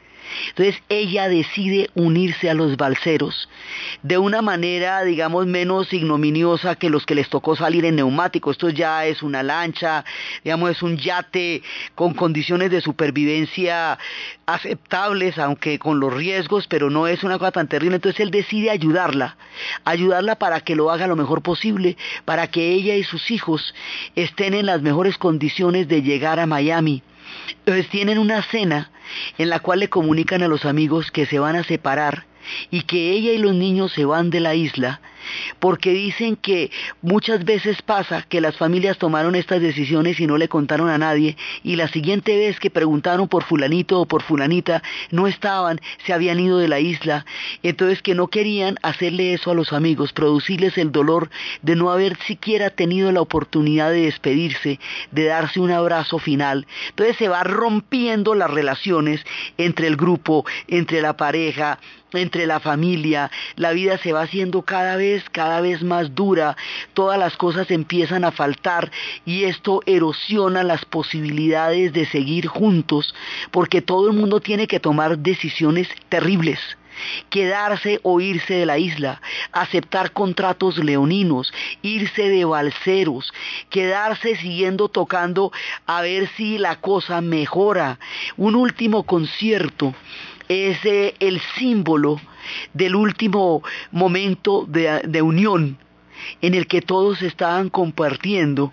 Entonces 0.48 0.82
ella 0.88 1.28
decide 1.28 1.90
unirse 1.94 2.50
a 2.50 2.54
los 2.54 2.76
balseros 2.76 3.48
de 4.02 4.18
una 4.18 4.42
manera, 4.42 5.02
digamos, 5.02 5.46
menos 5.46 5.92
ignominiosa 5.92 6.76
que 6.76 6.90
los 6.90 7.06
que 7.06 7.14
les 7.14 7.28
tocó 7.28 7.56
salir 7.56 7.84
en 7.84 7.96
neumático. 7.96 8.50
Esto 8.50 8.68
ya 8.68 9.06
es 9.06 9.22
una 9.22 9.42
lancha, 9.42 10.04
digamos, 10.42 10.70
es 10.70 10.82
un 10.82 10.96
yate 10.96 11.62
con 11.94 12.14
condiciones 12.14 12.70
de 12.70 12.80
supervivencia 12.80 13.98
aceptables, 14.46 15.38
aunque 15.38 15.78
con 15.78 16.00
los 16.00 16.12
riesgos, 16.12 16.66
pero 16.66 16.90
no 16.90 17.06
es 17.06 17.24
una 17.24 17.38
cosa 17.38 17.52
tan 17.52 17.68
terrible. 17.68 17.96
Entonces 17.96 18.20
él 18.20 18.30
decide 18.30 18.70
ayudarla, 18.70 19.36
ayudarla 19.84 20.36
para 20.36 20.60
que 20.60 20.76
lo 20.76 20.90
haga 20.90 21.06
lo 21.06 21.16
mejor 21.16 21.42
posible, 21.42 21.96
para 22.24 22.48
que 22.48 22.72
ella 22.72 22.94
y 22.94 23.04
sus 23.04 23.30
hijos 23.30 23.74
estén 24.14 24.54
en 24.54 24.66
las 24.66 24.82
mejores 24.82 25.18
condiciones 25.18 25.88
de 25.88 26.02
llegar 26.02 26.40
a 26.40 26.46
Miami. 26.46 27.02
Entonces 27.58 27.88
tienen 27.88 28.18
una 28.18 28.42
cena 28.42 28.90
en 29.38 29.48
la 29.48 29.60
cual 29.60 29.80
le 29.80 29.88
comunican 29.88 30.42
a 30.42 30.48
los 30.48 30.64
amigos 30.64 31.10
que 31.10 31.26
se 31.26 31.38
van 31.38 31.56
a 31.56 31.64
separar 31.64 32.26
y 32.70 32.82
que 32.82 33.12
ella 33.12 33.32
y 33.32 33.38
los 33.38 33.54
niños 33.54 33.92
se 33.92 34.04
van 34.04 34.30
de 34.30 34.40
la 34.40 34.54
isla 34.54 35.00
porque 35.60 35.90
dicen 35.90 36.36
que 36.36 36.70
muchas 37.02 37.44
veces 37.44 37.82
pasa 37.82 38.22
que 38.22 38.40
las 38.40 38.56
familias 38.56 38.98
tomaron 38.98 39.34
estas 39.34 39.60
decisiones 39.60 40.20
y 40.20 40.26
no 40.26 40.38
le 40.38 40.48
contaron 40.48 40.88
a 40.88 40.98
nadie 40.98 41.36
y 41.62 41.76
la 41.76 41.88
siguiente 41.88 42.36
vez 42.36 42.58
que 42.60 42.70
preguntaron 42.70 43.28
por 43.28 43.44
fulanito 43.44 44.00
o 44.00 44.06
por 44.06 44.22
fulanita 44.22 44.82
no 45.10 45.26
estaban, 45.26 45.80
se 46.06 46.12
habían 46.12 46.40
ido 46.40 46.58
de 46.58 46.68
la 46.68 46.80
isla, 46.80 47.24
entonces 47.62 48.02
que 48.02 48.14
no 48.14 48.28
querían 48.28 48.76
hacerle 48.82 49.34
eso 49.34 49.50
a 49.50 49.54
los 49.54 49.72
amigos, 49.72 50.12
producirles 50.12 50.78
el 50.78 50.92
dolor 50.92 51.30
de 51.62 51.76
no 51.76 51.90
haber 51.90 52.16
siquiera 52.26 52.70
tenido 52.70 53.12
la 53.12 53.20
oportunidad 53.20 53.90
de 53.90 54.02
despedirse, 54.02 54.78
de 55.10 55.24
darse 55.24 55.60
un 55.60 55.70
abrazo 55.70 56.18
final. 56.18 56.66
Entonces 56.90 57.16
se 57.16 57.28
va 57.28 57.44
rompiendo 57.44 58.34
las 58.34 58.50
relaciones 58.50 59.24
entre 59.58 59.86
el 59.86 59.96
grupo, 59.96 60.44
entre 60.68 61.00
la 61.00 61.16
pareja, 61.16 61.78
entre 62.12 62.46
la 62.46 62.60
familia, 62.60 63.30
la 63.56 63.72
vida 63.72 63.98
se 63.98 64.12
va 64.12 64.22
haciendo 64.22 64.62
cada 64.62 64.96
vez 64.96 65.13
cada 65.30 65.60
vez 65.60 65.82
más 65.82 66.14
dura, 66.14 66.56
todas 66.94 67.18
las 67.18 67.36
cosas 67.36 67.70
empiezan 67.70 68.24
a 68.24 68.32
faltar 68.32 68.90
y 69.24 69.44
esto 69.44 69.80
erosiona 69.86 70.64
las 70.64 70.84
posibilidades 70.84 71.92
de 71.92 72.06
seguir 72.06 72.46
juntos, 72.46 73.14
porque 73.50 73.82
todo 73.82 74.08
el 74.08 74.16
mundo 74.16 74.40
tiene 74.40 74.66
que 74.66 74.80
tomar 74.80 75.18
decisiones 75.18 75.88
terribles 76.08 76.58
quedarse 77.30 78.00
o 78.02 78.20
irse 78.20 78.54
de 78.54 78.66
la 78.66 78.78
isla, 78.78 79.20
aceptar 79.52 80.12
contratos 80.12 80.78
leoninos, 80.78 81.52
irse 81.82 82.28
de 82.28 82.44
balseros, 82.44 83.32
quedarse 83.70 84.36
siguiendo 84.36 84.88
tocando 84.88 85.52
a 85.86 86.02
ver 86.02 86.28
si 86.36 86.58
la 86.58 86.76
cosa 86.76 87.20
mejora. 87.20 87.98
Un 88.36 88.54
último 88.54 89.04
concierto 89.04 89.94
es 90.54 90.78
el 91.20 91.40
símbolo 91.58 92.20
del 92.72 92.94
último 92.94 93.62
momento 93.92 94.66
de 94.66 95.22
unión 95.22 95.78
en 96.40 96.54
el 96.54 96.66
que 96.66 96.82
todos 96.82 97.22
estaban 97.22 97.68
compartiendo 97.68 98.72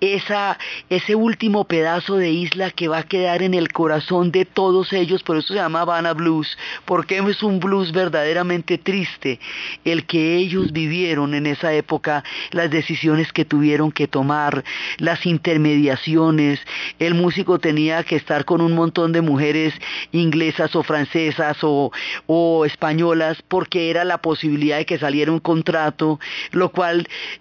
esa, 0.00 0.58
ese 0.90 1.14
último 1.14 1.64
pedazo 1.64 2.16
de 2.16 2.30
isla 2.30 2.70
que 2.70 2.88
va 2.88 2.98
a 2.98 3.02
quedar 3.04 3.42
en 3.42 3.54
el 3.54 3.72
corazón 3.72 4.30
de 4.32 4.44
todos 4.44 4.92
ellos, 4.92 5.22
por 5.22 5.36
eso 5.36 5.48
se 5.48 5.54
llama 5.54 5.82
Havana 5.82 6.12
Blues, 6.12 6.56
porque 6.84 7.18
es 7.18 7.42
un 7.42 7.60
blues 7.60 7.92
verdaderamente 7.92 8.78
triste, 8.78 9.38
el 9.84 10.04
que 10.06 10.36
ellos 10.36 10.72
vivieron 10.72 11.34
en 11.34 11.46
esa 11.46 11.72
época, 11.72 12.24
las 12.50 12.70
decisiones 12.70 13.32
que 13.32 13.44
tuvieron 13.44 13.92
que 13.92 14.08
tomar, 14.08 14.64
las 14.98 15.24
intermediaciones, 15.26 16.60
el 16.98 17.14
músico 17.14 17.58
tenía 17.58 18.02
que 18.04 18.16
estar 18.16 18.44
con 18.44 18.60
un 18.60 18.74
montón 18.74 19.12
de 19.12 19.22
mujeres 19.22 19.74
inglesas 20.12 20.74
o 20.76 20.82
francesas 20.82 21.58
o, 21.62 21.92
o 22.26 22.64
españolas 22.64 23.42
porque 23.48 23.90
era 23.90 24.04
la 24.04 24.18
posibilidad 24.18 24.78
de 24.78 24.86
que 24.86 24.98
saliera 24.98 25.32
un 25.32 25.40
contrato, 25.40 26.20
lo 26.50 26.70
cual 26.70 26.91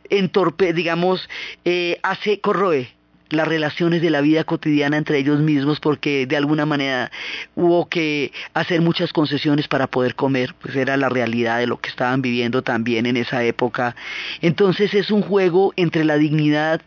entorpe, 0.10 0.74
digamos, 0.74 1.30
eh, 1.66 1.99
hace, 2.04 2.39
corroe 2.39 2.89
las 3.32 3.47
relaciones 3.47 4.02
de 4.02 4.10
la 4.10 4.22
vida 4.22 4.43
cotidiana 4.43 4.97
entre 4.97 5.18
ellos 5.18 5.39
mismos 5.39 5.80
porque 5.80 6.26
de 6.28 6.38
alguna 6.38 6.66
manera 6.66 7.12
hubo 7.56 7.88
que 7.88 8.32
hacer 8.54 8.82
muchas 8.82 9.14
concesiones 9.14 9.68
para 9.68 9.88
poder 9.88 10.16
comer, 10.16 10.54
pues 10.62 10.76
era 10.76 10.97
la 10.97 11.10
realidad 11.10 11.60
de 11.60 11.68
lo 11.68 11.80
que 11.80 11.89
estaban 11.89 12.22
viviendo 12.22 12.62
también 12.62 13.06
en 13.06 13.18
esa 13.18 13.43
época. 13.43 13.95
Entonces 14.41 14.93
es 14.93 15.12
un 15.12 15.22
juego 15.22 15.74
entre 15.78 16.04
la 16.04 16.18
dignidad 16.18 16.82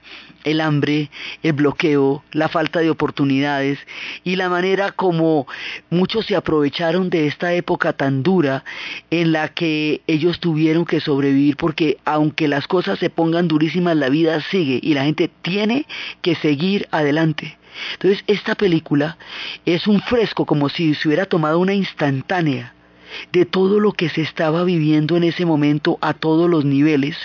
el 0.45 0.61
hambre, 0.61 1.11
el 1.43 1.53
bloqueo, 1.55 2.23
la 2.33 2.49
falta 2.49 2.81
de 2.81 2.91
oportunidades 2.91 3.79
y 4.23 4.37
la 4.37 4.49
manera 4.49 4.93
como 4.93 5.47
muchos 5.91 6.27
se 6.27 6.37
aprovecharon 6.37 7.11
de 7.11 7.27
esta 7.27 7.53
época 7.55 7.95
tan 7.95 8.23
dura 8.23 8.65
en 9.11 9.33
la 9.33 9.49
que 9.49 10.03
ellos 10.07 10.41
tuvieron 10.41 10.85
que 10.85 11.01
sobrevivir 11.01 11.57
porque 11.57 11.99
aunque 12.05 12.49
las 12.49 12.67
cosas 12.67 12.99
se 12.99 13.11
pongan 13.11 13.49
durísimas, 13.49 13.97
la 13.97 14.09
vida 14.09 14.41
sigue 14.41 14.79
y 14.83 14.95
la 14.95 15.05
gente 15.05 15.31
tiene 15.43 15.87
que 16.23 16.35
seguir 16.35 16.89
adelante. 16.91 17.59
Entonces 17.95 18.23
esta 18.27 18.55
película 18.55 19.17
es 19.67 19.87
un 19.87 20.01
fresco 20.01 20.47
como 20.47 20.69
si 20.69 20.95
se 20.95 21.09
hubiera 21.09 21.27
tomado 21.27 21.59
una 21.59 21.75
instantánea 21.75 22.75
de 23.33 23.45
todo 23.45 23.81
lo 23.81 23.93
que 23.93 24.09
se 24.09 24.23
estaba 24.23 24.65
viviendo 24.65 25.17
en 25.17 25.25
ese 25.25 25.45
momento 25.45 25.99
a 26.01 26.15
todos 26.15 26.49
los 26.49 26.65
niveles. 26.65 27.17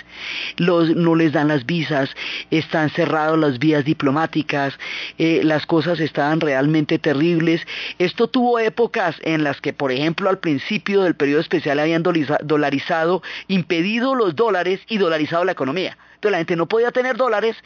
no 0.58 1.14
les 1.14 1.32
dan 1.32 1.48
las 1.48 1.66
visas, 1.66 2.10
están 2.50 2.90
cerradas 2.90 3.38
las 3.38 3.58
vías 3.58 3.84
diplomáticas, 3.84 4.78
eh, 5.18 5.40
las 5.44 5.66
cosas 5.66 6.00
estaban 6.00 6.40
realmente 6.40 6.98
terribles. 6.98 7.66
Esto 7.98 8.28
tuvo 8.28 8.58
épocas 8.58 9.16
en 9.22 9.44
las 9.44 9.60
que, 9.60 9.72
por 9.72 9.92
ejemplo, 9.92 10.28
al 10.28 10.38
principio 10.38 11.02
del 11.02 11.14
periodo 11.14 11.40
especial 11.40 11.78
habían 11.78 12.02
dolarizado, 12.02 13.22
impedido 13.48 14.14
los 14.14 14.34
dólares 14.36 14.80
y 14.88 14.98
dolarizado 14.98 15.44
la 15.44 15.52
economía. 15.52 15.96
Entonces 16.20 16.32
la 16.32 16.38
gente 16.38 16.56
no 16.56 16.66
podía 16.66 16.90
tener 16.90 17.16
dólares, 17.16 17.56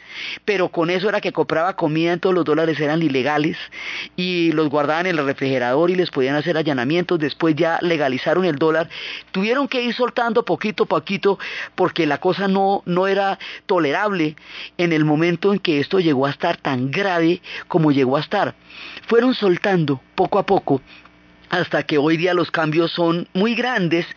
pero 0.45 0.69
con 0.69 0.89
eso 0.89 1.09
era 1.09 1.19
que 1.19 1.33
compraba 1.33 1.75
comida, 1.75 2.13
entonces 2.13 2.35
los 2.35 2.45
dólares 2.45 2.79
eran 2.79 3.03
ilegales 3.03 3.57
y 4.15 4.53
los 4.53 4.69
guardaban 4.69 5.07
en 5.07 5.19
el 5.19 5.25
refrigerador 5.25 5.91
y 5.91 5.95
les 5.95 6.09
podían 6.09 6.37
hacer 6.37 6.55
allanamientos, 6.55 7.19
después 7.19 7.53
ya 7.57 7.79
legalizaron 7.81 8.45
el 8.45 8.55
dólar, 8.55 8.87
tuvieron 9.33 9.67
que 9.67 9.81
ir 9.81 9.93
soltando 9.93 10.45
poquito 10.45 10.83
a 10.83 10.85
poquito 10.85 11.37
porque 11.75 12.05
la 12.05 12.19
cosa 12.19 12.47
no, 12.47 12.81
no 12.85 13.07
era 13.07 13.39
tolerable 13.65 14.37
en 14.77 14.93
el 14.93 15.03
momento 15.03 15.51
en 15.51 15.59
que 15.59 15.81
esto 15.81 15.99
llegó 15.99 16.25
a 16.25 16.29
estar 16.29 16.55
tan 16.55 16.91
grave 16.91 17.41
como 17.67 17.91
llegó 17.91 18.15
a 18.15 18.21
estar. 18.21 18.55
Fueron 19.07 19.33
soltando 19.33 19.99
poco 20.15 20.39
a 20.39 20.45
poco 20.45 20.81
hasta 21.49 21.83
que 21.83 21.97
hoy 21.97 22.15
día 22.15 22.33
los 22.33 22.51
cambios 22.51 22.93
son 22.93 23.27
muy 23.33 23.53
grandes, 23.53 24.07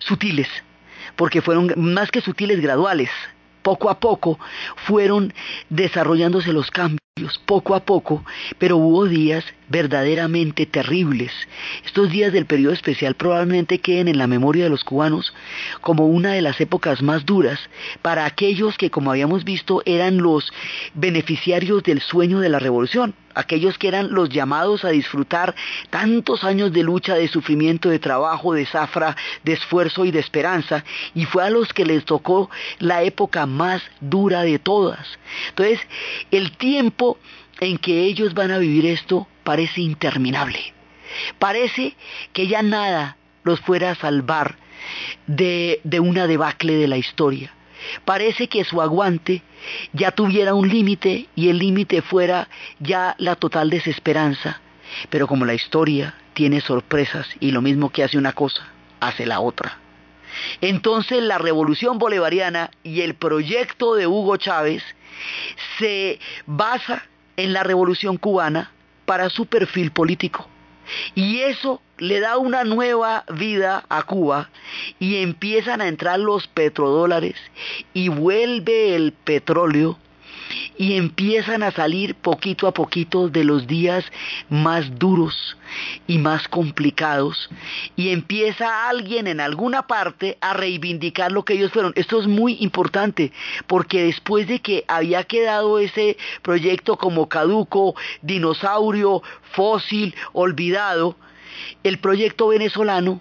sutiles, 0.00 0.48
porque 1.14 1.40
fueron 1.42 1.72
más 1.76 2.10
que 2.10 2.20
sutiles 2.20 2.60
graduales 2.60 3.08
poco 3.64 3.90
a 3.90 3.98
poco 3.98 4.38
fueron 4.76 5.32
desarrollándose 5.70 6.52
los 6.52 6.70
cambios, 6.70 7.00
poco 7.46 7.76
a 7.76 7.80
poco, 7.84 8.24
pero 8.58 8.76
hubo 8.76 9.06
días 9.06 9.44
verdaderamente 9.68 10.66
terribles. 10.66 11.30
Estos 11.84 12.10
días 12.10 12.32
del 12.32 12.46
periodo 12.46 12.72
especial 12.72 13.14
probablemente 13.14 13.78
queden 13.78 14.08
en 14.08 14.18
la 14.18 14.26
memoria 14.26 14.64
de 14.64 14.70
los 14.70 14.82
cubanos 14.82 15.32
como 15.80 16.08
una 16.08 16.32
de 16.32 16.42
las 16.42 16.60
épocas 16.60 17.02
más 17.02 17.24
duras 17.24 17.60
para 18.02 18.24
aquellos 18.24 18.76
que, 18.76 18.90
como 18.90 19.12
habíamos 19.12 19.44
visto, 19.44 19.80
eran 19.86 20.18
los 20.18 20.52
beneficiarios 20.94 21.84
del 21.84 22.00
sueño 22.00 22.40
de 22.40 22.48
la 22.48 22.58
revolución 22.58 23.14
aquellos 23.34 23.78
que 23.78 23.88
eran 23.88 24.12
los 24.12 24.28
llamados 24.28 24.84
a 24.84 24.90
disfrutar 24.90 25.54
tantos 25.90 26.44
años 26.44 26.72
de 26.72 26.82
lucha, 26.82 27.14
de 27.14 27.28
sufrimiento, 27.28 27.90
de 27.90 27.98
trabajo, 27.98 28.54
de 28.54 28.66
zafra, 28.66 29.16
de 29.42 29.52
esfuerzo 29.52 30.04
y 30.04 30.10
de 30.10 30.20
esperanza, 30.20 30.84
y 31.14 31.24
fue 31.24 31.44
a 31.44 31.50
los 31.50 31.72
que 31.72 31.84
les 31.84 32.04
tocó 32.04 32.50
la 32.78 33.02
época 33.02 33.46
más 33.46 33.82
dura 34.00 34.42
de 34.42 34.58
todas. 34.58 35.18
Entonces, 35.48 35.80
el 36.30 36.56
tiempo 36.56 37.03
en 37.60 37.78
que 37.78 38.04
ellos 38.04 38.34
van 38.34 38.50
a 38.50 38.58
vivir 38.58 38.86
esto 38.86 39.26
parece 39.44 39.80
interminable. 39.80 40.58
Parece 41.38 41.96
que 42.32 42.46
ya 42.46 42.62
nada 42.62 43.16
los 43.44 43.60
fuera 43.60 43.90
a 43.90 43.94
salvar 43.94 44.56
de, 45.26 45.80
de 45.84 46.00
una 46.00 46.26
debacle 46.26 46.74
de 46.74 46.88
la 46.88 46.96
historia. 46.96 47.52
Parece 48.04 48.48
que 48.48 48.64
su 48.64 48.80
aguante 48.80 49.42
ya 49.92 50.10
tuviera 50.10 50.54
un 50.54 50.68
límite 50.68 51.28
y 51.36 51.48
el 51.48 51.58
límite 51.58 52.02
fuera 52.02 52.48
ya 52.80 53.14
la 53.18 53.36
total 53.36 53.70
desesperanza. 53.70 54.60
Pero 55.10 55.26
como 55.26 55.44
la 55.44 55.54
historia 55.54 56.14
tiene 56.34 56.60
sorpresas 56.60 57.26
y 57.40 57.50
lo 57.50 57.62
mismo 57.62 57.90
que 57.90 58.04
hace 58.04 58.18
una 58.18 58.32
cosa, 58.32 58.66
hace 59.00 59.26
la 59.26 59.40
otra. 59.40 59.83
Entonces 60.60 61.22
la 61.22 61.38
revolución 61.38 61.98
bolivariana 61.98 62.70
y 62.82 63.00
el 63.02 63.14
proyecto 63.14 63.94
de 63.94 64.06
Hugo 64.06 64.36
Chávez 64.36 64.82
se 65.78 66.18
basa 66.46 67.04
en 67.36 67.52
la 67.52 67.62
revolución 67.62 68.16
cubana 68.16 68.72
para 69.06 69.30
su 69.30 69.46
perfil 69.46 69.90
político. 69.90 70.48
Y 71.14 71.40
eso 71.40 71.80
le 71.98 72.20
da 72.20 72.36
una 72.36 72.64
nueva 72.64 73.24
vida 73.32 73.84
a 73.88 74.02
Cuba 74.02 74.50
y 74.98 75.16
empiezan 75.22 75.80
a 75.80 75.88
entrar 75.88 76.18
los 76.18 76.46
petrodólares 76.48 77.36
y 77.94 78.08
vuelve 78.08 78.94
el 78.94 79.12
petróleo 79.12 79.98
y 80.76 80.96
empiezan 80.96 81.62
a 81.62 81.70
salir 81.70 82.14
poquito 82.14 82.66
a 82.66 82.74
poquito 82.74 83.28
de 83.28 83.44
los 83.44 83.66
días 83.66 84.04
más 84.48 84.98
duros 84.98 85.56
y 86.06 86.18
más 86.18 86.48
complicados 86.48 87.48
y 87.96 88.10
empieza 88.10 88.88
alguien 88.88 89.26
en 89.26 89.40
alguna 89.40 89.86
parte 89.86 90.38
a 90.40 90.54
reivindicar 90.54 91.32
lo 91.32 91.44
que 91.44 91.54
ellos 91.54 91.72
fueron. 91.72 91.92
Esto 91.96 92.20
es 92.20 92.26
muy 92.26 92.56
importante 92.60 93.32
porque 93.66 94.04
después 94.04 94.46
de 94.46 94.60
que 94.60 94.84
había 94.88 95.24
quedado 95.24 95.78
ese 95.78 96.16
proyecto 96.42 96.96
como 96.96 97.28
caduco, 97.28 97.94
dinosaurio, 98.22 99.22
fósil, 99.52 100.14
olvidado, 100.32 101.16
el 101.82 101.98
proyecto 101.98 102.48
venezolano 102.48 103.20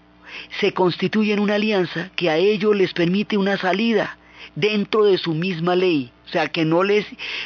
se 0.60 0.74
constituye 0.74 1.34
en 1.34 1.40
una 1.40 1.56
alianza 1.56 2.10
que 2.16 2.30
a 2.30 2.38
ellos 2.38 2.76
les 2.76 2.94
permite 2.94 3.38
una 3.38 3.58
salida 3.58 4.18
dentro 4.56 5.06
de 5.06 5.18
su 5.18 5.34
misma 5.34 5.76
ley, 5.76 6.12
sea, 6.34 6.50
que 6.50 6.66
no 6.66 6.84
les 6.84 7.06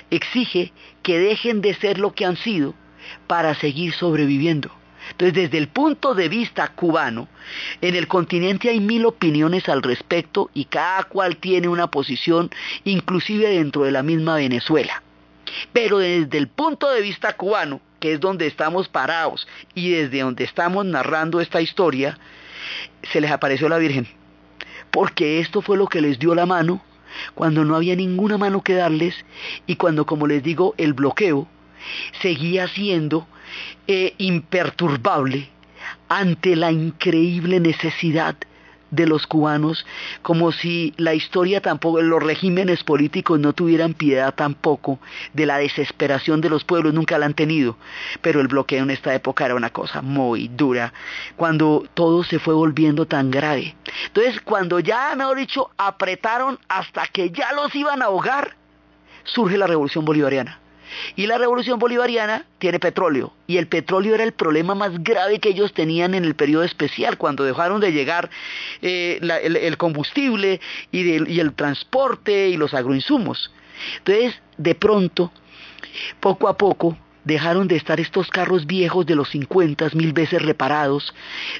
exige 0.09 0.71
que 1.03 1.19
dejen 1.19 1.61
de 1.61 1.73
ser 1.75 1.99
lo 1.99 2.13
que 2.13 2.25
han 2.25 2.37
sido 2.37 2.73
para 3.27 3.55
seguir 3.55 3.93
sobreviviendo. 3.93 4.71
Entonces, 5.11 5.33
desde 5.33 5.57
el 5.57 5.69
punto 5.69 6.15
de 6.15 6.27
vista 6.27 6.67
cubano, 6.69 7.27
en 7.81 7.95
el 7.95 8.07
continente 8.07 8.69
hay 8.69 8.79
mil 8.79 9.05
opiniones 9.05 9.69
al 9.69 9.81
respecto 9.81 10.49
y 10.53 10.65
cada 10.65 11.03
cual 11.03 11.37
tiene 11.37 11.67
una 11.69 11.87
posición, 11.87 12.49
inclusive 12.83 13.49
dentro 13.49 13.83
de 13.83 13.91
la 13.91 14.03
misma 14.03 14.35
Venezuela. 14.35 15.01
Pero 15.71 15.99
desde 15.99 16.37
el 16.37 16.49
punto 16.49 16.89
de 16.91 17.01
vista 17.01 17.33
cubano, 17.33 17.79
que 17.99 18.13
es 18.13 18.19
donde 18.19 18.47
estamos 18.47 18.89
parados 18.89 19.47
y 19.73 19.91
desde 19.91 20.21
donde 20.21 20.43
estamos 20.43 20.85
narrando 20.85 21.39
esta 21.39 21.61
historia, 21.61 22.19
se 23.11 23.21
les 23.21 23.31
apareció 23.31 23.69
la 23.69 23.77
Virgen. 23.77 24.07
Porque 24.91 25.39
esto 25.39 25.61
fue 25.61 25.77
lo 25.77 25.87
que 25.87 26.01
les 26.01 26.19
dio 26.19 26.35
la 26.35 26.45
mano 26.45 26.81
cuando 27.35 27.65
no 27.65 27.75
había 27.75 27.95
ninguna 27.95 28.37
mano 28.37 28.61
que 28.61 28.73
darles 28.73 29.15
y 29.65 29.75
cuando, 29.75 30.05
como 30.05 30.27
les 30.27 30.43
digo, 30.43 30.73
el 30.77 30.93
bloqueo 30.93 31.47
seguía 32.21 32.67
siendo 32.67 33.27
eh, 33.87 34.13
imperturbable 34.17 35.49
ante 36.09 36.55
la 36.55 36.71
increíble 36.71 37.59
necesidad 37.59 38.35
de 38.91 39.05
los 39.05 39.27
cubanos, 39.27 39.85
como 40.21 40.51
si 40.51 40.93
la 40.97 41.13
historia 41.13 41.61
tampoco, 41.61 42.01
los 42.01 42.23
regímenes 42.23 42.83
políticos 42.83 43.39
no 43.39 43.53
tuvieran 43.53 43.93
piedad 43.93 44.33
tampoco 44.33 44.99
de 45.33 45.45
la 45.45 45.57
desesperación 45.57 46.41
de 46.41 46.49
los 46.49 46.63
pueblos, 46.63 46.93
nunca 46.93 47.17
la 47.17 47.25
han 47.25 47.33
tenido, 47.33 47.77
pero 48.21 48.41
el 48.41 48.47
bloqueo 48.47 48.83
en 48.83 48.91
esta 48.91 49.13
época 49.13 49.45
era 49.45 49.55
una 49.55 49.71
cosa 49.71 50.01
muy 50.01 50.47
dura, 50.47 50.93
cuando 51.35 51.85
todo 51.93 52.23
se 52.23 52.39
fue 52.39 52.53
volviendo 52.53 53.05
tan 53.05 53.31
grave. 53.31 53.75
Entonces, 54.07 54.41
cuando 54.41 54.79
ya, 54.79 55.15
mejor 55.15 55.37
dicho, 55.37 55.71
apretaron 55.77 56.59
hasta 56.67 57.07
que 57.07 57.31
ya 57.31 57.51
los 57.53 57.73
iban 57.75 58.01
a 58.01 58.05
ahogar, 58.05 58.55
surge 59.23 59.57
la 59.57 59.67
revolución 59.67 60.05
bolivariana. 60.05 60.59
Y 61.15 61.27
la 61.27 61.37
revolución 61.37 61.79
bolivariana 61.79 62.45
tiene 62.59 62.79
petróleo. 62.79 63.33
Y 63.47 63.57
el 63.57 63.67
petróleo 63.67 64.15
era 64.15 64.23
el 64.23 64.33
problema 64.33 64.75
más 64.75 65.03
grave 65.03 65.39
que 65.39 65.49
ellos 65.49 65.73
tenían 65.73 66.13
en 66.13 66.25
el 66.25 66.35
periodo 66.35 66.63
especial, 66.63 67.17
cuando 67.17 67.43
dejaron 67.43 67.79
de 67.81 67.91
llegar 67.91 68.29
eh, 68.81 69.19
el, 69.21 69.77
combustible 69.77 70.59
y, 70.91 71.31
y 71.31 71.39
el 71.39 71.53
transporte 71.53 72.49
y 72.49 72.57
los 72.57 72.73
agroinsumos. 72.73 73.51
Entonces, 73.99 74.41
de 74.57 74.75
pronto, 74.75 75.31
poco 76.19 76.47
a 76.47 76.57
poco, 76.57 76.97
dejaron 77.27 77.67
de 77.67 77.75
estar 77.75 77.99
estos 77.99 78.29
carros 78.29 78.65
viejos 78.65 79.05
de 79.05 79.15
los 79.15 79.29
50 79.29 79.89
mil 79.93 80.13
veces 80.13 80.41
reparados, 80.41 81.13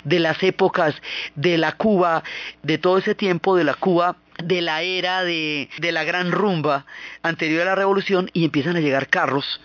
de 0.05 0.19
las 0.19 0.41
épocas 0.41 0.95
de 1.35 1.57
la 1.57 1.73
Cuba, 1.73 2.23
de 2.63 2.77
todo 2.77 2.97
ese 2.97 3.15
tiempo 3.15 3.55
de 3.57 3.65
la 3.65 3.73
Cuba 3.73 4.15
de 4.43 4.61
la 4.61 4.81
era 4.81 5.23
de, 5.23 5.69
de, 5.79 5.91
la 5.91 6.03
gran 6.03 6.31
rumba 6.31 6.85
anterior 7.23 7.63
a 7.63 7.65
la 7.65 7.75
revolución 7.75 8.29
y 8.33 8.45
empiezan 8.45 8.75
a 8.75 8.79
llegar 8.79 9.07
carros, 9.07 9.59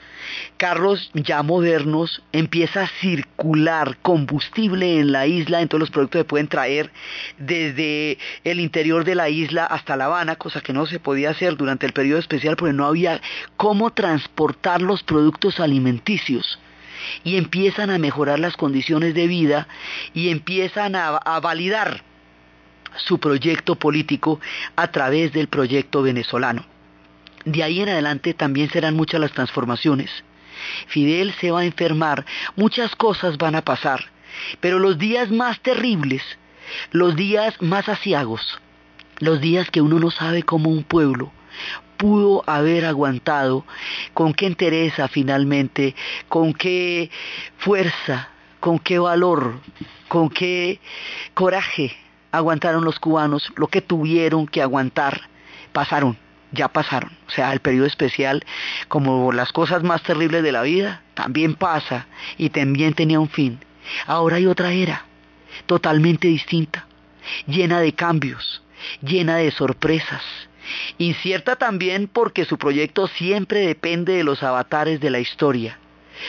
carros 0.56 1.10
ya 1.14 1.42
modernos, 1.42 2.22
empieza 2.32 2.82
a 2.82 2.88
circular 3.00 3.98
combustible 4.02 5.00
en 5.00 5.12
la 5.12 5.26
isla, 5.26 5.60
en 5.60 5.68
todos 5.68 5.80
los 5.80 5.90
productos 5.90 6.20
se 6.20 6.24
pueden 6.24 6.48
traer 6.48 6.90
desde 7.38 8.18
el 8.44 8.60
interior 8.60 9.04
de 9.04 9.14
la 9.14 9.28
isla 9.28 9.66
hasta 9.66 9.96
La 9.96 10.06
Habana, 10.06 10.36
cosa 10.36 10.60
que 10.60 10.72
no 10.72 10.86
se 10.86 11.00
podía 11.00 11.30
hacer 11.30 11.56
durante 11.56 11.86
el 11.86 11.92
periodo 11.92 12.18
especial 12.18 12.56
porque 12.56 12.72
no 12.72 12.86
había 12.86 13.20
cómo 13.56 13.92
transportar 13.92 14.82
los 14.82 15.02
productos 15.02 15.60
alimenticios. 15.60 16.58
Y 17.24 17.36
empiezan 17.36 17.90
a 17.90 17.98
mejorar 17.98 18.38
las 18.38 18.56
condiciones 18.56 19.14
de 19.14 19.26
vida 19.26 19.66
y 20.14 20.28
empiezan 20.28 20.94
a, 20.94 21.16
a 21.16 21.40
validar 21.40 22.04
su 22.96 23.18
proyecto 23.18 23.74
político 23.76 24.40
a 24.76 24.90
través 24.90 25.32
del 25.32 25.48
proyecto 25.48 26.02
venezolano. 26.02 26.64
De 27.44 27.62
ahí 27.62 27.80
en 27.80 27.88
adelante 27.88 28.34
también 28.34 28.70
serán 28.70 28.94
muchas 28.94 29.20
las 29.20 29.32
transformaciones. 29.32 30.10
Fidel 30.86 31.32
se 31.40 31.50
va 31.50 31.60
a 31.60 31.64
enfermar, 31.64 32.24
muchas 32.56 32.94
cosas 32.94 33.36
van 33.38 33.56
a 33.56 33.62
pasar, 33.62 34.04
pero 34.60 34.78
los 34.78 34.98
días 34.98 35.30
más 35.30 35.60
terribles, 35.60 36.22
los 36.92 37.16
días 37.16 37.60
más 37.60 37.88
asiagos, 37.88 38.60
los 39.18 39.40
días 39.40 39.70
que 39.70 39.80
uno 39.80 39.98
no 39.98 40.10
sabe 40.10 40.42
cómo 40.42 40.70
un 40.70 40.84
pueblo 40.84 41.32
pudo 41.96 42.42
haber 42.48 42.84
aguantado, 42.84 43.64
con 44.12 44.34
qué 44.34 44.46
entereza 44.46 45.06
finalmente, 45.06 45.94
con 46.28 46.52
qué 46.52 47.10
fuerza, 47.58 48.28
con 48.58 48.80
qué 48.80 48.98
valor, 48.98 49.60
con 50.08 50.28
qué 50.28 50.80
coraje 51.34 51.96
aguantaron 52.32 52.84
los 52.84 52.98
cubanos, 52.98 53.52
lo 53.56 53.68
que 53.68 53.82
tuvieron 53.82 54.46
que 54.46 54.62
aguantar, 54.62 55.28
pasaron, 55.72 56.16
ya 56.50 56.68
pasaron. 56.68 57.12
O 57.28 57.30
sea, 57.30 57.52
el 57.52 57.60
periodo 57.60 57.86
especial, 57.86 58.44
como 58.88 59.32
las 59.32 59.52
cosas 59.52 59.82
más 59.82 60.02
terribles 60.02 60.42
de 60.42 60.52
la 60.52 60.62
vida, 60.62 61.02
también 61.14 61.54
pasa 61.54 62.06
y 62.38 62.50
también 62.50 62.94
tenía 62.94 63.20
un 63.20 63.28
fin. 63.28 63.60
Ahora 64.06 64.36
hay 64.36 64.46
otra 64.46 64.72
era, 64.72 65.04
totalmente 65.66 66.28
distinta, 66.28 66.86
llena 67.46 67.80
de 67.80 67.92
cambios, 67.94 68.62
llena 69.02 69.36
de 69.36 69.50
sorpresas. 69.50 70.22
Incierta 70.96 71.56
también 71.56 72.08
porque 72.08 72.44
su 72.44 72.56
proyecto 72.56 73.08
siempre 73.08 73.66
depende 73.66 74.14
de 74.14 74.24
los 74.24 74.42
avatares 74.42 75.00
de 75.00 75.10
la 75.10 75.18
historia, 75.18 75.78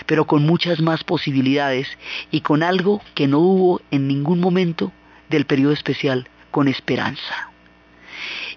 pero 0.06 0.26
con 0.26 0.43
muchas 0.43 0.82
más 0.82 1.04
posibilidades 1.04 1.88
y 2.32 2.41
con 2.41 2.64
algo 2.64 3.01
que 3.14 3.28
no 3.28 3.39
hubo 3.39 3.82
en 3.91 4.08
ningún 4.08 4.39
momento 4.39 4.91
del 5.34 5.46
periodo 5.46 5.74
especial 5.74 6.30
con 6.52 6.68
esperanza. 6.68 7.52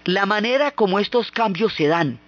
La 0.05 0.27
manera 0.27 0.71
como 0.71 0.99
estos 0.99 1.31
cambios 1.31 1.73
se 1.73 1.87
dan, 1.87 2.19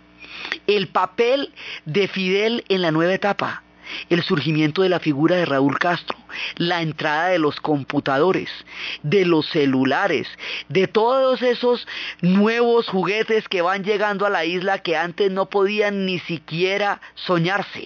el 0.66 0.88
papel 0.88 1.54
de 1.86 2.08
Fidel 2.08 2.66
en 2.68 2.82
la 2.82 2.91
nueva 2.91 3.14
etapa, 3.14 3.62
el 4.10 4.24
surgimiento 4.24 4.82
de 4.82 4.89
la 4.89 5.00
figura 5.00 5.36
de 5.36 5.45
Raúl 5.45 5.78
Castro, 5.78 6.18
la 6.56 6.82
entrada 6.82 7.28
de 7.28 7.38
los 7.38 7.62
computadores, 7.62 8.50
de 9.04 9.24
los 9.26 9.47
celulares, 9.50 10.28
de 10.68 10.88
todos 10.88 11.43
esos 11.43 11.88
nuevos 12.22 12.88
juguetes 12.88 13.47
que 13.47 13.62
van 13.62 13.84
llegando 13.84 14.26
a 14.26 14.32
la 14.32 14.45
isla 14.45 14.80
que 14.80 14.97
antes 14.97 15.32
no 15.32 15.47
podían 15.47 16.08
ni 16.08 16.18
siquiera 16.20 17.02
soñarse. 17.14 17.86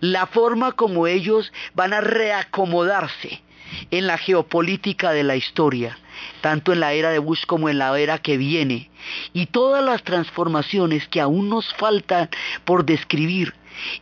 La 0.00 0.26
forma 0.26 0.72
como 0.72 1.08
ellos 1.08 1.52
van 1.74 1.94
a 1.94 2.00
reacomodarse 2.00 3.43
en 3.90 4.06
la 4.06 4.18
geopolítica 4.18 5.12
de 5.12 5.24
la 5.24 5.36
historia, 5.36 5.98
tanto 6.40 6.72
en 6.72 6.80
la 6.80 6.92
era 6.92 7.10
de 7.10 7.18
Bush 7.18 7.44
como 7.46 7.68
en 7.68 7.78
la 7.78 7.98
era 7.98 8.18
que 8.18 8.36
viene, 8.36 8.90
y 9.32 9.46
todas 9.46 9.84
las 9.84 10.02
transformaciones 10.02 11.08
que 11.08 11.20
aún 11.20 11.48
nos 11.48 11.72
faltan 11.74 12.28
por 12.64 12.84
describir 12.84 13.54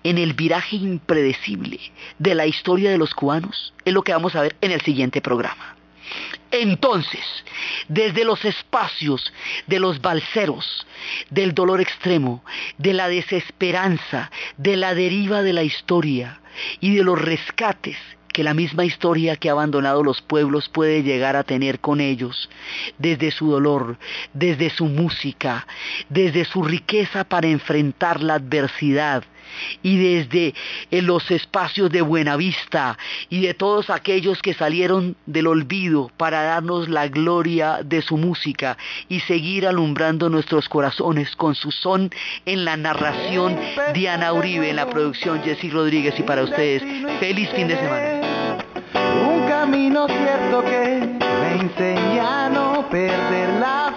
en 0.05 0.19
el 0.19 0.35
viraje 0.35 0.77
impredecible 0.77 1.81
de 2.19 2.35
la 2.35 2.47
historia 2.47 2.91
de 2.91 2.99
los 2.99 3.15
cubanos, 3.15 3.73
es 3.85 3.93
lo 3.93 4.03
que 4.03 4.13
vamos 4.13 4.35
a 4.35 4.43
ver 4.43 4.57
en 4.61 4.71
el 4.71 4.81
siguiente 4.83 5.21
programa. 5.21 5.77
Entonces, 6.51 7.25
desde 7.89 8.25
los 8.25 8.45
espacios 8.45 9.33
de 9.67 9.81
los 9.81 10.03
balseros, 10.03 10.87
del 11.31 11.55
dolor 11.55 11.81
extremo, 11.81 12.45
de 12.77 12.93
la 12.93 13.09
desesperanza, 13.09 14.31
de 14.59 14.77
la 14.77 14.95
deriva 14.95 15.43
de 15.43 15.55
la 15.55 15.63
historia 15.63 16.41
y 16.81 16.95
de 16.95 17.05
los 17.05 17.19
rescates 17.19 17.97
que 18.33 18.43
la 18.43 18.55
misma 18.55 18.85
historia 18.85 19.37
que 19.37 19.49
ha 19.49 19.53
abandonado 19.53 20.03
los 20.03 20.23
pueblos 20.23 20.69
puede 20.69 21.03
llegar 21.03 21.37
a 21.37 21.45
tener 21.45 21.81
con 21.81 22.01
ellos, 22.01 22.49
desde 22.99 23.31
su 23.31 23.51
dolor, 23.51 23.99
desde 24.33 24.71
su 24.71 24.87
música, 24.87 25.67
desde 26.09 26.45
su 26.45 26.63
riqueza 26.63 27.25
para 27.25 27.49
enfrentar 27.49 28.23
la 28.23 28.35
adversidad, 28.35 29.25
y 29.83 29.97
desde 29.97 30.55
los 30.91 31.31
espacios 31.31 31.91
de 31.91 32.03
Buenavista 32.03 32.99
y 33.29 33.41
de 33.43 33.55
todos 33.55 33.91
aquellos 33.91 34.41
que 34.43 34.55
salieron 34.55 35.17
del 35.27 35.47
olvido 35.47 36.11
para 36.17 36.43
darnos 36.43 36.89
la 36.89 37.09
gloria 37.09 37.81
de 37.85 38.03
su 38.03 38.17
música 38.17 38.77
y 39.09 39.21
seguir 39.21 39.67
alumbrando 39.67 40.29
nuestros 40.29 40.69
corazones 40.69 41.35
con 41.37 41.55
su 41.55 41.71
son 41.71 42.11
en 42.47 42.65
la 42.65 42.77
narración 42.77 43.59
Diana 43.95 44.33
Uribe, 44.33 44.71
en 44.71 44.77
la 44.77 44.89
producción 44.89 45.43
Jessy 45.43 45.71
Rodríguez 45.71 46.19
y 46.19 46.23
para 46.23 46.43
ustedes, 46.43 46.83
feliz 47.21 47.51
fin 47.51 47.69
de 47.69 47.77
semana 47.77 48.33
camino 49.63 50.09
cierto 50.09 50.65
que 50.65 50.99
me 51.41 52.89
perder. 52.91 53.92